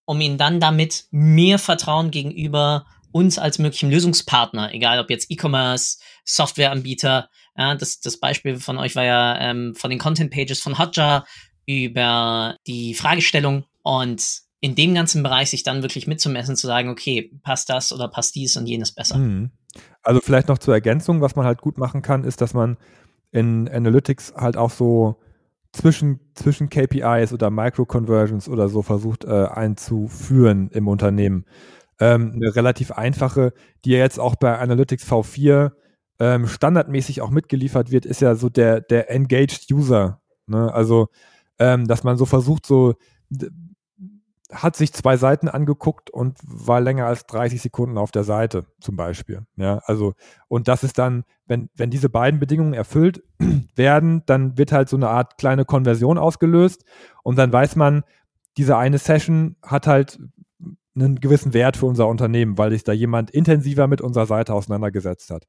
um 0.05 0.21
ihnen 0.21 0.39
dann 0.39 0.61
damit 0.61 1.07
mehr 1.11 1.59
Vertrauen 1.59 2.11
gegenüber 2.11 2.87
uns 3.11 3.39
als 3.39 3.59
möglichen 3.59 3.91
Lösungspartner, 3.91 4.73
egal 4.73 5.01
ob 5.01 5.11
jetzt 5.11 5.31
E-Commerce, 5.31 5.99
Softwareanbieter, 6.25 7.31
ja, 7.59 7.75
das, 7.75 8.01
das 8.01 8.19
Beispiel 8.19 8.57
von 8.57 8.79
euch 8.79 8.95
war 8.97 9.05
ja 9.05 9.39
ähm, 9.41 9.75
von 9.75 9.91
den 9.91 9.99
Content 9.99 10.31
Pages 10.33 10.61
von 10.61 10.79
Hotjar 10.79 11.27
über 11.67 12.57
die 12.67 12.95
Fragestellung 12.95 13.65
und 13.83 14.41
in 14.61 14.75
dem 14.75 14.95
ganzen 14.95 15.23
Bereich 15.23 15.51
sich 15.51 15.65
dann 15.65 15.83
wirklich 15.83 16.07
mitzumessen, 16.07 16.57
zu 16.57 16.67
sagen, 16.67 16.89
okay, 16.89 17.33
passt 17.43 17.69
das 17.69 17.93
oder 17.93 18.09
passt 18.09 18.35
dies 18.35 18.57
und 18.57 18.67
jenes 18.67 18.93
besser. 18.93 19.19
Mhm. 19.19 19.51
Also 20.03 20.21
vielleicht 20.23 20.49
noch 20.49 20.59
zur 20.59 20.75
Ergänzung, 20.75 21.21
was 21.21 21.37
man 21.37 21.45
halt 21.45 21.61
gut 21.61 21.79
machen 21.79 22.01
kann, 22.01 22.25
ist, 22.25 22.41
dass 22.41 22.55
man 22.55 22.79
in 23.31 23.69
Analytics 23.69 24.35
halt 24.37 24.57
auch 24.57 24.71
so 24.71 25.21
zwischen, 25.73 26.21
zwischen 26.35 26.71
KPIs 26.71 27.33
oder 27.33 27.51
Micro-Conversions 27.51 28.49
oder 28.49 28.69
so 28.69 28.83
versucht 28.83 29.25
äh, 29.25 29.47
einzuführen 29.47 30.71
im 30.71 30.89
Unternehmen 30.89 31.45
ähm, 32.01 32.33
eine 32.35 32.55
relativ 32.55 32.93
einfache, 32.93 33.53
die 33.85 33.91
ja 33.91 33.99
jetzt 33.99 34.19
auch 34.19 34.37
bei 34.37 34.59
Analytics 34.59 35.05
V4 35.11 35.73
ähm, 36.19 36.47
standardmäßig 36.47 37.23
auch 37.23 37.31
mitgeliefert 37.31 37.91
wird, 37.91 38.07
ist 38.07 38.21
ja 38.21 38.35
so 38.35 38.49
der, 38.49 38.81
der 38.81 39.11
Engaged 39.11 39.71
User. 39.73 40.21
Ne? 40.47 40.73
Also, 40.73 41.09
ähm, 41.59 41.87
dass 41.87 42.05
man 42.05 42.17
so 42.17 42.25
versucht, 42.25 42.67
so 42.67 42.95
hat 44.51 44.77
sich 44.77 44.93
zwei 44.93 45.17
Seiten 45.19 45.49
angeguckt 45.49 46.09
und 46.09 46.39
war 46.43 46.81
länger 46.81 47.07
als 47.07 47.27
30 47.27 47.61
Sekunden 47.61 47.99
auf 47.99 48.11
der 48.11 48.25
Seite, 48.25 48.65
zum 48.81 48.97
Beispiel. 48.97 49.43
Ja, 49.57 49.79
also, 49.85 50.15
und 50.49 50.69
das 50.69 50.85
ist 50.85 50.99
dann, 50.99 51.25
wenn, 51.47 51.69
wenn 51.75 51.91
diese 51.91 52.09
beiden 52.09 52.41
Bedingungen 52.41 52.73
erfüllt 52.73 53.23
werden, 53.77 54.23
dann 54.25 54.57
wird 54.57 54.73
halt 54.73 54.89
so 54.89 54.97
eine 54.97 55.11
Art 55.11 55.37
kleine 55.37 55.67
Konversion 55.67 56.17
ausgelöst 56.17 56.85
und 57.23 57.37
dann 57.37 57.53
weiß 57.53 57.77
man, 57.77 58.05
diese 58.57 58.77
eine 58.77 58.99
Session 58.99 59.57
hat 59.63 59.87
halt 59.87 60.19
einen 60.95 61.21
gewissen 61.21 61.53
Wert 61.53 61.77
für 61.77 61.87
unser 61.87 62.09
Unternehmen, 62.09 62.59
weil 62.59 62.71
sich 62.71 62.85
da 62.85 62.93
jemand 62.93 63.31
intensiver 63.31 63.87
mit 63.87 64.01
unserer 64.01 64.27
Seite 64.27 64.55
auseinandergesetzt 64.55 65.31
hat. 65.31 65.47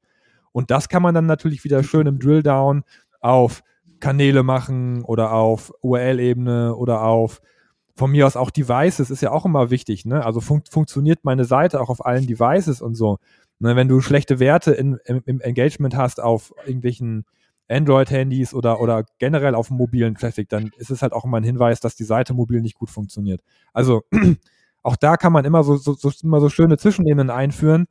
Und 0.52 0.70
das 0.70 0.88
kann 0.88 1.02
man 1.02 1.14
dann 1.14 1.26
natürlich 1.26 1.64
wieder 1.64 1.82
schön 1.82 2.06
im 2.06 2.18
Drilldown 2.18 2.82
auf 3.20 3.62
Kanäle 4.00 4.42
machen 4.42 5.04
oder 5.04 5.32
auf 5.32 5.72
URL-Ebene 5.82 6.74
oder 6.74 7.02
auf 7.02 7.40
von 7.96 8.10
mir 8.12 8.26
aus 8.26 8.34
auch 8.34 8.50
Devices 8.50 9.10
ist 9.10 9.20
ja 9.20 9.30
auch 9.30 9.44
immer 9.44 9.70
wichtig. 9.70 10.06
Ne? 10.06 10.24
Also 10.24 10.40
fun 10.40 10.62
funktioniert 10.70 11.18
meine 11.22 11.44
Seite 11.44 11.82
auch 11.82 11.90
auf 11.90 12.04
allen 12.06 12.26
Devices 12.26 12.80
und 12.80 12.94
so. 12.94 13.18
Ne, 13.58 13.76
wenn 13.76 13.88
du 13.88 14.00
schlechte 14.00 14.40
Werte 14.40 14.72
in, 14.72 14.98
im, 15.04 15.22
im, 15.26 15.40
Engagement 15.42 15.94
hast 15.94 16.18
auf 16.18 16.54
irgendwelchen 16.64 17.26
Android-Handys 17.68 18.54
oder, 18.54 18.80
oder 18.80 19.04
generell 19.18 19.54
auf 19.54 19.68
mobilen 19.68 20.14
Traffic, 20.14 20.48
dann 20.48 20.70
ist 20.78 20.90
es 20.90 21.02
halt 21.02 21.12
auch 21.12 21.26
immer 21.26 21.36
ein 21.36 21.44
Hinweis, 21.44 21.78
dass 21.78 21.94
die 21.94 22.04
Seite 22.04 22.32
mobil 22.32 22.62
nicht 22.62 22.74
gut 22.74 22.88
funktioniert. 22.88 23.42
Also 23.74 24.02
auch 24.82 24.96
da 24.96 25.18
kann 25.18 25.34
man 25.34 25.44
immer 25.44 25.62
so, 25.62 25.76
so, 25.76 25.92
so 25.92 26.10
immer 26.22 26.40
so 26.40 26.48
schöne 26.48 26.78
Zwischenebenen 26.78 27.28
einführen, 27.28 27.86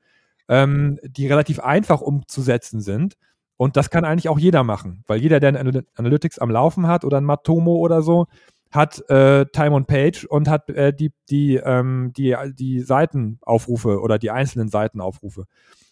ähm, 0.50 1.00
die 1.04 1.28
relativ 1.28 1.60
einfach 1.60 2.02
umzusetzen 2.02 2.82
sind. 2.82 3.16
Und 3.56 3.78
das 3.78 3.90
kann 3.90 4.04
eigentlich 4.04 4.30
auch 4.30 4.40
jeder 4.40 4.64
machen, 4.64 5.04
weil 5.08 5.22
jeder, 5.22 5.40
der 5.40 5.56
ein 5.56 5.86
Analytics 5.96 6.40
am 6.40 6.50
Laufen 6.50 6.88
hat 6.88 7.06
oder 7.06 7.18
ein 7.18 7.26
Matomo 7.26 7.76
oder 7.76 8.02
so, 8.02 8.28
hat 8.72 9.08
äh, 9.10 9.46
Time 9.48 9.72
on 9.72 9.86
Page 9.86 10.26
und 10.26 10.48
hat 10.48 10.70
äh, 10.70 10.94
die, 10.94 11.12
die, 11.30 11.56
ähm, 11.56 12.12
die, 12.16 12.36
die 12.54 12.82
Seitenaufrufe 12.82 14.00
oder 14.00 14.20
die 14.20 14.32
einzelnen 14.32 14.70
Seitenaufrufe. 14.70 15.46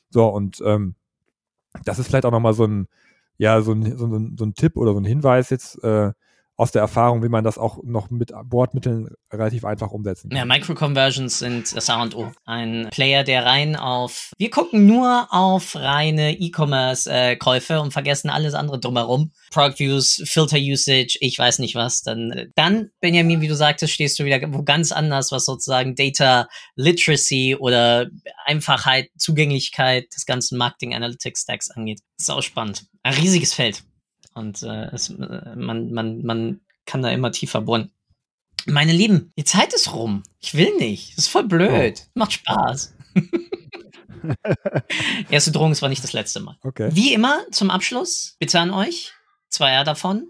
So, 0.10 0.28
und 0.28 0.62
ähm, 0.66 0.96
das 1.86 2.00
ist 2.00 2.08
vielleicht 2.08 2.26
auch 2.26 2.32
nochmal 2.32 2.54
so 2.54 2.66
ein, 2.66 2.88
ja, 3.38 3.62
so 3.62 3.74
ein, 3.74 3.98
so, 3.98 4.06
ein, 4.06 4.36
so 4.38 4.46
ein 4.46 4.54
Tipp 4.54 4.78
oder 4.78 4.94
so 4.94 5.00
ein 5.00 5.06
Hinweis 5.06 5.50
jetzt, 5.50 5.84
äh, 5.84 6.14
aus 6.58 6.72
der 6.72 6.82
Erfahrung, 6.82 7.24
wie 7.24 7.30
man 7.30 7.44
das 7.44 7.60
auch 7.60 7.84
noch 7.84 8.10
mit 8.10 8.32
Bordmitteln 8.46 9.10
relativ 9.32 9.64
einfach 9.64 9.92
umsetzen 9.92 10.30
kann. 10.30 10.38
Ja, 10.38 10.46
Micro-Conversions 10.46 11.38
sind 11.38 11.76
das 11.76 11.90
A 11.90 12.02
und 12.02 12.16
O. 12.16 12.32
Ein 12.46 12.90
Player, 12.92 13.24
der 13.24 13.46
rein 13.46 13.76
auf, 13.76 14.32
wir 14.40 14.50
gucken 14.50 14.88
nur 14.88 15.28
auf 15.30 15.76
reine 15.76 16.34
E-Commerce-Käufe 16.40 17.80
und 17.80 17.92
vergessen 17.92 18.32
alles 18.32 18.56
andere 18.56 18.80
drumherum. 18.80 19.32
Product 19.52 19.78
Views, 19.78 20.24
Filter 20.26 20.58
Usage, 20.58 21.18
ich 21.22 21.38
weiß 21.38 21.60
nicht 21.60 21.76
was. 21.76 22.02
Dann, 22.02 22.52
dann, 22.56 22.90
Benjamin, 23.02 23.42
wie 23.42 23.48
du 23.48 23.56
sagtest, 23.56 23.94
stehst 23.94 24.18
du 24.18 24.26
wieder 24.26 24.42
wo 24.52 24.64
ganz 24.64 24.92
anders, 24.92 25.32
was 25.32 25.46
sozusagen 25.46 25.94
Data 25.94 26.48
Literacy 26.76 27.56
oder 27.60 28.08
Einfachheit, 28.46 29.10
Zugänglichkeit 29.18 30.08
des 30.16 30.26
ganzen 30.26 30.58
Marketing 30.58 30.96
Analytics 30.96 31.42
Stacks 31.42 31.70
angeht. 31.70 32.00
Das 32.18 32.30
ist 32.30 32.30
auch 32.32 32.42
spannend. 32.42 32.88
Ein 33.04 33.14
riesiges 33.14 33.54
Feld. 33.54 33.84
Und 34.38 34.64
äh, 34.64 34.86
es, 34.94 35.10
äh, 35.10 35.56
man, 35.56 35.92
man, 35.92 36.24
man 36.24 36.62
kann 36.86 37.02
da 37.02 37.10
immer 37.10 37.32
tiefer 37.32 37.62
bohren. 37.62 37.92
Meine 38.66 38.94
Lieben, 38.94 39.34
die 39.38 39.44
Zeit 39.44 39.74
ist 39.74 39.94
rum. 39.94 40.24
Ich 40.40 40.54
will 40.54 40.76
nicht. 40.78 41.18
Das 41.18 41.26
ist 41.26 41.32
voll 41.32 41.46
blöd. 41.46 42.04
Oh. 42.06 42.10
Macht 42.16 42.34
Spaß. 42.34 42.96
Erste 45.30 45.52
Drohung, 45.52 45.72
es 45.72 45.82
war 45.82 45.90
nicht 45.90 46.04
das 46.04 46.14
letzte 46.14 46.40
Mal. 46.40 46.58
Okay. 46.64 46.90
Wie 46.94 47.14
immer, 47.14 47.46
zum 47.52 47.70
Abschluss, 47.70 48.36
bitte 48.40 48.60
an 48.60 48.72
euch, 48.72 49.14
zweier 49.50 49.84
davon. 49.84 50.28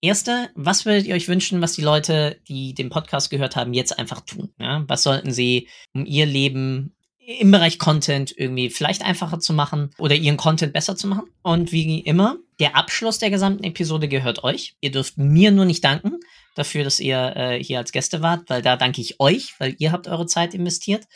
Erste, 0.00 0.50
was 0.54 0.86
würdet 0.86 1.06
ihr 1.06 1.14
euch 1.14 1.28
wünschen, 1.28 1.60
was 1.60 1.74
die 1.74 1.82
Leute, 1.82 2.40
die 2.48 2.74
den 2.74 2.88
Podcast 2.88 3.28
gehört 3.28 3.56
haben, 3.56 3.74
jetzt 3.74 3.98
einfach 3.98 4.22
tun? 4.22 4.54
Ja? 4.58 4.84
Was 4.86 5.02
sollten 5.02 5.32
sie 5.32 5.68
um 5.92 6.06
ihr 6.06 6.26
Leben 6.26 6.94
im 7.26 7.50
Bereich 7.50 7.78
Content 7.78 8.34
irgendwie 8.36 8.70
vielleicht 8.70 9.04
einfacher 9.04 9.38
zu 9.38 9.52
machen 9.52 9.90
oder 9.98 10.14
ihren 10.14 10.36
Content 10.36 10.72
besser 10.72 10.96
zu 10.96 11.06
machen. 11.06 11.24
Und 11.42 11.70
wie 11.70 12.00
immer, 12.00 12.36
der 12.58 12.76
Abschluss 12.76 13.18
der 13.18 13.30
gesamten 13.30 13.64
Episode 13.64 14.08
gehört 14.08 14.42
euch. 14.42 14.74
Ihr 14.80 14.90
dürft 14.90 15.18
mir 15.18 15.50
nur 15.50 15.64
nicht 15.64 15.84
danken 15.84 16.18
dafür, 16.56 16.84
dass 16.84 16.98
ihr 16.98 17.36
äh, 17.36 17.62
hier 17.62 17.78
als 17.78 17.92
Gäste 17.92 18.22
wart, 18.22 18.48
weil 18.48 18.62
da 18.62 18.76
danke 18.76 19.00
ich 19.00 19.20
euch, 19.20 19.54
weil 19.58 19.76
ihr 19.78 19.92
habt 19.92 20.08
eure 20.08 20.26
Zeit 20.26 20.54
investiert. 20.54 21.06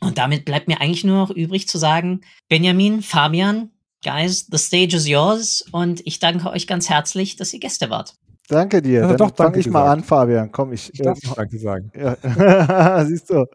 Und 0.00 0.18
damit 0.18 0.44
bleibt 0.44 0.68
mir 0.68 0.80
eigentlich 0.80 1.04
nur 1.04 1.16
noch 1.16 1.30
übrig 1.30 1.68
zu 1.68 1.78
sagen, 1.78 2.20
Benjamin, 2.48 3.02
Fabian, 3.02 3.70
guys, 4.04 4.46
the 4.50 4.58
stage 4.58 4.96
is 4.96 5.08
yours 5.08 5.64
und 5.72 6.02
ich 6.06 6.18
danke 6.18 6.50
euch 6.50 6.66
ganz 6.66 6.88
herzlich, 6.88 7.36
dass 7.36 7.52
ihr 7.52 7.60
Gäste 7.60 7.90
wart. 7.90 8.14
Danke 8.48 8.82
dir. 8.82 9.00
Ja, 9.00 9.16
Dann 9.16 9.34
fange 9.34 9.58
ich 9.58 9.64
gesagt. 9.64 9.72
mal 9.72 9.90
an, 9.90 10.04
Fabian. 10.04 10.52
Komm, 10.52 10.72
ich, 10.72 10.92
ich 10.92 11.00
darf 11.00 11.18
noch 11.22 11.36
Danke 11.36 11.58
sagen. 11.58 11.90
Ja. 11.96 13.04
Siehst 13.06 13.30
du. 13.30 13.46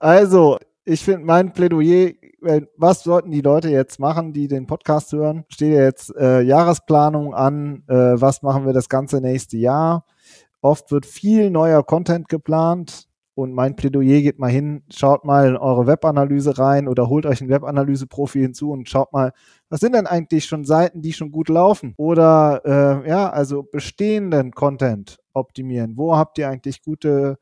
Also, 0.00 0.58
ich 0.84 1.02
finde 1.02 1.24
mein 1.24 1.52
Plädoyer, 1.52 2.12
was 2.76 3.02
sollten 3.02 3.30
die 3.30 3.40
Leute 3.40 3.70
jetzt 3.70 3.98
machen, 3.98 4.32
die 4.32 4.48
den 4.48 4.66
Podcast 4.66 5.12
hören? 5.12 5.44
Steht 5.48 5.72
ja 5.72 5.82
jetzt 5.82 6.14
äh, 6.16 6.42
Jahresplanung 6.42 7.34
an, 7.34 7.84
äh, 7.88 8.20
was 8.20 8.42
machen 8.42 8.66
wir 8.66 8.72
das 8.72 8.88
ganze 8.88 9.20
nächste 9.20 9.56
Jahr? 9.56 10.04
Oft 10.60 10.90
wird 10.90 11.06
viel 11.06 11.50
neuer 11.50 11.82
Content 11.82 12.28
geplant. 12.28 13.08
Und 13.36 13.52
mein 13.52 13.74
Plädoyer 13.74 14.20
geht 14.20 14.38
mal 14.38 14.50
hin, 14.50 14.84
schaut 14.90 15.24
mal 15.24 15.48
in 15.48 15.56
eure 15.56 15.88
Webanalyse 15.88 16.56
rein 16.56 16.86
oder 16.86 17.08
holt 17.08 17.26
euch 17.26 17.40
ein 17.40 17.48
Webanalyse-Profi 17.48 18.38
hinzu 18.40 18.70
und 18.70 18.88
schaut 18.88 19.12
mal, 19.12 19.32
was 19.68 19.80
sind 19.80 19.96
denn 19.96 20.06
eigentlich 20.06 20.44
schon 20.44 20.64
Seiten, 20.64 21.02
die 21.02 21.12
schon 21.12 21.32
gut 21.32 21.48
laufen? 21.48 21.94
Oder 21.96 22.62
äh, 23.04 23.08
ja, 23.08 23.28
also 23.28 23.64
bestehenden 23.64 24.52
Content 24.52 25.18
optimieren. 25.32 25.96
Wo 25.96 26.16
habt 26.16 26.38
ihr 26.38 26.48
eigentlich 26.48 26.80
gute 26.82 27.38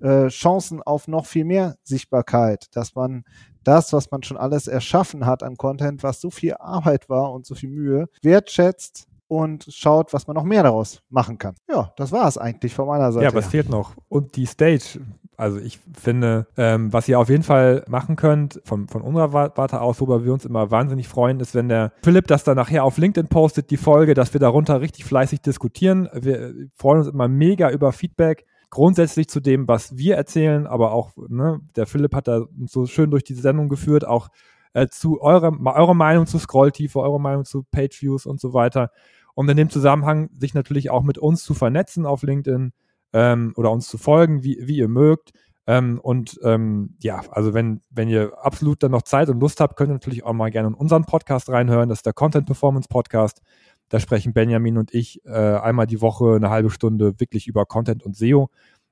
äh, 0.00 0.28
Chancen 0.28 0.82
auf 0.82 1.08
noch 1.08 1.26
viel 1.26 1.44
mehr 1.44 1.76
Sichtbarkeit, 1.82 2.66
dass 2.72 2.94
man 2.94 3.24
das, 3.64 3.92
was 3.92 4.10
man 4.10 4.22
schon 4.22 4.36
alles 4.36 4.66
erschaffen 4.66 5.26
hat 5.26 5.42
an 5.42 5.56
Content, 5.56 6.02
was 6.02 6.20
so 6.20 6.30
viel 6.30 6.54
Arbeit 6.54 7.08
war 7.08 7.32
und 7.32 7.46
so 7.46 7.54
viel 7.54 7.70
Mühe, 7.70 8.08
wertschätzt 8.22 9.06
und 9.28 9.66
schaut, 9.70 10.12
was 10.12 10.26
man 10.26 10.34
noch 10.34 10.44
mehr 10.44 10.64
daraus 10.64 11.02
machen 11.08 11.38
kann. 11.38 11.54
Ja, 11.68 11.92
das 11.96 12.10
war 12.10 12.26
es 12.26 12.36
eigentlich 12.36 12.74
von 12.74 12.88
meiner 12.88 13.12
Seite. 13.12 13.32
Ja, 13.32 13.38
es 13.38 13.46
fehlt 13.46 13.68
noch. 13.68 13.92
Und 14.08 14.34
die 14.36 14.46
Stage. 14.46 15.00
Also 15.36 15.58
ich 15.58 15.78
finde, 15.98 16.48
ähm, 16.58 16.92
was 16.92 17.08
ihr 17.08 17.18
auf 17.18 17.30
jeden 17.30 17.44
Fall 17.44 17.84
machen 17.88 18.16
könnt, 18.16 18.60
von, 18.64 18.88
von 18.88 19.00
unserer 19.00 19.32
Warte 19.32 19.80
aus, 19.80 20.00
worüber 20.00 20.22
wir 20.24 20.34
uns 20.34 20.44
immer 20.44 20.70
wahnsinnig 20.70 21.08
freuen, 21.08 21.40
ist, 21.40 21.54
wenn 21.54 21.68
der 21.68 21.92
Philipp 22.02 22.26
das 22.26 22.44
dann 22.44 22.56
nachher 22.56 22.84
auf 22.84 22.98
LinkedIn 22.98 23.28
postet, 23.28 23.70
die 23.70 23.78
Folge, 23.78 24.12
dass 24.12 24.34
wir 24.34 24.40
darunter 24.40 24.82
richtig 24.82 25.04
fleißig 25.04 25.40
diskutieren. 25.40 26.10
Wir 26.12 26.52
freuen 26.74 26.98
uns 26.98 27.08
immer 27.08 27.28
mega 27.28 27.70
über 27.70 27.92
Feedback 27.92 28.44
grundsätzlich 28.70 29.28
zu 29.28 29.40
dem, 29.40 29.68
was 29.68 29.96
wir 29.96 30.16
erzählen, 30.16 30.66
aber 30.66 30.92
auch, 30.92 31.12
ne, 31.28 31.60
der 31.76 31.86
Philipp 31.86 32.14
hat 32.14 32.28
da 32.28 32.46
so 32.66 32.86
schön 32.86 33.10
durch 33.10 33.24
diese 33.24 33.42
Sendung 33.42 33.68
geführt, 33.68 34.06
auch 34.06 34.28
äh, 34.72 34.86
zu 34.88 35.20
eurer, 35.20 35.52
eure 35.74 35.96
Meinung 35.96 36.26
zu 36.26 36.38
Scrolltiefe, 36.38 37.00
eure 37.00 37.20
Meinung 37.20 37.44
zu 37.44 37.64
Pageviews 37.70 38.26
und 38.26 38.40
so 38.40 38.54
weiter. 38.54 38.90
Und 39.34 39.48
in 39.48 39.56
dem 39.56 39.70
Zusammenhang 39.70 40.30
sich 40.38 40.54
natürlich 40.54 40.90
auch 40.90 41.02
mit 41.02 41.18
uns 41.18 41.42
zu 41.44 41.54
vernetzen 41.54 42.06
auf 42.06 42.22
LinkedIn 42.22 42.72
ähm, 43.12 43.52
oder 43.56 43.70
uns 43.72 43.88
zu 43.88 43.98
folgen, 43.98 44.44
wie, 44.44 44.58
wie 44.60 44.76
ihr 44.76 44.88
mögt. 44.88 45.32
Ähm, 45.66 46.00
und 46.00 46.38
ähm, 46.42 46.96
ja, 47.00 47.22
also 47.30 47.54
wenn, 47.54 47.82
wenn 47.90 48.08
ihr 48.08 48.32
absolut 48.42 48.82
dann 48.82 48.90
noch 48.92 49.02
Zeit 49.02 49.28
und 49.28 49.40
Lust 49.40 49.60
habt, 49.60 49.76
könnt 49.76 49.90
ihr 49.90 49.94
natürlich 49.94 50.24
auch 50.24 50.32
mal 50.32 50.50
gerne 50.50 50.68
in 50.68 50.74
unseren 50.74 51.04
Podcast 51.04 51.48
reinhören. 51.48 51.88
Das 51.88 51.98
ist 51.98 52.06
der 52.06 52.12
Content 52.12 52.46
Performance 52.46 52.88
Podcast. 52.88 53.42
Da 53.90 53.98
sprechen 53.98 54.32
Benjamin 54.32 54.78
und 54.78 54.94
ich 54.94 55.20
äh, 55.26 55.30
einmal 55.30 55.86
die 55.86 56.00
Woche 56.00 56.36
eine 56.36 56.48
halbe 56.48 56.70
Stunde 56.70 57.18
wirklich 57.18 57.48
über 57.48 57.66
Content 57.66 58.04
und 58.04 58.16
SEO. 58.16 58.48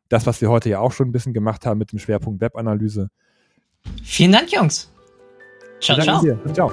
Das, 0.09 0.27
was 0.27 0.41
wir 0.41 0.51
heute 0.51 0.69
ja 0.69 0.81
auch 0.81 0.91
schon 0.91 1.09
ein 1.09 1.13
bisschen 1.13 1.33
gemacht 1.33 1.65
haben 1.67 1.79
mit 1.79 1.93
dem 1.93 2.01
Schwerpunkt 2.01 2.41
Webanalyse. 2.41 3.09
Vielen 4.03 4.33
Dank, 4.33 4.53
Jungs. 4.53 4.93
Ciao, 5.81 6.01
ciao. 6.01 6.21
Ciao. 6.53 6.73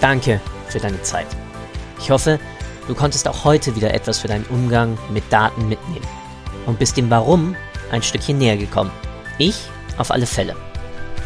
Danke 0.00 0.40
für 0.68 0.78
deine 0.78 1.00
Zeit. 1.02 1.26
Ich 1.98 2.10
hoffe, 2.10 2.40
du 2.88 2.94
konntest 2.94 3.28
auch 3.28 3.44
heute 3.44 3.76
wieder 3.76 3.92
etwas 3.92 4.18
für 4.18 4.28
deinen 4.28 4.46
Umgang 4.46 4.96
mit 5.12 5.24
Daten 5.30 5.68
mitnehmen 5.68 6.06
und 6.64 6.78
bist 6.78 6.96
dem 6.96 7.10
Warum 7.10 7.54
ein 7.90 8.02
Stückchen 8.02 8.38
näher 8.38 8.56
gekommen. 8.56 8.90
Ich 9.36 9.68
auf 9.98 10.10
alle 10.10 10.26
Fälle. 10.26 10.56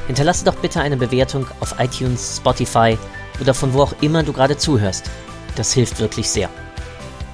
Hinterlasse 0.09 0.45
doch 0.45 0.57
bitte 0.57 0.81
eine 0.81 0.97
Bewertung 0.97 1.47
auf 1.61 1.79
iTunes, 1.79 2.39
Spotify 2.39 2.99
oder 3.41 3.55
von 3.55 3.73
wo 3.73 3.83
auch 3.83 3.95
immer 4.01 4.23
du 4.23 4.33
gerade 4.33 4.57
zuhörst. 4.57 5.11
Das 5.57 5.73
hilft 5.73 6.01
wirklich 6.01 6.29
sehr. 6.29 6.51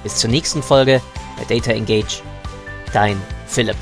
Bis 0.03 0.15
zur 0.15 0.29
nächsten 0.29 0.63
Folge 0.63 1.01
bei 1.37 1.55
Data 1.55 1.71
Engage. 1.71 2.21
Dein 2.91 3.21
Philipp. 3.47 3.77